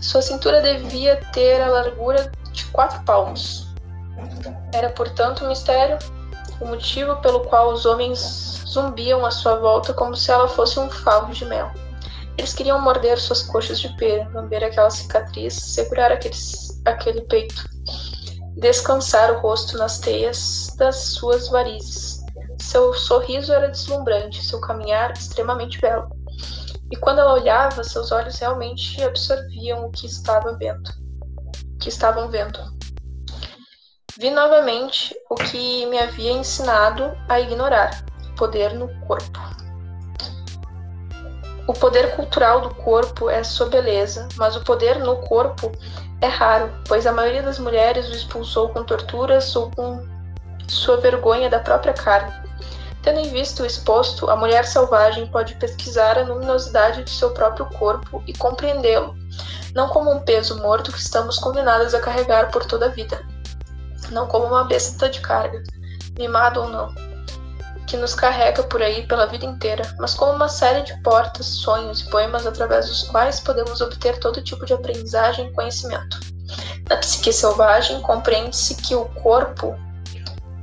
Sua 0.00 0.22
cintura 0.22 0.60
devia 0.60 1.16
ter 1.32 1.60
a 1.60 1.68
largura 1.68 2.30
de 2.52 2.64
quatro 2.66 3.02
palmos. 3.04 3.66
Era, 4.72 4.90
portanto, 4.90 5.44
um 5.44 5.48
mistério, 5.48 5.98
o 6.60 6.66
motivo 6.66 7.16
pelo 7.16 7.40
qual 7.40 7.72
os 7.72 7.84
homens 7.86 8.62
zumbiam 8.66 9.26
à 9.26 9.30
sua 9.30 9.56
volta 9.56 9.92
como 9.92 10.16
se 10.16 10.30
ela 10.30 10.48
fosse 10.48 10.78
um 10.78 10.88
favo 10.88 11.32
de 11.32 11.44
mel. 11.44 11.70
Eles 12.38 12.54
queriam 12.54 12.80
morder 12.80 13.18
suas 13.18 13.42
coxas 13.42 13.80
de 13.80 13.94
pera, 13.96 14.28
lamber 14.32 14.64
aquela 14.64 14.90
cicatriz, 14.90 15.54
segurar 15.54 16.10
aqueles, 16.10 16.80
aquele 16.84 17.20
peito, 17.22 17.64
descansar 18.56 19.32
o 19.32 19.40
rosto 19.40 19.76
nas 19.76 19.98
teias 19.98 20.74
das 20.76 20.96
suas 20.96 21.48
varizes. 21.48 22.22
Seu 22.60 22.94
sorriso 22.94 23.52
era 23.52 23.68
deslumbrante, 23.68 24.44
seu 24.44 24.60
caminhar 24.60 25.12
extremamente 25.12 25.80
belo. 25.80 26.08
E 26.90 26.96
quando 26.96 27.20
ela 27.20 27.34
olhava, 27.34 27.82
seus 27.82 28.12
olhos 28.12 28.38
realmente 28.38 29.02
absorviam 29.02 29.86
o 29.86 29.90
que 29.90 30.06
estava 30.06 30.52
vendo. 30.56 30.90
Que 31.80 31.88
estavam 31.88 32.30
vendo. 32.30 32.58
Vi 34.18 34.30
novamente 34.30 35.14
o 35.30 35.34
que 35.34 35.86
me 35.86 35.98
havia 35.98 36.32
ensinado 36.32 37.16
a 37.28 37.40
ignorar: 37.40 38.04
poder 38.36 38.74
no 38.74 38.88
corpo. 39.06 39.61
O 41.66 41.72
poder 41.72 42.16
cultural 42.16 42.60
do 42.60 42.74
corpo 42.74 43.30
é 43.30 43.44
sua 43.44 43.66
beleza, 43.66 44.28
mas 44.36 44.56
o 44.56 44.64
poder 44.64 44.98
no 44.98 45.16
corpo 45.16 45.70
é 46.20 46.26
raro, 46.26 46.72
pois 46.88 47.06
a 47.06 47.12
maioria 47.12 47.42
das 47.42 47.58
mulheres 47.58 48.08
o 48.08 48.12
expulsou 48.12 48.68
com 48.70 48.82
torturas 48.82 49.54
ou 49.54 49.70
com 49.70 50.04
sua 50.68 50.96
vergonha 50.96 51.48
da 51.48 51.60
própria 51.60 51.92
carne. 51.92 52.32
Tendo 53.02 53.20
em 53.20 53.30
vista 53.30 53.62
o 53.62 53.66
exposto, 53.66 54.30
a 54.30 54.36
mulher 54.36 54.64
selvagem 54.64 55.26
pode 55.26 55.54
pesquisar 55.56 56.18
a 56.18 56.22
luminosidade 56.22 57.04
de 57.04 57.10
seu 57.10 57.30
próprio 57.30 57.66
corpo 57.66 58.22
e 58.26 58.32
compreendê-lo, 58.32 59.16
não 59.74 59.88
como 59.88 60.10
um 60.12 60.20
peso 60.20 60.60
morto 60.62 60.92
que 60.92 61.00
estamos 61.00 61.38
condenadas 61.38 61.94
a 61.94 62.00
carregar 62.00 62.50
por 62.50 62.64
toda 62.64 62.86
a 62.86 62.90
vida, 62.90 63.20
não 64.10 64.26
como 64.26 64.46
uma 64.46 64.64
besta 64.64 65.08
de 65.08 65.20
carga, 65.20 65.62
mimado 66.16 66.60
ou 66.60 66.68
não, 66.68 66.94
que 67.86 67.96
nos 67.96 68.14
carrega 68.14 68.62
por 68.64 68.82
aí 68.82 69.06
pela 69.06 69.26
vida 69.26 69.44
inteira, 69.44 69.82
mas 69.98 70.14
como 70.14 70.32
uma 70.32 70.48
série 70.48 70.82
de 70.82 70.96
portas, 71.02 71.46
sonhos 71.46 72.00
e 72.00 72.10
poemas 72.10 72.46
através 72.46 72.88
dos 72.88 73.04
quais 73.04 73.40
podemos 73.40 73.80
obter 73.80 74.18
todo 74.18 74.42
tipo 74.42 74.64
de 74.64 74.72
aprendizagem 74.72 75.48
e 75.48 75.52
conhecimento. 75.52 76.20
Na 76.88 76.96
psique 76.96 77.32
selvagem, 77.32 78.00
compreende-se 78.02 78.74
que 78.76 78.94
o 78.94 79.04
corpo 79.06 79.76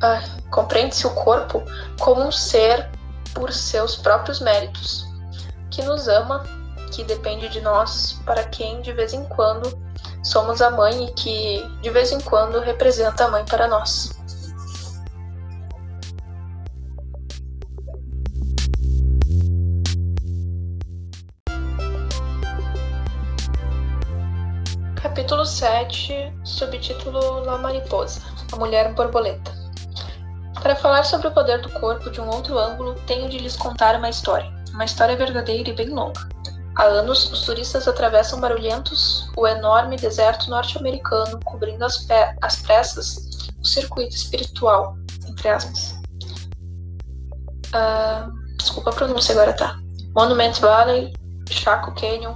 ah, 0.02 0.22
compreende-se 0.50 1.06
o 1.08 1.12
corpo 1.12 1.64
como 2.00 2.22
um 2.22 2.32
ser 2.32 2.90
por 3.34 3.52
seus 3.52 3.96
próprios 3.96 4.40
méritos, 4.40 5.06
que 5.70 5.84
nos 5.84 6.08
ama, 6.08 6.44
que 6.92 7.04
depende 7.04 7.50
de 7.50 7.62
nós, 7.62 8.20
para 8.26 8.44
quem 8.46 8.82
de 8.82 8.92
vez 8.94 9.14
em 9.14 9.24
quando 9.26 9.78
somos 10.24 10.62
a 10.62 10.72
mãe 10.72 11.06
e 11.06 11.14
que 11.14 11.80
de 11.82 11.90
vez 11.90 12.12
em 12.12 12.20
quando 12.22 12.60
representa 12.60 13.26
a 13.26 13.28
mãe 13.30 13.46
para 13.46 13.68
nós. 13.68 14.19
Capítulo 25.20 25.46
7, 25.46 26.34
subtítulo 26.46 27.44
La 27.44 27.58
Mariposa, 27.58 28.22
a 28.54 28.56
Mulher 28.56 28.94
Borboleta. 28.94 29.52
Para 30.64 30.78
falar 30.78 31.04
sobre 31.04 31.28
o 31.28 31.32
poder 31.32 31.62
do 31.62 31.70
corpo 31.72 32.10
de 32.10 32.22
um 32.22 32.30
outro 32.30 32.58
ângulo, 32.58 32.96
tenho 33.06 33.28
de 33.28 33.38
lhes 33.38 33.58
contar 33.58 33.98
uma 33.98 34.10
história. 34.10 34.50
Uma 34.72 34.86
história 34.86 35.18
verdadeira 35.18 35.72
e 35.72 35.74
bem 35.74 35.90
longa. 35.90 36.22
Há 36.78 36.86
anos, 36.86 37.30
os 37.34 37.42
turistas 37.42 37.86
atravessam 37.86 38.40
barulhentos 38.40 39.30
o 39.36 39.46
enorme 39.46 39.98
deserto 39.98 40.50
norte-americano, 40.50 41.38
cobrindo 41.44 41.84
as, 41.84 42.08
as 42.42 42.62
pressas 42.62 43.50
o 43.60 43.68
circuito 43.68 44.16
espiritual, 44.16 44.96
entre 45.28 45.50
aspas. 45.50 46.00
Uh, 47.76 48.56
desculpa 48.58 48.92
a 48.92 48.94
pronúncia 48.94 49.34
agora, 49.34 49.52
tá? 49.52 49.78
Monument 50.16 50.54
Valley, 50.62 51.12
Chaco 51.50 51.94
Canyon, 51.96 52.36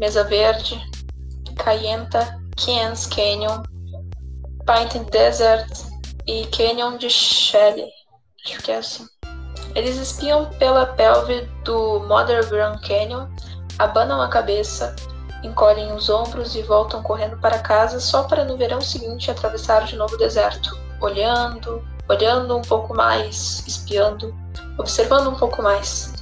Mesa 0.00 0.24
Verde, 0.24 0.89
Cayenta, 1.62 2.40
Keans 2.56 3.06
Canyon, 3.06 3.62
Pine 4.66 5.04
Desert 5.10 5.70
e 6.26 6.46
Canyon 6.46 6.96
de 6.98 7.08
Shelley. 7.08 7.90
Acho 8.44 8.62
que 8.62 8.72
é 8.72 8.76
assim. 8.76 9.06
Eles 9.74 9.96
espiam 9.96 10.46
pela 10.58 10.86
pelve 10.86 11.42
do 11.64 12.00
Mother 12.00 12.48
Grand 12.48 12.78
Canyon 12.80 13.28
abanam 13.80 14.20
a 14.20 14.28
cabeça, 14.28 14.94
encolhem 15.42 15.90
os 15.94 16.10
ombros 16.10 16.54
e 16.54 16.60
voltam 16.62 17.02
correndo 17.02 17.38
para 17.38 17.60
casa 17.60 17.98
só 17.98 18.24
para 18.24 18.44
no 18.44 18.56
verão 18.58 18.80
seguinte 18.80 19.30
atravessar 19.30 19.86
de 19.86 19.96
novo 19.96 20.16
o 20.16 20.18
deserto, 20.18 20.78
olhando, 21.00 21.82
olhando 22.06 22.58
um 22.58 22.60
pouco 22.60 22.94
mais, 22.94 23.66
espiando, 23.66 24.34
observando 24.76 25.30
um 25.30 25.34
pouco 25.34 25.62
mais. 25.62 26.12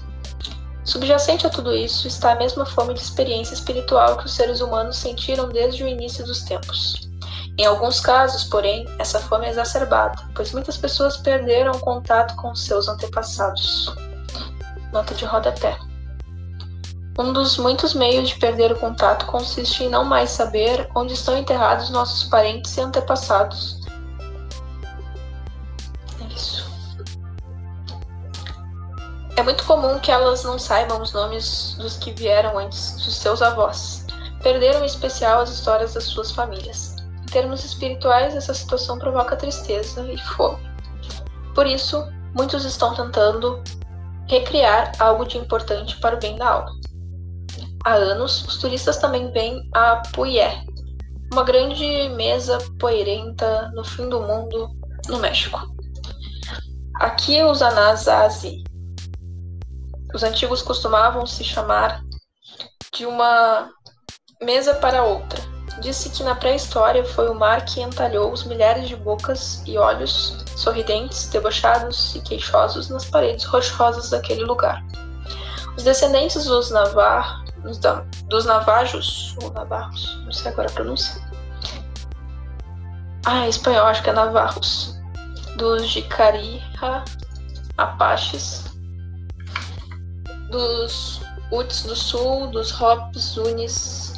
Subjacente 0.88 1.46
a 1.46 1.50
tudo 1.50 1.74
isso 1.74 2.08
está 2.08 2.32
a 2.32 2.36
mesma 2.36 2.64
fome 2.64 2.94
de 2.94 3.00
experiência 3.00 3.52
espiritual 3.52 4.16
que 4.16 4.24
os 4.24 4.34
seres 4.34 4.62
humanos 4.62 4.96
sentiram 4.96 5.46
desde 5.50 5.84
o 5.84 5.86
início 5.86 6.24
dos 6.24 6.40
tempos. 6.44 7.10
Em 7.58 7.66
alguns 7.66 8.00
casos, 8.00 8.44
porém, 8.44 8.88
essa 8.98 9.20
fome 9.20 9.44
é 9.44 9.50
exacerbada, 9.50 10.16
pois 10.34 10.50
muitas 10.52 10.78
pessoas 10.78 11.18
perderam 11.18 11.72
o 11.72 11.80
contato 11.80 12.34
com 12.36 12.54
seus 12.54 12.88
antepassados. 12.88 13.94
Nota 14.90 15.14
de 15.14 15.26
rodapé. 15.26 15.76
Um 17.18 17.34
dos 17.34 17.58
muitos 17.58 17.92
meios 17.92 18.30
de 18.30 18.36
perder 18.36 18.72
o 18.72 18.78
contato 18.78 19.26
consiste 19.26 19.84
em 19.84 19.90
não 19.90 20.06
mais 20.06 20.30
saber 20.30 20.88
onde 20.94 21.12
estão 21.12 21.36
enterrados 21.36 21.90
nossos 21.90 22.24
parentes 22.30 22.74
e 22.78 22.80
antepassados. 22.80 23.78
É 29.38 29.42
muito 29.44 29.64
comum 29.66 30.00
que 30.00 30.10
elas 30.10 30.42
não 30.42 30.58
saibam 30.58 31.00
os 31.00 31.12
nomes 31.12 31.76
dos 31.78 31.96
que 31.96 32.10
vieram 32.10 32.58
antes 32.58 32.96
dos 32.96 33.14
seus 33.14 33.40
avós. 33.40 34.04
Perderam 34.42 34.82
em 34.82 34.86
especial 34.86 35.42
as 35.42 35.50
histórias 35.50 35.94
das 35.94 36.02
suas 36.06 36.32
famílias. 36.32 36.96
Em 37.22 37.26
termos 37.26 37.64
espirituais, 37.64 38.34
essa 38.34 38.52
situação 38.52 38.98
provoca 38.98 39.36
tristeza 39.36 40.02
e 40.12 40.18
fome. 40.18 40.58
Por 41.54 41.68
isso, 41.68 42.04
muitos 42.36 42.64
estão 42.64 42.92
tentando 42.96 43.62
recriar 44.26 44.90
algo 44.98 45.24
de 45.24 45.38
importante 45.38 45.96
para 46.00 46.16
o 46.16 46.18
bem 46.18 46.34
da 46.34 46.48
alma. 46.48 46.72
Há 47.84 47.94
anos, 47.94 48.42
os 48.42 48.58
turistas 48.58 48.96
também 48.96 49.30
vêm 49.30 49.70
a 49.72 50.02
Puyé, 50.14 50.64
uma 51.32 51.44
grande 51.44 52.08
mesa 52.16 52.58
poeirenta 52.80 53.70
no 53.72 53.84
fim 53.84 54.08
do 54.08 54.20
mundo, 54.20 54.68
no 55.06 55.20
México. 55.20 55.60
Aqui 56.96 57.40
os 57.40 57.62
Anasazi. 57.62 58.64
Os 60.14 60.22
antigos 60.22 60.62
costumavam 60.62 61.26
se 61.26 61.44
chamar 61.44 62.02
de 62.94 63.06
uma 63.06 63.70
mesa 64.40 64.74
para 64.74 65.02
outra. 65.02 65.40
Disse 65.80 66.10
que 66.10 66.24
na 66.24 66.34
pré-história 66.34 67.04
foi 67.04 67.28
o 67.28 67.34
mar 67.34 67.64
que 67.64 67.80
entalhou 67.80 68.32
os 68.32 68.44
milhares 68.44 68.88
de 68.88 68.96
bocas 68.96 69.62
e 69.66 69.78
olhos 69.78 70.44
sorridentes, 70.56 71.28
debochados 71.28 72.16
e 72.16 72.20
queixosos 72.20 72.88
nas 72.88 73.04
paredes 73.04 73.44
rochosas 73.44 74.10
daquele 74.10 74.44
lugar. 74.44 74.82
Os 75.76 75.84
descendentes 75.84 76.46
dos 76.46 76.70
Navar 76.70 77.44
dos, 78.28 78.44
Navajos, 78.44 79.36
ou 79.42 79.50
Navarros, 79.52 80.20
não 80.24 80.32
sei 80.32 80.50
agora 80.52 80.68
a 80.68 80.72
pronúncia. 80.72 81.20
Ah, 83.26 83.48
espanhol, 83.48 83.86
acho 83.86 84.02
que 84.02 84.10
é 84.10 84.12
Navarros. 84.12 84.96
Dos 85.56 85.86
Jicarija, 85.88 87.04
Apaches, 87.76 88.64
dos 90.50 91.20
Uts 91.50 91.82
do 91.84 91.96
Sul, 91.96 92.48
dos 92.48 92.78
Hopes, 92.80 93.36
Unis, 93.36 94.12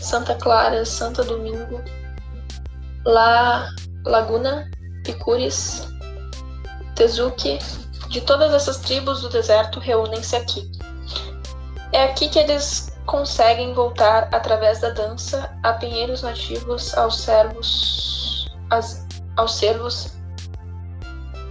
Santa 0.00 0.34
Clara, 0.36 0.84
Santa 0.84 1.24
Domingo, 1.24 1.82
La 3.04 3.68
Laguna, 4.04 4.70
Picures, 5.04 5.88
Tezuki, 6.94 7.58
de 8.08 8.20
todas 8.20 8.52
essas 8.52 8.78
tribos 8.78 9.22
do 9.22 9.28
deserto 9.28 9.78
reúnem-se 9.80 10.36
aqui. 10.36 10.70
É 11.92 12.04
aqui 12.04 12.28
que 12.28 12.38
eles 12.38 12.92
conseguem 13.06 13.74
voltar 13.74 14.28
através 14.32 14.80
da 14.80 14.90
dança 14.90 15.50
a 15.62 15.72
pinheiros 15.74 16.22
nativos 16.22 16.96
aos 16.96 17.20
servos, 17.20 18.48
as, 18.70 19.06
aos 19.36 19.56
cervos, 19.56 20.16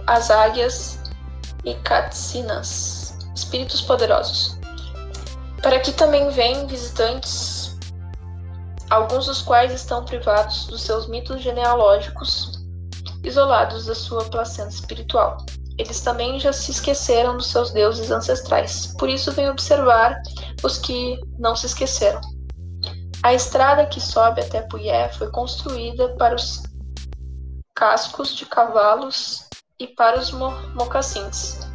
às 0.06 0.30
águias 0.30 0.98
e 1.64 1.74
catsinas, 1.74 2.99
espíritos 3.40 3.80
poderosos. 3.80 4.58
Para 5.62 5.76
aqui 5.76 5.92
também 5.92 6.30
vêm 6.30 6.66
visitantes, 6.66 7.76
alguns 8.88 9.26
dos 9.26 9.42
quais 9.42 9.72
estão 9.72 10.04
privados 10.04 10.66
dos 10.66 10.82
seus 10.82 11.06
mitos 11.06 11.42
genealógicos, 11.42 12.64
isolados 13.22 13.86
da 13.86 13.94
sua 13.94 14.24
placenta 14.24 14.70
espiritual. 14.70 15.36
Eles 15.78 16.00
também 16.00 16.38
já 16.38 16.52
se 16.52 16.70
esqueceram 16.70 17.36
dos 17.36 17.46
seus 17.46 17.70
deuses 17.72 18.10
ancestrais, 18.10 18.94
por 18.98 19.08
isso 19.08 19.32
vem 19.32 19.48
observar 19.48 20.20
os 20.62 20.78
que 20.78 21.18
não 21.38 21.56
se 21.56 21.66
esqueceram. 21.66 22.20
A 23.22 23.34
estrada 23.34 23.86
que 23.86 24.00
sobe 24.00 24.40
até 24.40 24.62
Puyé 24.62 25.10
foi 25.10 25.30
construída 25.30 26.08
para 26.16 26.34
os 26.34 26.62
cascos 27.74 28.34
de 28.34 28.46
cavalos 28.46 29.46
e 29.78 29.86
para 29.86 30.18
os 30.18 30.30
mo 30.30 30.50
mocassins. 30.74 31.69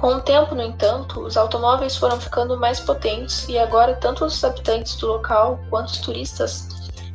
Com 0.00 0.14
o 0.14 0.20
tempo, 0.20 0.54
no 0.54 0.62
entanto, 0.62 1.20
os 1.20 1.36
automóveis 1.36 1.96
foram 1.96 2.20
ficando 2.20 2.56
mais 2.56 2.78
potentes 2.78 3.48
e 3.48 3.58
agora 3.58 3.96
tanto 3.96 4.24
os 4.24 4.44
habitantes 4.44 4.94
do 4.94 5.08
local 5.08 5.58
quanto 5.68 5.88
os 5.88 5.98
turistas 5.98 6.68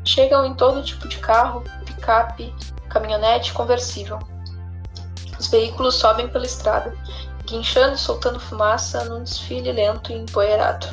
chegam 0.04 0.46
em 0.46 0.54
todo 0.54 0.84
tipo 0.84 1.08
de 1.08 1.18
carro, 1.20 1.64
picape, 1.86 2.54
caminhonete 2.90 3.54
conversível. 3.54 4.20
Os 5.40 5.48
veículos 5.48 5.96
sobem 5.96 6.28
pela 6.28 6.46
estrada, 6.46 6.94
guinchando 7.46 7.96
e 7.96 7.98
soltando 7.98 8.38
fumaça 8.38 9.06
num 9.06 9.24
desfile 9.24 9.72
lento 9.72 10.12
e 10.12 10.16
empoeirado. 10.16 10.86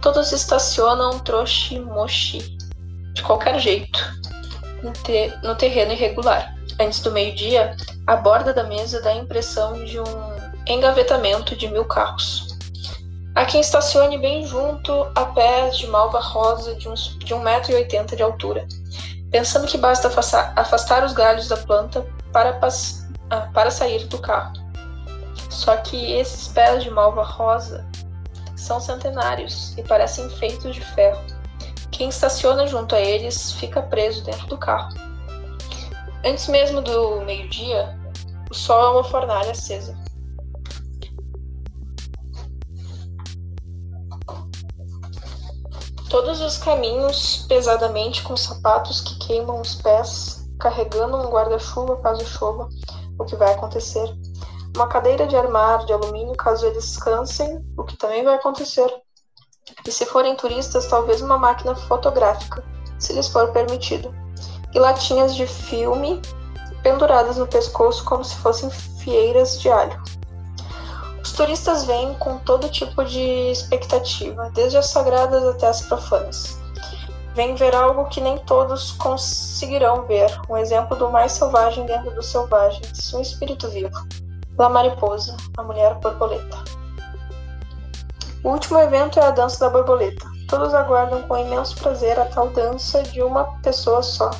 Todos 0.00 0.32
estacionam 0.32 1.18
troche-mochi, 1.18 2.56
de 3.12 3.22
qualquer 3.22 3.58
jeito, 3.58 4.00
no 5.42 5.54
terreno 5.56 5.92
irregular. 5.92 6.54
Antes 6.80 7.00
do 7.00 7.12
meio-dia, 7.12 7.76
a 8.06 8.16
borda 8.16 8.54
da 8.54 8.64
mesa 8.64 9.02
dá 9.02 9.10
a 9.10 9.16
impressão 9.16 9.84
de 9.84 10.00
um 10.00 10.41
engavetamento 10.66 11.56
de 11.56 11.68
mil 11.68 11.84
carros. 11.84 12.52
Há 13.34 13.46
quem 13.46 13.60
estacione 13.60 14.18
bem 14.18 14.46
junto 14.46 15.10
a 15.14 15.24
pés 15.24 15.78
de 15.78 15.86
malva 15.86 16.20
rosa 16.20 16.74
de, 16.74 16.88
uns, 16.88 17.18
de 17.18 17.34
1,80m 17.34 18.14
de 18.14 18.22
altura, 18.22 18.68
pensando 19.30 19.66
que 19.66 19.78
basta 19.78 20.08
afastar, 20.08 21.04
os 21.04 21.12
galhos 21.12 21.48
da 21.48 21.56
planta 21.56 22.06
para, 22.30 22.60
ah, 23.30 23.48
para 23.54 23.70
sair 23.70 24.06
do 24.06 24.18
carro. 24.18 24.52
Só 25.48 25.76
que 25.78 26.12
esses 26.12 26.48
pés 26.48 26.82
de 26.82 26.90
malva 26.90 27.22
rosa 27.22 27.86
são 28.54 28.78
centenários 28.78 29.76
e 29.78 29.82
parecem 29.82 30.28
feitos 30.30 30.74
de 30.74 30.80
ferro. 30.80 31.20
Quem 31.90 32.10
estaciona 32.10 32.66
junto 32.66 32.94
a 32.94 33.00
eles 33.00 33.52
fica 33.52 33.82
preso 33.82 34.22
dentro 34.24 34.46
do 34.46 34.58
carro. 34.58 34.94
Antes 36.24 36.48
mesmo 36.48 36.80
do 36.80 37.20
meio-dia, 37.22 37.98
o 38.50 38.54
sol 38.54 38.82
é 38.82 38.90
uma 38.90 39.04
fornalha 39.04 39.50
acesa. 39.50 39.96
Todos 46.12 46.42
os 46.42 46.58
caminhos, 46.58 47.46
pesadamente 47.48 48.22
com 48.22 48.36
sapatos 48.36 49.00
que 49.00 49.18
queimam 49.26 49.62
os 49.62 49.76
pés, 49.76 50.46
carregando 50.60 51.16
um 51.16 51.30
guarda-chuva 51.30 51.96
caso 52.02 52.26
chova, 52.26 52.68
o 53.18 53.24
que 53.24 53.34
vai 53.34 53.54
acontecer, 53.54 54.14
uma 54.76 54.88
cadeira 54.88 55.26
de 55.26 55.34
armar 55.34 55.86
de 55.86 55.92
alumínio 55.94 56.36
caso 56.36 56.66
eles 56.66 56.84
descansem, 56.84 57.64
o 57.78 57.84
que 57.84 57.96
também 57.96 58.22
vai 58.22 58.34
acontecer. 58.34 58.94
E 59.86 59.90
se 59.90 60.04
forem 60.04 60.36
turistas, 60.36 60.86
talvez 60.86 61.22
uma 61.22 61.38
máquina 61.38 61.74
fotográfica, 61.74 62.62
se 62.98 63.14
lhes 63.14 63.28
for 63.28 63.50
permitido. 63.50 64.14
E 64.74 64.78
latinhas 64.78 65.34
de 65.34 65.46
filme 65.46 66.20
penduradas 66.82 67.38
no 67.38 67.46
pescoço 67.46 68.04
como 68.04 68.22
se 68.22 68.36
fossem 68.36 68.68
fieiras 68.70 69.58
de 69.58 69.70
alho. 69.70 69.98
Os 71.32 71.36
turistas 71.38 71.84
vêm 71.84 72.12
com 72.18 72.36
todo 72.40 72.68
tipo 72.68 73.02
de 73.06 73.50
expectativa, 73.50 74.50
desde 74.54 74.76
as 74.76 74.88
sagradas 74.88 75.42
até 75.46 75.66
as 75.66 75.80
profanas. 75.80 76.60
Vêm 77.34 77.54
ver 77.54 77.74
algo 77.74 78.04
que 78.10 78.20
nem 78.20 78.36
todos 78.40 78.92
conseguirão 78.92 80.06
ver, 80.06 80.30
um 80.46 80.58
exemplo 80.58 80.94
do 80.94 81.10
mais 81.10 81.32
selvagem 81.32 81.86
dentro 81.86 82.14
dos 82.14 82.26
selvagens, 82.26 83.14
um 83.14 83.22
espírito 83.22 83.66
vivo. 83.70 83.96
La 84.58 84.68
Mariposa, 84.68 85.34
a 85.56 85.62
mulher 85.62 85.94
borboleta. 85.94 86.58
O 88.44 88.50
último 88.50 88.78
evento 88.78 89.18
é 89.18 89.24
a 89.24 89.30
dança 89.30 89.58
da 89.58 89.70
borboleta. 89.70 90.26
Todos 90.50 90.74
aguardam 90.74 91.22
com 91.22 91.38
imenso 91.38 91.76
prazer 91.76 92.20
a 92.20 92.26
tal 92.26 92.50
dança 92.50 93.02
de 93.04 93.22
uma 93.22 93.44
pessoa 93.62 94.02
só. 94.02 94.30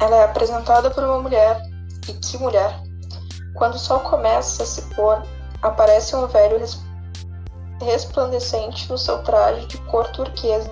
Ela 0.00 0.16
é 0.16 0.24
apresentada 0.24 0.90
por 0.90 1.04
uma 1.04 1.20
mulher, 1.20 1.60
e 2.08 2.14
que 2.14 2.38
mulher! 2.38 2.90
Quando 3.54 3.74
o 3.74 3.78
sol 3.78 4.00
começa 4.00 4.62
a 4.62 4.66
se 4.66 4.82
pôr, 4.94 5.22
aparece 5.62 6.16
um 6.16 6.26
velho 6.26 6.58
resplandecente 7.80 8.88
no 8.88 8.98
seu 8.98 9.22
traje 9.22 9.66
de 9.66 9.78
cor 9.82 10.08
turquesa, 10.12 10.70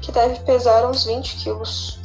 que 0.00 0.12
deve 0.12 0.40
pesar 0.40 0.86
uns 0.86 1.04
20 1.04 1.36
quilos 1.36 2.00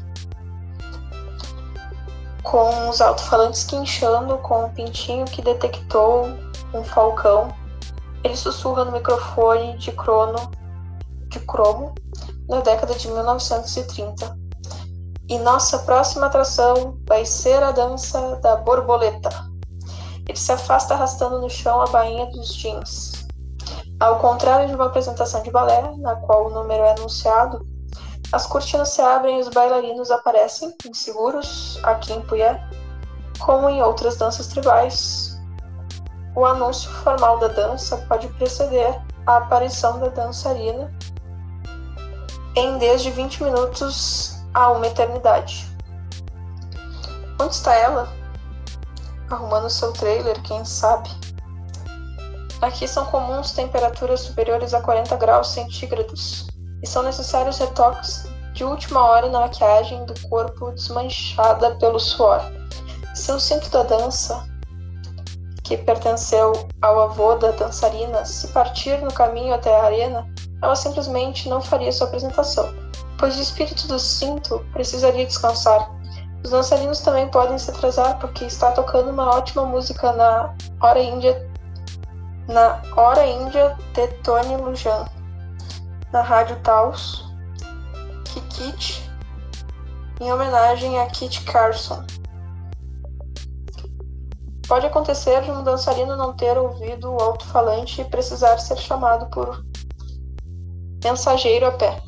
com 2.56 2.90
os 2.90 3.02
alto-falantes 3.02 3.64
quinchando 3.64 4.38
com 4.38 4.66
um 4.66 4.70
pintinho 4.70 5.26
que 5.26 5.42
detectou 5.42 6.30
um 6.74 6.84
falcão. 6.84 7.54
Ele 8.24 8.38
sussurra 8.38 8.86
no 8.86 8.92
microfone 8.92 9.78
de 9.78 9.92
crono 9.92 10.52
de 11.28 11.40
cromo 11.42 11.94
na 12.48 12.62
década 12.62 12.94
de 12.94 13.10
1930. 13.10 14.38
E 15.28 15.40
nossa 15.40 15.80
próxima 15.80 16.28
atração 16.28 16.98
vai 17.08 17.26
ser 17.26 17.62
a 17.62 17.72
dança 17.72 18.36
da 18.38 18.56
borboleta. 18.58 19.30
Ele 20.28 20.38
se 20.38 20.52
afasta 20.52 20.94
arrastando 20.94 21.40
no 21.40 21.50
chão 21.50 21.82
a 21.82 21.88
bainha 21.88 22.26
dos 22.28 22.54
jeans. 22.56 23.26
Ao 24.00 24.20
contrário 24.20 24.68
de 24.68 24.76
uma 24.76 24.88
apresentação 24.88 25.42
de 25.42 25.52
balé, 25.52 25.92
na 25.98 26.16
qual 26.16 26.48
o 26.48 26.50
número 26.50 26.84
é 26.84 26.92
anunciado, 26.92 27.66
as 28.32 28.46
cortinas 28.46 28.90
se 28.90 29.02
abrem 29.02 29.38
e 29.38 29.42
os 29.42 29.50
bailarinos 29.50 30.12
aparecem, 30.12 30.74
inseguros, 30.86 31.80
aqui 31.84 32.12
em 32.12 32.22
Puyé, 32.22 32.62
como 33.40 33.70
em 33.70 33.82
outras 33.82 34.18
danças 34.18 34.48
tribais. 34.48 35.40
O 36.36 36.46
anúncio 36.46 36.90
formal 36.92 37.40
da 37.40 37.48
dança 37.48 37.98
pode 38.10 38.28
preceder 38.34 39.02
a 39.26 39.38
aparição 39.38 40.00
da 40.00 40.10
dançarina 40.10 40.92
em 42.56 42.78
desde 42.78 43.12
20 43.12 43.44
minutos 43.44 44.44
a 44.54 44.72
uma 44.72 44.88
eternidade. 44.88 45.70
Onde 47.40 47.54
está 47.54 47.74
ela? 47.74 48.08
Arrumando 49.30 49.70
seu 49.70 49.92
trailer, 49.92 50.42
quem 50.44 50.64
sabe? 50.64 51.10
Aqui 52.62 52.88
são 52.88 53.06
comuns 53.06 53.52
temperaturas 53.52 54.22
superiores 54.22 54.74
a 54.74 54.82
40 54.82 55.16
graus 55.18 55.50
centígrados 55.50 56.48
e 56.82 56.88
são 56.88 57.04
necessários 57.04 57.58
retoques 57.58 58.28
de 58.54 58.64
última 58.64 59.06
hora 59.06 59.30
na 59.30 59.42
maquiagem 59.42 60.06
do 60.06 60.14
corpo 60.30 60.72
desmanchada 60.72 61.76
pelo 61.76 62.00
suor. 62.00 62.42
Seu 63.14 63.40
cinto 63.40 63.70
da 63.70 63.84
dança, 63.84 64.48
que 65.64 65.78
pertenceu 65.78 66.54
ao 66.82 67.02
avô 67.02 67.36
da 67.36 67.52
dançarina, 67.52 68.24
se 68.24 68.48
partir 68.50 69.02
no 69.02 69.12
caminho 69.12 69.54
até 69.54 69.76
a 69.76 69.84
arena, 69.84 70.28
ela 70.62 70.76
simplesmente 70.76 71.50
não 71.50 71.62
faria 71.62 71.92
sua 71.92 72.08
apresentação, 72.08 72.74
pois 73.18 73.38
o 73.38 73.42
espírito 73.42 73.88
do 73.88 74.00
cinto 74.00 74.66
precisaria 74.72 75.26
descansar. 75.26 75.92
Os 76.46 76.52
dançarinos 76.52 77.00
também 77.00 77.28
podem 77.30 77.58
se 77.58 77.72
atrasar 77.72 78.20
porque 78.20 78.46
está 78.46 78.72
tocando 78.72 79.10
uma 79.10 79.36
ótima 79.36 79.66
música 79.66 80.14
na 80.14 80.54
hora 80.80 81.02
índia 81.02 81.50
na 82.48 82.84
hora 82.96 83.26
índia 83.26 83.76
de 83.96 84.08
Tony 84.22 84.56
Lujan 84.56 85.06
na 86.14 86.22
Rádio 86.22 86.56
Taos, 86.60 87.26
Kikit, 88.26 89.10
em 90.22 90.32
homenagem 90.32 91.00
a 91.00 91.08
Kit 91.08 91.42
Carson. 91.46 92.06
Pode 94.68 94.86
acontecer 94.86 95.42
de 95.42 95.50
um 95.50 95.64
dançarino 95.64 96.16
não 96.16 96.32
ter 96.34 96.56
ouvido 96.60 97.12
o 97.12 97.20
alto-falante 97.20 98.02
e 98.02 98.06
precisar 98.06 98.60
ser 98.60 98.78
chamado 98.78 99.26
por 99.32 99.66
mensageiro 101.04 101.66
a 101.66 101.72
pé. 101.72 102.00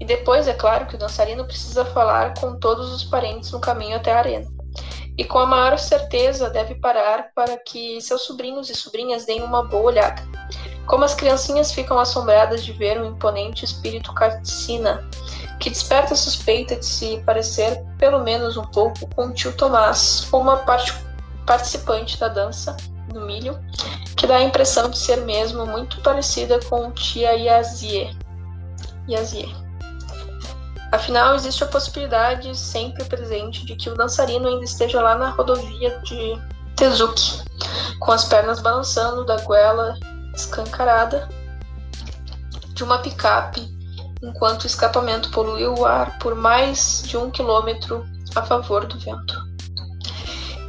E 0.00 0.04
depois, 0.04 0.46
é 0.46 0.52
claro, 0.52 0.86
que 0.86 0.94
o 0.94 0.98
dançarino 0.98 1.44
precisa 1.44 1.84
falar 1.84 2.34
com 2.38 2.56
todos 2.56 2.92
os 2.92 3.04
parentes 3.04 3.50
no 3.50 3.60
caminho 3.60 3.96
até 3.96 4.12
a 4.12 4.18
arena. 4.18 4.46
E 5.16 5.24
com 5.24 5.38
a 5.38 5.46
maior 5.46 5.76
certeza 5.78 6.48
deve 6.48 6.76
parar 6.76 7.32
para 7.34 7.56
que 7.56 8.00
seus 8.00 8.22
sobrinhos 8.22 8.70
e 8.70 8.74
sobrinhas 8.74 9.24
deem 9.24 9.42
uma 9.42 9.64
boa 9.64 9.84
olhada. 9.84 10.22
Como 10.86 11.04
as 11.04 11.14
criancinhas 11.14 11.72
ficam 11.72 11.98
assombradas 11.98 12.64
de 12.64 12.72
ver 12.72 13.00
um 13.00 13.04
imponente 13.04 13.64
espírito 13.64 14.14
cassina 14.14 15.04
que 15.58 15.68
desperta 15.68 16.14
a 16.14 16.16
suspeita 16.16 16.76
de 16.76 16.86
se 16.86 17.18
parecer, 17.26 17.84
pelo 17.98 18.22
menos 18.22 18.56
um 18.56 18.64
pouco, 18.64 19.08
com 19.14 19.26
o 19.26 19.34
tio 19.34 19.52
Tomás, 19.56 20.28
uma 20.32 20.58
parte 20.58 20.94
participante 21.44 22.18
da 22.18 22.28
dança 22.28 22.76
do 23.08 23.20
milho, 23.22 23.58
que 24.16 24.26
dá 24.26 24.36
a 24.36 24.42
impressão 24.42 24.88
de 24.88 24.98
ser 24.98 25.16
mesmo 25.18 25.66
muito 25.66 26.00
parecida 26.00 26.60
com 26.68 26.90
tia 26.92 27.32
Yazie. 27.32 28.16
Yazie. 29.08 29.67
Afinal, 30.90 31.34
existe 31.34 31.62
a 31.62 31.66
possibilidade 31.66 32.56
sempre 32.56 33.04
presente 33.04 33.66
de 33.66 33.76
que 33.76 33.90
o 33.90 33.94
dançarino 33.94 34.48
ainda 34.48 34.64
esteja 34.64 35.02
lá 35.02 35.16
na 35.16 35.30
rodovia 35.30 35.98
de 36.00 36.40
Tezuki, 36.76 37.42
com 37.98 38.10
as 38.12 38.24
pernas 38.24 38.60
balançando 38.60 39.24
da 39.26 39.36
goela 39.42 39.94
escancarada 40.34 41.28
de 42.72 42.82
uma 42.82 42.98
picape, 42.98 43.68
enquanto 44.22 44.62
o 44.62 44.66
escapamento 44.66 45.30
poluiu 45.30 45.74
o 45.74 45.84
ar 45.84 46.18
por 46.18 46.34
mais 46.34 47.02
de 47.04 47.18
um 47.18 47.30
quilômetro 47.30 48.06
a 48.34 48.42
favor 48.42 48.86
do 48.86 48.98
vento. 48.98 49.48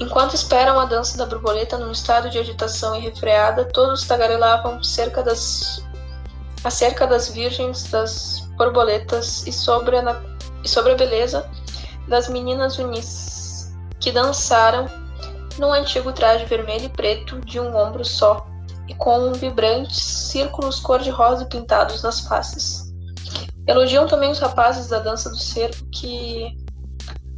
Enquanto 0.02 0.34
esperam 0.34 0.80
a 0.80 0.86
dança 0.86 1.18
da 1.18 1.26
borboleta 1.26 1.78
num 1.78 1.92
estado 1.92 2.30
de 2.30 2.40
agitação 2.40 2.96
e 2.96 3.00
refreada, 3.00 3.66
todos 3.66 4.06
tagarelavam 4.06 4.82
cerca 4.84 5.22
das, 5.22 5.84
acerca 6.64 7.06
das 7.06 7.30
virgens 7.30 7.84
das 7.92 8.49
borboletas 8.60 9.48
e 9.48 9.54
sobre 9.54 9.98
a, 9.98 10.22
e 10.64 10.68
sobre 10.68 10.92
a 10.92 10.96
beleza 10.96 11.50
das 12.10 12.28
meninas 12.28 12.78
unis, 12.78 13.74
que 14.00 14.12
dançaram 14.12 14.88
num 15.58 15.72
antigo 15.72 16.12
traje 16.12 16.46
vermelho 16.46 16.86
e 16.86 16.90
preto 16.90 17.40
de 17.40 17.60
um 17.60 17.76
ombro 17.76 18.04
só, 18.04 18.46
e 18.88 18.94
com 18.96 19.32
vibrantes 19.34 20.02
círculos 20.02 20.80
cor-de-rosa 20.80 21.46
pintados 21.46 22.04
nas 22.04 22.22
faces. 22.22 22.94
Elogiam 23.66 24.08
também 24.08 24.32
os 24.32 24.40
rapazes 24.40 24.88
da 24.88 25.00
dança 25.00 25.30
do 25.30 25.38
cerco 25.38 25.86
que 25.92 26.58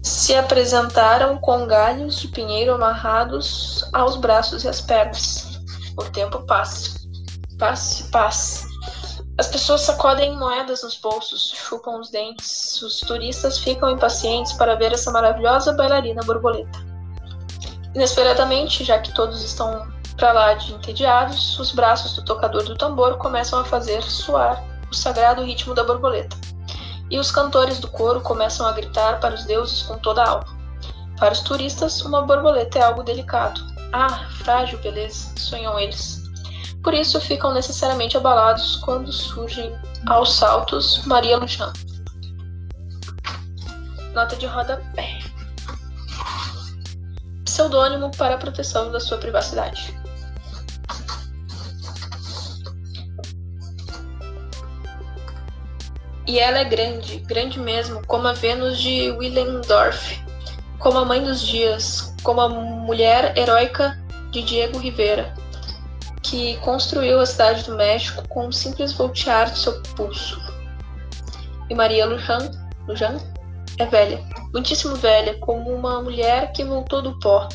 se 0.02 0.34
apresentaram 0.34 1.38
com 1.38 1.68
galhos 1.68 2.20
de 2.20 2.30
pinheiro 2.30 2.74
amarrados 2.74 3.88
aos 3.94 4.16
braços 4.16 4.64
e 4.64 4.68
às 4.68 4.82
pernas. 4.82 5.62
O 5.98 6.04
tempo 6.06 6.40
passa. 6.46 7.02
Passe, 7.60 8.10
passe. 8.12 8.71
As 9.38 9.48
pessoas 9.48 9.82
sacodem 9.82 10.38
moedas 10.38 10.84
nos 10.84 10.98
bolsos, 10.98 11.54
chupam 11.56 12.00
os 12.00 12.10
dentes. 12.10 12.82
Os 12.82 13.00
turistas 13.00 13.58
ficam 13.58 13.90
impacientes 13.90 14.54
para 14.54 14.76
ver 14.76 14.92
essa 14.94 15.12
maravilhosa 15.12 15.74
bailarina 15.74 16.22
borboleta. 16.24 16.80
Inesperadamente, 17.96 18.84
já 18.84 19.00
que 19.00 19.14
todos 19.14 19.44
estão 19.44 19.92
para 20.16 20.34
lá 20.34 20.54
de 20.54 20.74
entediados, 20.74 21.58
os 21.60 21.72
braços 21.72 22.14
do 22.14 22.24
tocador 22.24 22.64
do 22.64 22.78
tambor 22.78 23.18
começam 23.18 23.60
a 23.60 23.66
fazer 23.66 24.04
soar 24.04 24.64
o 24.92 24.96
sagrado 24.96 25.44
ritmo 25.44 25.74
da 25.74 25.84
borboleta. 25.84 26.38
E 27.10 27.18
os 27.18 27.32
cantores 27.32 27.80
do 27.80 27.88
coro 27.90 28.22
começam 28.22 28.66
a 28.66 28.72
gritar 28.72 29.20
para 29.20 29.34
os 29.34 29.46
deuses 29.46 29.82
com 29.84 29.98
toda 29.98 30.24
a 30.24 30.30
alma. 30.30 30.62
Para 31.18 31.34
os 31.34 31.40
turistas, 31.42 32.02
uma 32.02 32.22
borboleta 32.22 32.80
é 32.80 32.84
algo 32.84 33.04
delicado. 33.04 33.62
Ah, 33.92 34.28
frágil 34.44 34.80
beleza, 34.80 35.34
sonham 35.38 35.80
eles. 35.80 36.21
Por 36.84 36.94
isso 36.94 37.22
ficam 37.22 37.54
necessariamente 37.54 38.18
abalados 38.18 38.78
quando 38.78 39.12
surgem 39.12 39.76
aos 40.08 40.34
saltos 40.34 41.06
Maria 41.06 41.38
Lujan. 41.38 41.72
Nota 44.14 44.36
de 44.36 44.48
rodapé. 44.48 45.20
Pseudônimo 47.46 48.10
para 48.18 48.36
a 48.36 48.38
proteção 48.38 48.92
da 48.92 49.00
sua 49.00 49.18
privacidade. 49.18 49.96
E 56.28 56.40
ela 56.40 56.60
é 56.60 56.64
grande, 56.64 57.18
grande 57.20 57.60
mesmo, 57.60 58.06
como 58.08 58.28
a 58.28 58.34
Vênus 58.34 58.80
de 58.80 59.12
Willendorf, 59.12 60.18
como 60.80 60.98
a 60.98 61.06
mãe 61.06 61.24
dos 61.24 61.42
dias, 61.42 62.16
como 62.24 62.42
a 62.42 62.50
mulher 62.50 63.38
heróica 63.38 64.02
de 64.32 64.42
Diego 64.42 64.80
Rivera, 64.80 65.34
que 66.32 66.56
construiu 66.60 67.20
a 67.20 67.26
cidade 67.26 67.66
do 67.66 67.76
México 67.76 68.26
com 68.30 68.48
um 68.48 68.52
simples 68.54 68.94
voltear 68.94 69.52
de 69.52 69.60
seu 69.60 69.82
pulso. 69.98 70.40
E 71.70 71.76
Maria 71.76 72.06
Lujan, 72.06 72.50
Lujan 72.88 73.18
é 73.78 73.86
velha, 73.86 74.24
muitíssimo 74.54 74.96
velha, 74.96 75.38
como 75.40 75.70
uma 75.70 76.02
mulher 76.02 76.54
que 76.54 76.64
voltou 76.64 77.02
do 77.02 77.20
pó. 77.20 77.50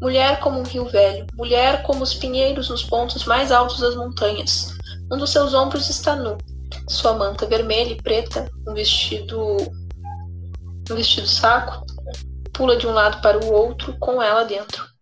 Mulher 0.00 0.40
como 0.40 0.58
um 0.58 0.64
rio 0.64 0.84
velho, 0.86 1.26
mulher 1.34 1.84
como 1.84 2.02
os 2.02 2.12
pinheiros 2.12 2.68
nos 2.68 2.82
pontos 2.82 3.24
mais 3.24 3.52
altos 3.52 3.78
das 3.78 3.94
montanhas. 3.94 4.76
Um 5.12 5.16
dos 5.16 5.30
seus 5.30 5.54
ombros 5.54 5.88
está 5.88 6.16
nu, 6.16 6.36
sua 6.88 7.12
manta 7.12 7.46
vermelha 7.46 7.92
e 7.92 8.02
preta, 8.02 8.50
um 8.66 8.74
vestido 8.74 9.56
um 10.90 10.94
vestido 10.96 11.26
saco, 11.28 11.86
pula 12.52 12.76
de 12.76 12.86
um 12.86 12.92
lado 12.92 13.22
para 13.22 13.38
o 13.38 13.52
outro 13.52 13.96
com 14.00 14.20
ela 14.20 14.44
dentro. 14.44 14.97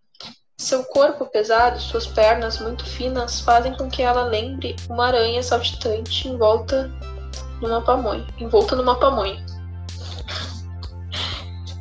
Seu 0.66 0.82
corpo 0.82 1.24
pesado 1.26 1.78
suas 1.78 2.08
pernas 2.08 2.58
muito 2.58 2.84
finas 2.84 3.40
fazem 3.40 3.72
com 3.76 3.88
que 3.88 4.02
ela 4.02 4.24
lembre 4.24 4.74
uma 4.90 5.06
aranha 5.06 5.40
saltitante 5.40 6.26
envolta 6.26 6.90
numa 7.62 7.80
pamonha, 7.82 8.26
envolta 8.36 8.74
numa 8.74 8.98
pamonha. 8.98 9.46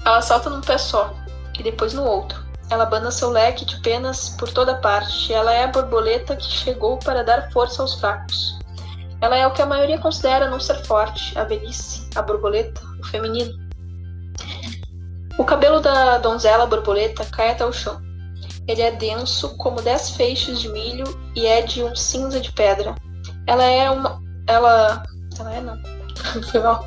Ela 0.05 0.21
salta 0.21 0.51
num 0.51 0.61
pé 0.61 0.77
só 0.77 1.11
e 1.57 1.63
depois 1.63 1.95
no 1.95 2.03
outro. 2.03 2.45
Ela 2.69 2.83
abana 2.83 3.09
seu 3.09 3.31
leque 3.31 3.65
de 3.65 3.81
penas 3.81 4.29
por 4.37 4.53
toda 4.53 4.75
parte. 4.75 5.33
Ela 5.33 5.51
é 5.51 5.63
a 5.63 5.67
borboleta 5.69 6.35
que 6.35 6.45
chegou 6.45 6.99
para 6.99 7.23
dar 7.23 7.51
força 7.51 7.81
aos 7.81 7.99
fracos. 7.99 8.59
Ela 9.19 9.35
é 9.35 9.47
o 9.47 9.51
que 9.51 9.63
a 9.63 9.65
maioria 9.65 9.97
considera 9.97 10.47
não 10.47 10.59
ser 10.59 10.85
forte, 10.85 11.35
a 11.39 11.43
velhice, 11.43 12.07
a 12.13 12.21
borboleta, 12.21 12.81
o 12.99 13.07
feminino. 13.07 13.51
O 15.39 15.43
cabelo 15.43 15.79
da 15.79 16.19
donzela 16.19 16.67
borboleta 16.67 17.25
cai 17.25 17.49
até 17.49 17.65
o 17.65 17.73
chão. 17.73 18.04
Ele 18.67 18.81
é 18.81 18.91
denso 18.91 19.55
como 19.57 19.81
dez 19.81 20.11
feixes 20.11 20.59
de 20.59 20.69
milho 20.69 21.05
e 21.35 21.45
é 21.45 21.61
de 21.61 21.83
um 21.83 21.95
cinza 21.95 22.39
de 22.39 22.51
pedra. 22.51 22.95
Ela 23.47 23.63
é 23.63 23.89
uma. 23.89 24.21
Ela. 24.47 25.03
Ela 25.39 25.55
é 25.55 25.61
não. 25.61 25.79
Foi 26.51 26.59
mal. 26.59 26.85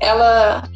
Ela 0.00 0.68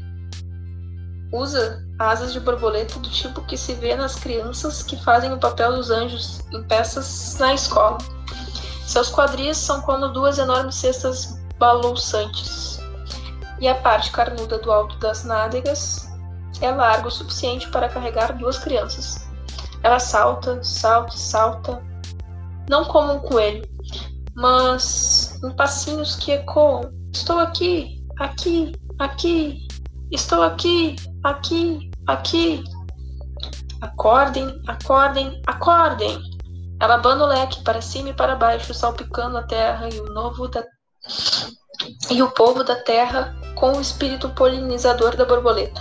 usa 1.32 1.84
asas 1.98 2.32
de 2.32 2.40
borboleta 2.40 2.98
do 2.98 3.10
tipo 3.10 3.40
que 3.42 3.56
se 3.56 3.74
vê 3.74 3.94
nas 3.94 4.16
crianças 4.16 4.82
que 4.82 4.96
fazem 5.02 5.32
o 5.32 5.38
papel 5.38 5.74
dos 5.74 5.90
anjos 5.90 6.40
em 6.52 6.62
peças 6.64 7.36
na 7.38 7.54
escola. 7.54 7.98
Seus 8.86 9.10
quadris 9.10 9.56
são 9.56 9.80
como 9.82 10.08
duas 10.08 10.38
enormes 10.38 10.76
cestas 10.76 11.38
balouçantes, 11.58 12.78
e 13.58 13.66
a 13.66 13.74
parte 13.74 14.10
carnuda 14.10 14.58
do 14.58 14.70
alto 14.70 14.96
das 14.98 15.24
nádegas 15.24 16.08
é 16.60 16.70
larga 16.70 17.08
o 17.08 17.10
suficiente 17.10 17.68
para 17.68 17.88
carregar 17.88 18.36
duas 18.36 18.58
crianças. 18.58 19.25
Ela 19.86 20.00
salta, 20.00 20.64
salta, 20.64 21.16
salta, 21.16 21.80
não 22.68 22.84
como 22.86 23.12
um 23.12 23.18
coelho, 23.20 23.64
mas 24.34 25.40
em 25.44 25.54
passinhos 25.54 26.16
que 26.16 26.32
ecoam: 26.32 26.92
Estou 27.14 27.38
aqui, 27.38 28.04
aqui, 28.18 28.72
aqui, 28.98 29.68
estou 30.10 30.42
aqui, 30.42 30.96
aqui, 31.22 31.88
aqui. 32.04 32.64
Acordem, 33.80 34.60
acordem, 34.66 35.40
acordem! 35.46 36.20
Ela 36.80 36.96
abana 36.96 37.22
o 37.22 37.28
leque 37.28 37.62
para 37.62 37.80
cima 37.80 38.08
e 38.08 38.14
para 38.14 38.34
baixo, 38.34 38.74
salpicando 38.74 39.38
a 39.38 39.44
terra 39.44 39.88
e 39.88 40.00
o 40.00 40.12
novo 40.12 40.48
da... 40.48 40.64
e 42.10 42.20
o 42.24 42.30
povo 42.32 42.64
da 42.64 42.74
terra 42.74 43.36
com 43.54 43.76
o 43.76 43.80
espírito 43.80 44.30
polinizador 44.30 45.14
da 45.14 45.24
borboleta. 45.24 45.80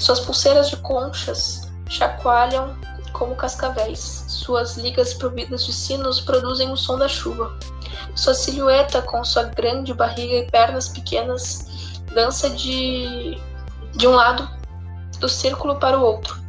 Suas 0.00 0.20
pulseiras 0.20 0.70
de 0.70 0.78
conchas 0.78 1.70
chacoalham 1.86 2.74
como 3.12 3.36
cascavéis. 3.36 4.24
Suas 4.28 4.76
ligas 4.76 5.14
providas 5.14 5.64
de 5.64 5.72
sinos 5.72 6.20
produzem 6.20 6.70
o 6.70 6.76
som 6.76 6.98
da 6.98 7.08
chuva. 7.08 7.56
Sua 8.14 8.34
silhueta, 8.34 9.02
com 9.02 9.24
sua 9.24 9.44
grande 9.44 9.94
barriga 9.94 10.34
e 10.34 10.50
pernas 10.50 10.88
pequenas, 10.88 11.66
dança 12.14 12.50
de, 12.50 13.38
de 13.94 14.06
um 14.06 14.12
lado 14.12 14.48
do 15.20 15.28
círculo 15.28 15.76
para 15.76 15.98
o 15.98 16.02
outro. 16.02 16.40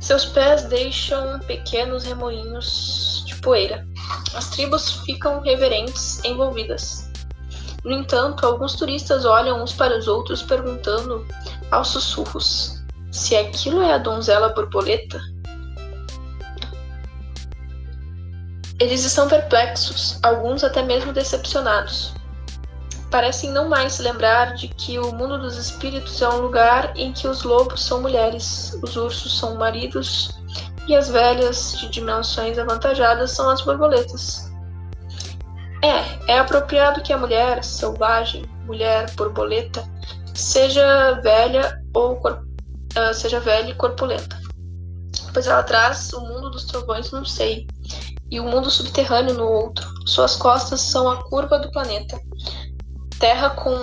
Seus 0.00 0.24
pés 0.24 0.64
deixam 0.64 1.38
pequenos 1.40 2.04
remoinhos 2.04 3.16
poeira. 3.46 3.86
As 4.34 4.50
tribos 4.50 5.00
ficam 5.04 5.40
reverentes, 5.40 6.22
envolvidas. 6.24 7.08
No 7.84 7.92
entanto, 7.92 8.44
alguns 8.44 8.74
turistas 8.74 9.24
olham 9.24 9.62
uns 9.62 9.72
para 9.72 9.96
os 9.96 10.08
outros 10.08 10.42
perguntando 10.42 11.24
aos 11.70 11.88
sussurros 11.88 12.82
se 13.12 13.36
aquilo 13.36 13.80
é 13.80 13.94
a 13.94 13.98
donzela 13.98 14.48
borboleta. 14.48 15.20
Eles 18.78 19.04
estão 19.04 19.26
perplexos, 19.26 20.18
alguns 20.22 20.62
até 20.62 20.82
mesmo 20.82 21.10
decepcionados. 21.10 22.12
Parecem 23.10 23.50
não 23.50 23.70
mais 23.70 23.94
se 23.94 24.02
lembrar 24.02 24.54
de 24.54 24.68
que 24.68 24.98
o 24.98 25.12
mundo 25.12 25.38
dos 25.38 25.56
espíritos 25.56 26.20
é 26.20 26.28
um 26.28 26.40
lugar 26.40 26.92
em 26.94 27.10
que 27.10 27.26
os 27.26 27.42
lobos 27.42 27.82
são 27.82 28.02
mulheres, 28.02 28.78
os 28.82 28.94
ursos 28.94 29.38
são 29.38 29.54
maridos 29.54 30.36
e 30.86 30.94
as 30.94 31.08
velhas 31.08 31.78
de 31.78 31.88
dimensões 31.88 32.58
avantajadas 32.58 33.30
são 33.30 33.48
as 33.48 33.62
borboletas. 33.62 34.52
É, 35.82 36.32
é 36.32 36.38
apropriado 36.38 37.00
que 37.00 37.14
a 37.14 37.18
mulher 37.18 37.64
selvagem, 37.64 38.44
mulher 38.66 39.10
borboleta, 39.12 39.88
seja 40.34 41.18
velha 41.22 41.82
ou 41.94 42.20
uh, 42.20 43.14
seja 43.14 43.40
velha 43.40 43.70
e 43.70 43.74
corpulenta, 43.74 44.38
pois 45.32 45.46
ela 45.46 45.62
traz 45.62 46.12
o 46.12 46.20
mundo 46.20 46.50
dos 46.50 46.66
trovões 46.66 47.10
num 47.10 47.24
seio 47.24 47.66
e 48.30 48.40
o 48.40 48.44
mundo 48.44 48.70
subterrâneo 48.70 49.34
no 49.34 49.48
outro. 49.48 49.86
Suas 50.06 50.36
costas 50.36 50.80
são 50.80 51.10
a 51.10 51.22
curva 51.24 51.58
do 51.58 51.70
planeta. 51.70 52.18
Terra 53.18 53.50
com 53.50 53.76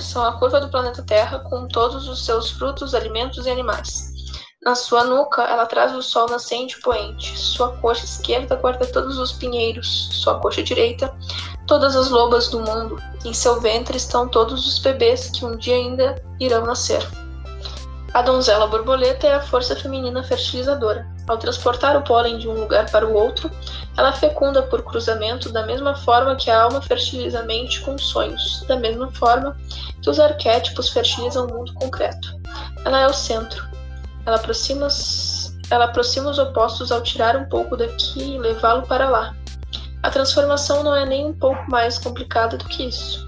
são 0.00 0.24
a 0.24 0.32
curva 0.32 0.60
do 0.60 0.68
planeta 0.68 1.02
Terra 1.04 1.38
com 1.48 1.68
todos 1.68 2.08
os 2.08 2.24
seus 2.24 2.50
frutos, 2.50 2.94
alimentos 2.94 3.46
e 3.46 3.50
animais. 3.50 4.16
Na 4.64 4.74
sua 4.74 5.04
nuca, 5.04 5.42
ela 5.42 5.64
traz 5.64 5.94
o 5.94 6.02
sol 6.02 6.28
nascente 6.28 6.80
poente. 6.80 7.38
Sua 7.38 7.76
coxa 7.76 8.04
esquerda 8.04 8.56
guarda 8.56 8.84
todos 8.86 9.16
os 9.16 9.32
pinheiros. 9.32 10.08
Sua 10.10 10.40
coxa 10.40 10.60
direita, 10.60 11.16
todas 11.68 11.94
as 11.94 12.10
lobas 12.10 12.48
do 12.48 12.58
mundo. 12.58 13.00
Em 13.24 13.32
seu 13.32 13.60
ventre 13.60 13.96
estão 13.96 14.26
todos 14.28 14.66
os 14.66 14.80
bebês 14.80 15.30
que 15.30 15.44
um 15.44 15.56
dia 15.56 15.76
ainda 15.76 16.20
irão 16.40 16.66
nascer. 16.66 17.00
A 18.12 18.22
donzela 18.22 18.66
borboleta 18.66 19.28
é 19.28 19.34
a 19.34 19.42
força 19.42 19.76
feminina 19.76 20.24
fertilizadora. 20.24 21.06
Ao 21.28 21.36
transportar 21.36 21.96
o 21.96 22.02
pólen 22.02 22.38
de 22.38 22.48
um 22.48 22.52
lugar 22.52 22.88
para 22.90 23.06
o 23.06 23.12
outro, 23.12 23.50
ela 23.96 24.12
fecunda 24.12 24.62
por 24.62 24.82
cruzamento 24.82 25.50
da 25.50 25.66
mesma 25.66 25.96
forma 25.96 26.36
que 26.36 26.50
a 26.50 26.62
alma 26.62 26.80
fertiliza 26.80 27.40
a 27.40 27.42
mente 27.42 27.80
com 27.80 27.98
sonhos, 27.98 28.64
da 28.68 28.76
mesma 28.76 29.10
forma 29.12 29.56
que 30.00 30.08
os 30.08 30.20
arquétipos 30.20 30.88
fertilizam 30.88 31.46
o 31.46 31.52
mundo 31.52 31.74
concreto. 31.74 32.40
Ela 32.84 33.00
é 33.00 33.06
o 33.06 33.12
centro, 33.12 33.66
ela 34.24 34.36
aproxima, 34.36 34.86
ela 35.68 35.86
aproxima 35.86 36.30
os 36.30 36.38
opostos 36.38 36.92
ao 36.92 37.02
tirar 37.02 37.36
um 37.36 37.48
pouco 37.48 37.76
daqui 37.76 38.34
e 38.34 38.38
levá-lo 38.38 38.86
para 38.86 39.08
lá. 39.08 39.34
A 40.04 40.10
transformação 40.10 40.84
não 40.84 40.94
é 40.94 41.04
nem 41.04 41.26
um 41.26 41.32
pouco 41.32 41.68
mais 41.68 41.98
complicada 41.98 42.56
do 42.56 42.64
que 42.66 42.84
isso. 42.84 43.26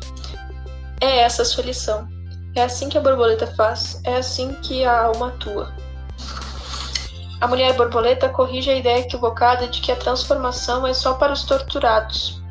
É 1.00 1.20
essa 1.20 1.42
a 1.42 1.44
sua 1.44 1.64
lição. 1.64 2.06
É 2.54 2.62
assim 2.62 2.88
que 2.88 2.96
a 2.96 3.00
borboleta 3.00 3.46
faz, 3.48 4.00
é 4.04 4.16
assim 4.16 4.54
que 4.62 4.84
a 4.84 5.02
alma 5.04 5.28
atua. 5.28 5.72
A 7.40 7.46
mulher 7.46 7.76
borboleta 7.76 8.28
corrige 8.28 8.68
a 8.68 8.74
ideia 8.74 8.98
equivocada 8.98 9.68
de 9.68 9.80
que 9.80 9.92
a 9.92 9.96
transformação 9.96 10.84
é 10.84 10.92
só 10.92 11.14
para 11.14 11.32
os 11.32 11.44
torturados, 11.44 12.42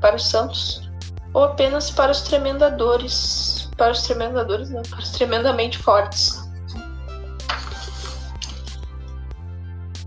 para 0.00 0.16
os 0.16 0.26
santos, 0.26 0.90
ou 1.34 1.44
apenas 1.44 1.90
para 1.90 2.10
os 2.10 2.22
tremendadores, 2.22 3.68
para 3.76 3.92
os 3.92 4.02
tremendadores 4.02 4.70
não, 4.70 4.82
para 4.82 5.00
os 5.00 5.10
tremendamente 5.10 5.76
fortes. 5.76 6.40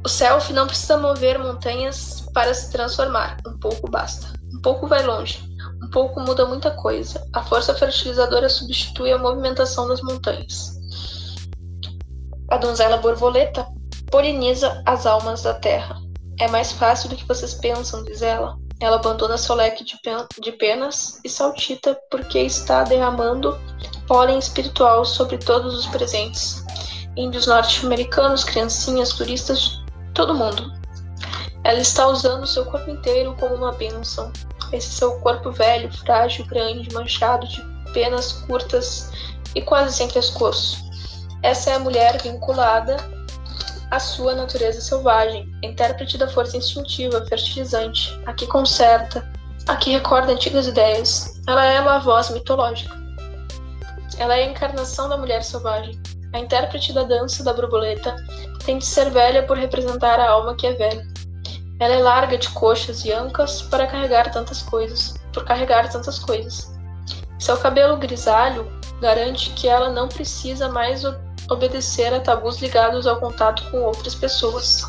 O 0.03 0.09
self 0.09 0.51
não 0.53 0.65
precisa 0.65 0.97
mover 0.97 1.37
montanhas 1.37 2.21
para 2.33 2.53
se 2.53 2.71
transformar, 2.71 3.37
um 3.47 3.57
pouco 3.57 3.89
basta. 3.89 4.33
Um 4.53 4.61
pouco 4.61 4.87
vai 4.87 5.03
longe, 5.03 5.43
um 5.83 5.89
pouco 5.89 6.19
muda 6.19 6.45
muita 6.45 6.71
coisa. 6.71 7.27
A 7.33 7.43
força 7.43 7.75
fertilizadora 7.75 8.49
substitui 8.49 9.11
a 9.11 9.17
movimentação 9.17 9.87
das 9.87 10.01
montanhas. 10.01 10.79
A 12.49 12.57
donzela 12.57 12.97
borboleta 12.97 13.74
poliniza 14.11 14.81
as 14.85 15.05
almas 15.05 15.43
da 15.43 15.53
terra. 15.53 16.01
É 16.39 16.47
mais 16.47 16.71
fácil 16.71 17.09
do 17.09 17.15
que 17.15 17.27
vocês 17.27 17.53
pensam, 17.53 18.03
diz 18.03 18.21
ela. 18.21 18.57
Ela 18.81 18.97
abandona 18.97 19.37
seu 19.37 19.55
leque 19.55 19.85
de, 19.85 19.97
pen 20.01 20.25
de 20.41 20.51
penas 20.51 21.19
e 21.23 21.29
saltita 21.29 21.97
porque 22.11 22.39
está 22.39 22.83
derramando 22.83 23.57
pólen 24.05 24.37
espiritual 24.37 25.05
sobre 25.05 25.37
todos 25.37 25.73
os 25.73 25.85
presentes. 25.87 26.63
Índios 27.15 27.47
norte-americanos, 27.47 28.43
criancinhas, 28.43 29.13
turistas, 29.13 29.81
todo 30.13 30.35
mundo. 30.35 30.73
Ela 31.63 31.79
está 31.79 32.07
usando 32.07 32.45
seu 32.45 32.65
corpo 32.65 32.91
inteiro 32.91 33.35
como 33.39 33.55
uma 33.55 33.71
bênção. 33.71 34.31
Esse 34.73 34.89
seu 34.89 35.19
corpo 35.21 35.51
velho, 35.51 35.91
frágil, 35.99 36.45
grande, 36.45 36.93
manchado 36.93 37.47
de 37.47 37.61
penas 37.93 38.33
curtas 38.33 39.09
e 39.55 39.61
quase 39.61 39.95
sem 39.95 40.09
pescoço. 40.09 40.83
Essa 41.41 41.71
é 41.71 41.73
a 41.75 41.79
mulher 41.79 42.21
vinculada 42.21 42.97
a 43.95 43.99
sua 43.99 44.35
natureza 44.35 44.81
selvagem, 44.81 45.49
intérprete 45.63 46.17
da 46.17 46.27
força 46.27 46.57
instintiva, 46.57 47.25
fertilizante, 47.27 48.19
a 48.25 48.33
que 48.33 48.45
conserta, 48.45 49.25
a 49.67 49.75
que 49.77 49.91
recorda 49.91 50.33
antigas 50.33 50.67
ideias. 50.67 51.41
Ela 51.47 51.63
é 51.63 51.79
uma 51.79 51.99
voz 51.99 52.29
mitológica. 52.29 52.93
Ela 54.17 54.35
é 54.35 54.43
a 54.43 54.51
encarnação 54.51 55.07
da 55.07 55.15
mulher 55.15 55.41
selvagem. 55.43 55.97
A 56.33 56.39
intérprete 56.39 56.91
da 56.91 57.03
dança 57.03 57.41
da 57.41 57.53
borboleta 57.53 58.17
tem 58.65 58.79
de 58.79 58.85
ser 58.85 59.09
velha 59.11 59.43
por 59.43 59.57
representar 59.57 60.19
a 60.19 60.29
alma 60.29 60.57
que 60.57 60.67
é 60.67 60.73
velha. 60.73 61.07
Ela 61.79 61.93
é 61.93 61.99
larga 61.99 62.37
de 62.37 62.49
coxas 62.49 63.05
e 63.05 63.13
ancas 63.13 63.61
para 63.61 63.87
carregar 63.87 64.29
tantas 64.29 64.61
coisas, 64.61 65.15
por 65.31 65.45
carregar 65.45 65.89
tantas 65.89 66.19
coisas. 66.19 66.69
Seu 67.39 67.55
cabelo 67.55 67.95
grisalho 67.95 68.69
garante 68.99 69.51
que 69.51 69.69
ela 69.69 69.89
não 69.89 70.09
precisa 70.09 70.67
mais 70.67 71.05
obedecer 71.49 72.13
a 72.13 72.19
tabus 72.19 72.61
ligados 72.61 73.05
ao 73.07 73.19
contato 73.19 73.69
com 73.71 73.81
outras 73.83 74.15
pessoas. 74.15 74.83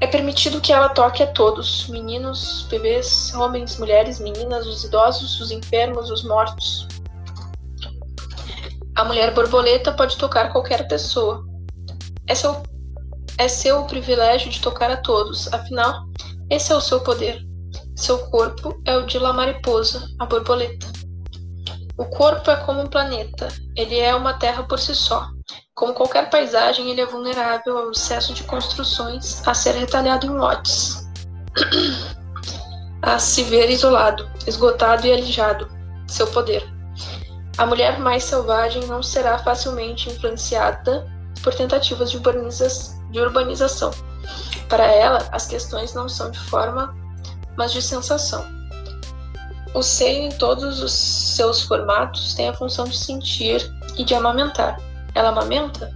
É 0.00 0.06
permitido 0.06 0.60
que 0.60 0.72
ela 0.72 0.88
toque 0.90 1.22
a 1.22 1.26
todos: 1.26 1.88
meninos, 1.88 2.66
bebês, 2.70 3.34
homens, 3.34 3.78
mulheres, 3.78 4.20
meninas, 4.20 4.66
os 4.66 4.84
idosos, 4.84 5.40
os 5.40 5.50
enfermos, 5.50 6.10
os 6.10 6.22
mortos. 6.22 6.86
A 8.94 9.04
mulher 9.04 9.32
borboleta 9.34 9.92
pode 9.92 10.16
tocar 10.16 10.52
qualquer 10.52 10.86
pessoa. 10.88 11.44
É 12.26 12.34
seu, 12.34 12.62
é 13.38 13.48
seu 13.48 13.84
privilégio 13.84 14.50
de 14.50 14.60
tocar 14.60 14.90
a 14.90 14.96
todos, 14.98 15.52
afinal, 15.52 16.04
esse 16.50 16.72
é 16.72 16.76
o 16.76 16.80
seu 16.80 17.00
poder. 17.00 17.40
Seu 17.96 18.18
corpo 18.30 18.80
é 18.84 18.96
o 18.96 19.06
de 19.06 19.18
La 19.18 19.32
Mariposa, 19.32 20.08
a 20.18 20.26
borboleta. 20.26 20.86
O 21.96 22.04
corpo 22.06 22.50
é 22.50 22.56
como 22.56 22.82
um 22.82 22.86
planeta, 22.86 23.48
ele 23.76 23.98
é 23.98 24.14
uma 24.14 24.34
terra 24.34 24.62
por 24.62 24.78
si 24.78 24.94
só. 24.94 25.28
Como 25.78 25.94
qualquer 25.94 26.28
paisagem, 26.28 26.90
ele 26.90 27.00
é 27.00 27.06
vulnerável 27.06 27.78
ao 27.78 27.92
excesso 27.92 28.34
de 28.34 28.42
construções 28.42 29.46
a 29.46 29.54
ser 29.54 29.76
retalhado 29.76 30.26
em 30.26 30.30
lotes, 30.30 31.08
a 33.00 33.16
se 33.20 33.44
ver 33.44 33.70
isolado, 33.70 34.28
esgotado 34.44 35.06
e 35.06 35.12
alijado. 35.12 35.70
Seu 36.08 36.26
poder. 36.26 36.68
A 37.58 37.64
mulher 37.64 38.00
mais 38.00 38.24
selvagem 38.24 38.86
não 38.86 39.04
será 39.04 39.38
facilmente 39.38 40.10
influenciada 40.10 41.06
por 41.44 41.54
tentativas 41.54 42.10
de, 42.10 42.18
de 42.18 43.20
urbanização. 43.20 43.92
Para 44.68 44.84
ela, 44.84 45.28
as 45.30 45.46
questões 45.46 45.94
não 45.94 46.08
são 46.08 46.32
de 46.32 46.40
forma, 46.40 46.92
mas 47.56 47.72
de 47.72 47.80
sensação. 47.80 48.44
O 49.72 49.82
seio, 49.82 50.24
em 50.24 50.30
todos 50.30 50.82
os 50.82 50.92
seus 50.92 51.62
formatos, 51.62 52.34
tem 52.34 52.48
a 52.48 52.54
função 52.54 52.84
de 52.84 52.98
sentir 52.98 53.62
e 53.96 54.02
de 54.02 54.16
amamentar. 54.16 54.87
Ela 55.18 55.30
amamenta? 55.30 55.92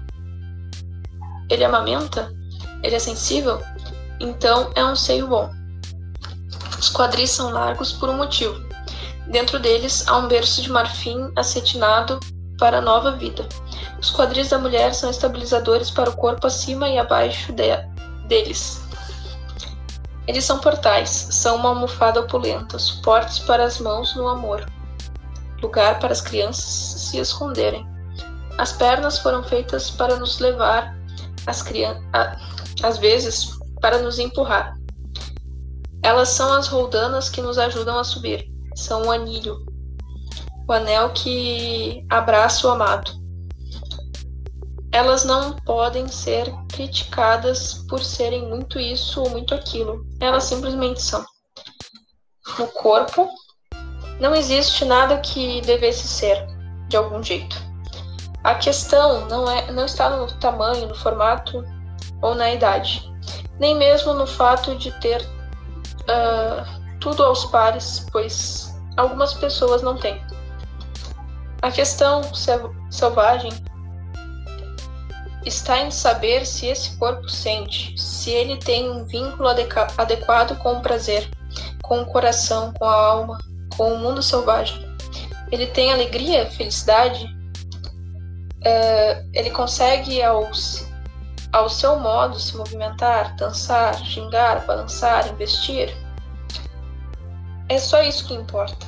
Ele 1.48 1.62
amamenta? 1.62 2.34
Ele 2.82 2.96
é 2.96 2.98
sensível? 2.98 3.62
Então 4.18 4.72
é 4.74 4.84
um 4.84 4.96
seio 4.96 5.28
bom. 5.28 5.48
Os 6.76 6.92
quadris 6.92 7.30
são 7.30 7.52
largos 7.52 7.92
por 7.92 8.08
um 8.08 8.16
motivo. 8.16 8.60
Dentro 9.28 9.60
deles 9.60 10.08
há 10.08 10.18
um 10.18 10.26
berço 10.26 10.60
de 10.60 10.72
marfim 10.72 11.30
acetinado 11.36 12.18
para 12.58 12.78
a 12.78 12.80
nova 12.80 13.12
vida. 13.12 13.48
Os 14.00 14.10
quadris 14.10 14.48
da 14.48 14.58
mulher 14.58 14.92
são 14.92 15.08
estabilizadores 15.08 15.88
para 15.88 16.10
o 16.10 16.16
corpo 16.16 16.48
acima 16.48 16.88
e 16.88 16.98
abaixo 16.98 17.52
de 17.52 17.76
deles. 18.26 18.82
Eles 20.26 20.44
são 20.44 20.58
portais, 20.58 21.10
são 21.30 21.54
uma 21.54 21.68
almofada 21.68 22.18
opulenta, 22.18 22.76
suportes 22.76 23.38
para 23.38 23.62
as 23.62 23.78
mãos 23.78 24.16
no 24.16 24.26
amor, 24.26 24.66
lugar 25.62 26.00
para 26.00 26.10
as 26.10 26.20
crianças 26.20 26.64
se 26.64 27.18
esconderem. 27.18 27.91
As 28.58 28.72
pernas 28.72 29.18
foram 29.18 29.42
feitas 29.42 29.90
para 29.90 30.16
nos 30.16 30.38
levar, 30.38 30.96
as 31.46 31.62
crianças, 31.62 32.02
às 32.82 32.98
vezes 32.98 33.58
para 33.80 33.98
nos 33.98 34.18
empurrar. 34.18 34.74
Elas 36.02 36.28
são 36.28 36.52
as 36.52 36.68
roldanas 36.68 37.28
que 37.28 37.40
nos 37.40 37.58
ajudam 37.58 37.98
a 37.98 38.04
subir. 38.04 38.50
São 38.74 39.06
o 39.06 39.10
anilho, 39.10 39.64
o 40.68 40.72
anel 40.72 41.10
que 41.10 42.04
abraça 42.08 42.66
o 42.66 42.70
amado. 42.70 43.12
Elas 44.92 45.24
não 45.24 45.56
podem 45.56 46.06
ser 46.08 46.52
criticadas 46.68 47.84
por 47.88 48.02
serem 48.04 48.48
muito 48.48 48.78
isso 48.78 49.22
ou 49.22 49.30
muito 49.30 49.54
aquilo. 49.54 50.06
Elas 50.20 50.44
simplesmente 50.44 51.00
são. 51.00 51.24
No 52.58 52.66
corpo, 52.68 53.28
não 54.20 54.34
existe 54.34 54.84
nada 54.84 55.18
que 55.18 55.60
devesse 55.62 56.06
ser, 56.06 56.46
de 56.88 56.96
algum 56.96 57.22
jeito. 57.22 57.71
A 58.44 58.54
questão 58.56 59.26
não, 59.28 59.48
é, 59.48 59.70
não 59.70 59.84
está 59.84 60.10
no 60.10 60.26
tamanho, 60.38 60.88
no 60.88 60.94
formato 60.94 61.64
ou 62.20 62.34
na 62.34 62.52
idade, 62.52 63.10
nem 63.58 63.76
mesmo 63.76 64.14
no 64.14 64.26
fato 64.26 64.76
de 64.76 64.90
ter 65.00 65.22
uh, 65.22 66.98
tudo 67.00 67.22
aos 67.22 67.44
pares, 67.46 68.06
pois 68.10 68.74
algumas 68.96 69.34
pessoas 69.34 69.82
não 69.82 69.96
têm. 69.96 70.20
A 71.62 71.70
questão 71.70 72.22
selvagem 72.90 73.52
está 75.44 75.80
em 75.80 75.90
saber 75.90 76.44
se 76.44 76.66
esse 76.66 76.96
corpo 76.96 77.28
sente, 77.28 77.96
se 77.96 78.30
ele 78.30 78.56
tem 78.56 78.90
um 78.90 79.04
vínculo 79.04 79.48
adequado 79.48 80.58
com 80.58 80.74
o 80.74 80.80
prazer, 80.80 81.30
com 81.82 82.02
o 82.02 82.06
coração, 82.06 82.72
com 82.72 82.84
a 82.84 82.94
alma, 82.94 83.38
com 83.76 83.94
o 83.94 83.98
mundo 83.98 84.22
selvagem. 84.22 84.90
Ele 85.52 85.66
tem 85.66 85.92
alegria, 85.92 86.50
felicidade, 86.50 87.26
uh, 88.62 89.30
ele 89.32 89.50
consegue 89.50 90.22
ao, 90.22 90.50
ao 91.52 91.68
seu 91.68 91.98
modo 91.98 92.38
se 92.38 92.56
movimentar, 92.56 93.36
dançar, 93.36 93.96
gingar, 94.04 94.64
balançar, 94.66 95.28
investir. 95.28 95.94
É 97.68 97.78
só 97.78 98.02
isso 98.02 98.26
que 98.26 98.34
importa. 98.34 98.86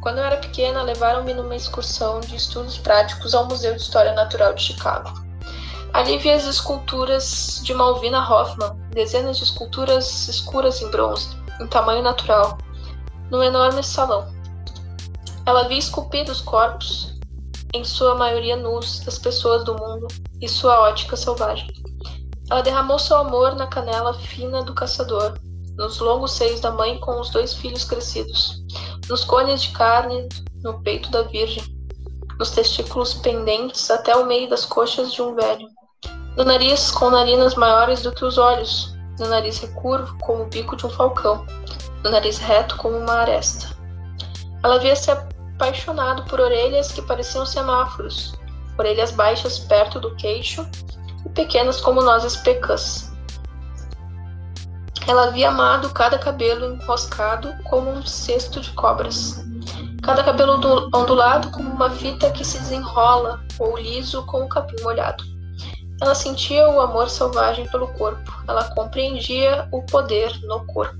Quando 0.00 0.18
eu 0.18 0.24
era 0.24 0.36
pequena, 0.36 0.82
levaram-me 0.82 1.32
numa 1.32 1.56
excursão 1.56 2.20
de 2.20 2.36
estudos 2.36 2.76
práticos 2.76 3.34
ao 3.34 3.46
Museu 3.46 3.74
de 3.74 3.80
História 3.80 4.12
Natural 4.12 4.52
de 4.52 4.62
Chicago. 4.62 5.24
Ali 5.94 6.18
vi 6.18 6.30
as 6.30 6.44
esculturas 6.44 7.60
de 7.62 7.72
Malvina 7.72 8.18
Hoffman, 8.18 8.76
dezenas 8.90 9.38
de 9.38 9.44
esculturas 9.44 10.28
escuras 10.28 10.82
em 10.82 10.90
bronze, 10.90 11.28
em 11.60 11.66
tamanho 11.68 12.02
natural, 12.02 12.58
num 13.30 13.42
enorme 13.42 13.82
salão. 13.82 14.28
Ela 15.46 15.68
via 15.68 15.78
esculpidos 15.78 16.40
corpos, 16.40 17.13
em 17.74 17.82
sua 17.82 18.14
maioria 18.14 18.56
nus, 18.56 19.00
das 19.00 19.18
pessoas 19.18 19.64
do 19.64 19.74
mundo 19.74 20.06
e 20.40 20.48
sua 20.48 20.80
ótica 20.80 21.16
selvagem. 21.16 21.68
Ela 22.48 22.62
derramou 22.62 22.98
seu 22.98 23.16
amor 23.16 23.56
na 23.56 23.66
canela 23.66 24.14
fina 24.14 24.62
do 24.62 24.72
caçador, 24.72 25.34
nos 25.76 25.98
longos 25.98 26.32
seios 26.32 26.60
da 26.60 26.70
mãe 26.70 26.98
com 27.00 27.20
os 27.20 27.30
dois 27.30 27.52
filhos 27.52 27.84
crescidos, 27.84 28.62
nos 29.08 29.24
cones 29.24 29.62
de 29.62 29.70
carne 29.72 30.28
no 30.62 30.80
peito 30.82 31.10
da 31.10 31.22
virgem, 31.22 31.64
nos 32.38 32.50
testículos 32.50 33.14
pendentes 33.14 33.90
até 33.90 34.14
o 34.14 34.24
meio 34.24 34.48
das 34.48 34.64
coxas 34.64 35.12
de 35.12 35.20
um 35.20 35.34
velho. 35.34 35.68
do 36.36 36.44
nariz 36.44 36.90
com 36.90 37.10
narinas 37.10 37.54
maiores 37.54 38.02
do 38.02 38.12
que 38.12 38.24
os 38.24 38.38
olhos, 38.38 38.94
do 39.18 39.28
nariz 39.28 39.58
recurvo 39.58 40.16
como 40.18 40.42
o 40.44 40.46
bico 40.46 40.76
de 40.76 40.86
um 40.86 40.90
falcão, 40.90 41.46
do 42.02 42.10
nariz 42.10 42.38
reto 42.38 42.76
como 42.76 42.96
uma 42.96 43.14
aresta. 43.14 43.76
Ela 44.62 44.76
havia 44.76 44.96
se 44.96 45.10
apaixonado 45.54 46.24
por 46.24 46.40
orelhas 46.40 46.92
que 46.92 47.02
pareciam 47.02 47.46
semáforos, 47.46 48.34
orelhas 48.78 49.10
baixas 49.12 49.58
perto 49.58 50.00
do 50.00 50.14
queixo 50.16 50.68
e 51.24 51.28
pequenas 51.30 51.80
como 51.80 52.02
nozes 52.02 52.36
pecãs. 52.36 53.12
Ela 55.06 55.24
havia 55.24 55.50
amado 55.50 55.90
cada 55.90 56.18
cabelo 56.18 56.74
enroscado 56.74 57.54
como 57.64 57.90
um 57.90 58.04
cesto 58.06 58.60
de 58.60 58.70
cobras, 58.70 59.44
cada 60.02 60.24
cabelo 60.24 60.60
ondulado 60.94 61.50
como 61.50 61.70
uma 61.70 61.90
fita 61.90 62.30
que 62.30 62.44
se 62.44 62.58
desenrola, 62.58 63.40
ou 63.58 63.76
liso 63.76 64.24
como 64.26 64.44
um 64.44 64.48
capim 64.48 64.82
molhado. 64.82 65.22
Ela 66.00 66.14
sentia 66.14 66.68
o 66.68 66.80
amor 66.80 67.08
selvagem 67.08 67.68
pelo 67.68 67.86
corpo, 67.88 68.32
ela 68.48 68.64
compreendia 68.74 69.68
o 69.70 69.82
poder 69.82 70.32
no 70.42 70.66
corpo. 70.66 70.98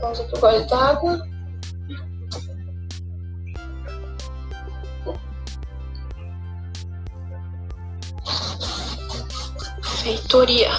Vamos 0.00 0.20
aqui 0.20 0.34
o 0.36 0.40
gole 0.40 0.64
d'água. 0.64 1.37
Feitoria. 10.02 10.70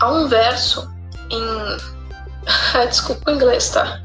Há 0.00 0.12
um 0.12 0.28
verso 0.28 0.88
em. 1.30 1.76
Desculpa 2.88 3.30
o 3.30 3.34
inglês, 3.34 3.70
tá? 3.70 4.02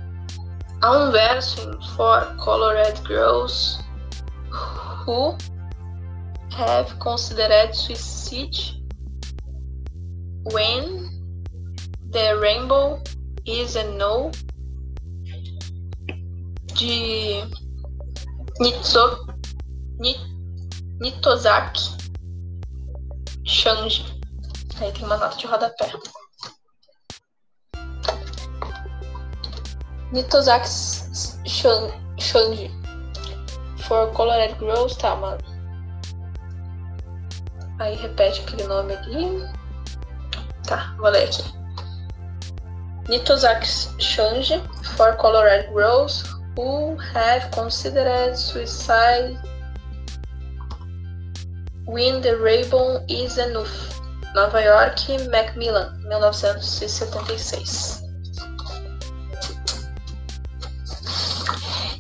Há 0.81 0.91
um 0.91 1.11
verso 1.11 1.61
em 1.61 1.95
For 1.95 2.25
Colored 2.37 2.99
Girls 3.07 3.79
Who 5.05 5.37
Have 6.57 6.93
Considered 6.95 7.75
Suicide 7.75 8.81
When 10.51 11.09
the 12.11 12.35
Rainbow 12.39 13.01
is 13.45 13.75
a 13.75 13.83
No 13.83 14.31
de 16.73 17.43
Nitozaki 20.99 22.00
Shanji. 23.51 24.05
Aí 24.79 24.93
tem 24.93 25.03
uma 25.03 25.17
nota 25.17 25.35
de 25.35 25.45
rodapé. 25.45 25.91
Nitozaki 30.13 30.69
Shanji. 32.17 32.71
For 33.79 34.09
Colored 34.13 34.57
Girls, 34.57 34.97
tá, 34.97 35.15
mano. 35.17 35.41
Aí 37.79 37.95
repete 37.97 38.41
aquele 38.41 38.63
nome 38.63 38.93
ali. 38.93 39.45
Tá, 40.65 40.95
vou 40.97 41.09
ler 41.09 41.25
aqui. 41.25 41.43
Nitozaki 43.09 43.67
Shanji 44.01 44.63
for 44.95 45.13
Colored 45.17 45.67
Girls 45.73 46.23
who 46.55 46.95
have 47.13 47.51
considered 47.51 48.37
suicide 48.37 49.37
When 51.87 52.21
the 52.21 52.37
Rainbow 52.37 53.03
is 53.09 53.39
Enough, 53.39 53.99
Nova 54.35 54.61
York, 54.61 54.99
Macmillan, 55.31 55.97
1976. 56.03 58.03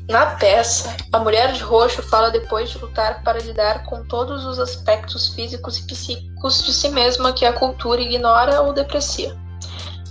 Na 0.07 0.35
peça, 0.35 0.95
a 1.11 1.17
mulher 1.19 1.53
de 1.53 1.63
roxo 1.63 2.03
fala 2.03 2.29
depois 2.29 2.69
de 2.69 2.77
lutar 2.77 3.23
para 3.23 3.39
lidar 3.39 3.83
com 3.85 4.05
todos 4.05 4.45
os 4.45 4.59
aspectos 4.59 5.33
físicos 5.33 5.79
e 5.79 5.87
psíquicos 5.87 6.63
de 6.63 6.73
si 6.73 6.89
mesma 6.89 7.33
que 7.33 7.43
a 7.43 7.51
cultura 7.51 8.01
ignora 8.01 8.61
ou 8.61 8.73
deprecia. 8.73 9.35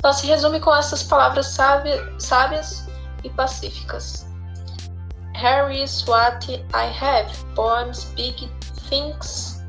Ela 0.03 0.13
se 0.13 0.27
resume 0.27 0.59
com 0.59 0.75
essas 0.75 1.05
palavras 1.05 1.47
sábias 1.47 2.89
e 3.23 3.31
pacíficas. 3.31 4.27
Here 5.35 5.73
is 5.73 6.05
what 6.09 6.45
I 6.75 6.93
have, 7.01 7.33
poems, 7.55 8.07
big 8.17 8.51
things 8.89 9.60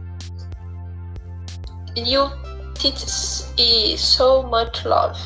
Lil 1.95 2.29
Tits 2.75 3.53
e 3.57 3.97
So 3.97 4.43
Much 4.43 4.85
Love. 4.85 5.19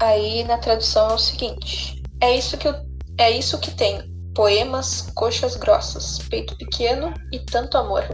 Aí 0.00 0.44
na 0.44 0.58
tradução 0.58 1.10
é 1.10 1.14
o 1.14 1.18
seguinte: 1.18 2.02
é 2.20 2.36
isso 2.36 2.56
que 2.58 2.68
eu, 2.68 2.74
é 3.18 3.30
isso 3.30 3.58
que 3.58 3.70
tenho. 3.70 4.02
Poemas, 4.34 5.10
coxas 5.14 5.54
grossas, 5.56 6.18
peito 6.28 6.56
pequeno 6.56 7.14
e 7.32 7.38
tanto 7.38 7.78
amor. 7.78 8.04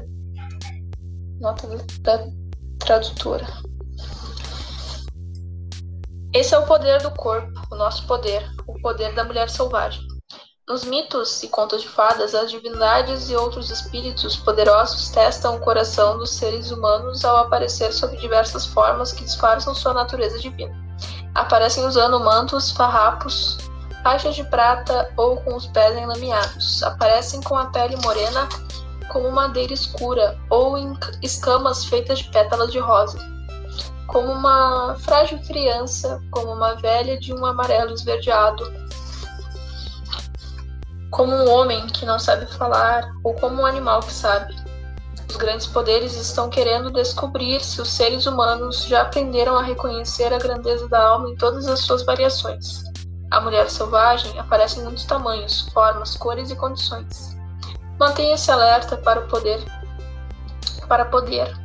Nota 1.40 1.66
da 2.03 2.26
tradutora. 2.78 3.46
Esse 6.32 6.55
é 6.55 6.59
o 6.59 6.66
poder 6.66 7.03
do 7.03 7.11
corpo, 7.12 7.53
o 7.72 7.74
nosso 7.74 8.07
poder, 8.07 8.48
o 8.66 8.74
poder 8.80 9.14
da 9.14 9.24
mulher 9.24 9.48
selvagem. 9.48 10.10
Nos 10.71 10.85
mitos 10.85 11.43
e 11.43 11.49
contos 11.49 11.83
de 11.83 11.89
fadas, 11.89 12.33
as 12.33 12.49
divindades 12.49 13.29
e 13.29 13.35
outros 13.35 13.71
espíritos 13.71 14.37
poderosos 14.37 15.09
testam 15.09 15.57
o 15.57 15.59
coração 15.59 16.16
dos 16.16 16.31
seres 16.31 16.71
humanos 16.71 17.25
ao 17.25 17.39
aparecer 17.39 17.93
sob 17.93 18.16
diversas 18.18 18.66
formas 18.66 19.11
que 19.11 19.25
disfarçam 19.25 19.75
sua 19.75 19.93
natureza 19.93 20.39
divina. 20.39 20.73
Aparecem 21.35 21.85
usando 21.85 22.21
mantos, 22.21 22.71
farrapos, 22.71 23.59
faixas 24.05 24.37
de 24.37 24.45
prata 24.45 25.12
ou 25.16 25.39
com 25.39 25.57
os 25.57 25.66
pés 25.66 25.99
enlameados. 25.99 26.85
Aparecem 26.85 27.43
com 27.43 27.57
a 27.57 27.64
pele 27.64 27.97
morena 27.97 28.49
como 29.09 29.29
madeira 29.29 29.73
escura 29.73 30.39
ou 30.51 30.79
em 30.79 30.97
escamas 31.21 31.85
feitas 31.85 32.21
de 32.21 32.31
pétalas 32.31 32.71
de 32.71 32.79
rosa. 32.79 33.18
Como 34.07 34.31
uma 34.31 34.95
frágil 35.01 35.41
criança, 35.41 36.23
como 36.31 36.53
uma 36.53 36.75
velha 36.77 37.18
de 37.18 37.35
um 37.35 37.45
amarelo 37.45 37.93
esverdeado, 37.93 38.89
como 41.11 41.33
um 41.33 41.51
homem 41.51 41.87
que 41.89 42.07
não 42.07 42.19
sabe 42.19 42.47
falar 42.47 43.11
ou 43.25 43.35
como 43.35 43.63
um 43.63 43.67
animal 43.67 44.01
que 44.01 44.13
sabe. 44.13 44.55
Os 45.29 45.37
grandes 45.37 45.67
poderes 45.67 46.17
estão 46.17 46.49
querendo 46.49 46.91
descobrir 46.91 47.61
se 47.61 47.81
os 47.81 47.89
seres 47.89 48.27
humanos 48.27 48.85
já 48.85 49.03
aprenderam 49.03 49.57
a 49.57 49.63
reconhecer 49.63 50.33
a 50.33 50.39
grandeza 50.39 50.89
da 50.89 51.01
alma 51.01 51.31
em 51.31 51.37
todas 51.37 51.67
as 51.67 51.81
suas 51.81 52.03
variações. 52.05 52.83
A 53.31 53.41
mulher 53.41 53.71
selvagem 53.71 54.37
aparece 54.39 54.81
em 54.81 54.83
muitos 54.83 55.05
tamanhos, 55.05 55.69
formas, 55.73 56.17
cores 56.17 56.51
e 56.51 56.57
condições. 56.57 57.37
Mantenha-se 57.99 58.51
alerta 58.51 58.97
para 58.97 59.21
o 59.21 59.29
poder 59.29 59.61
para 60.89 61.05
poder 61.05 61.57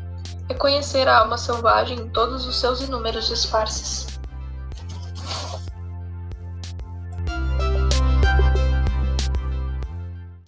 reconhecer 0.47 1.07
a 1.07 1.19
alma 1.19 1.37
selvagem 1.37 1.99
em 1.99 2.09
todos 2.09 2.45
os 2.45 2.59
seus 2.59 2.81
inúmeros 2.81 3.27
disfarces. 3.27 4.14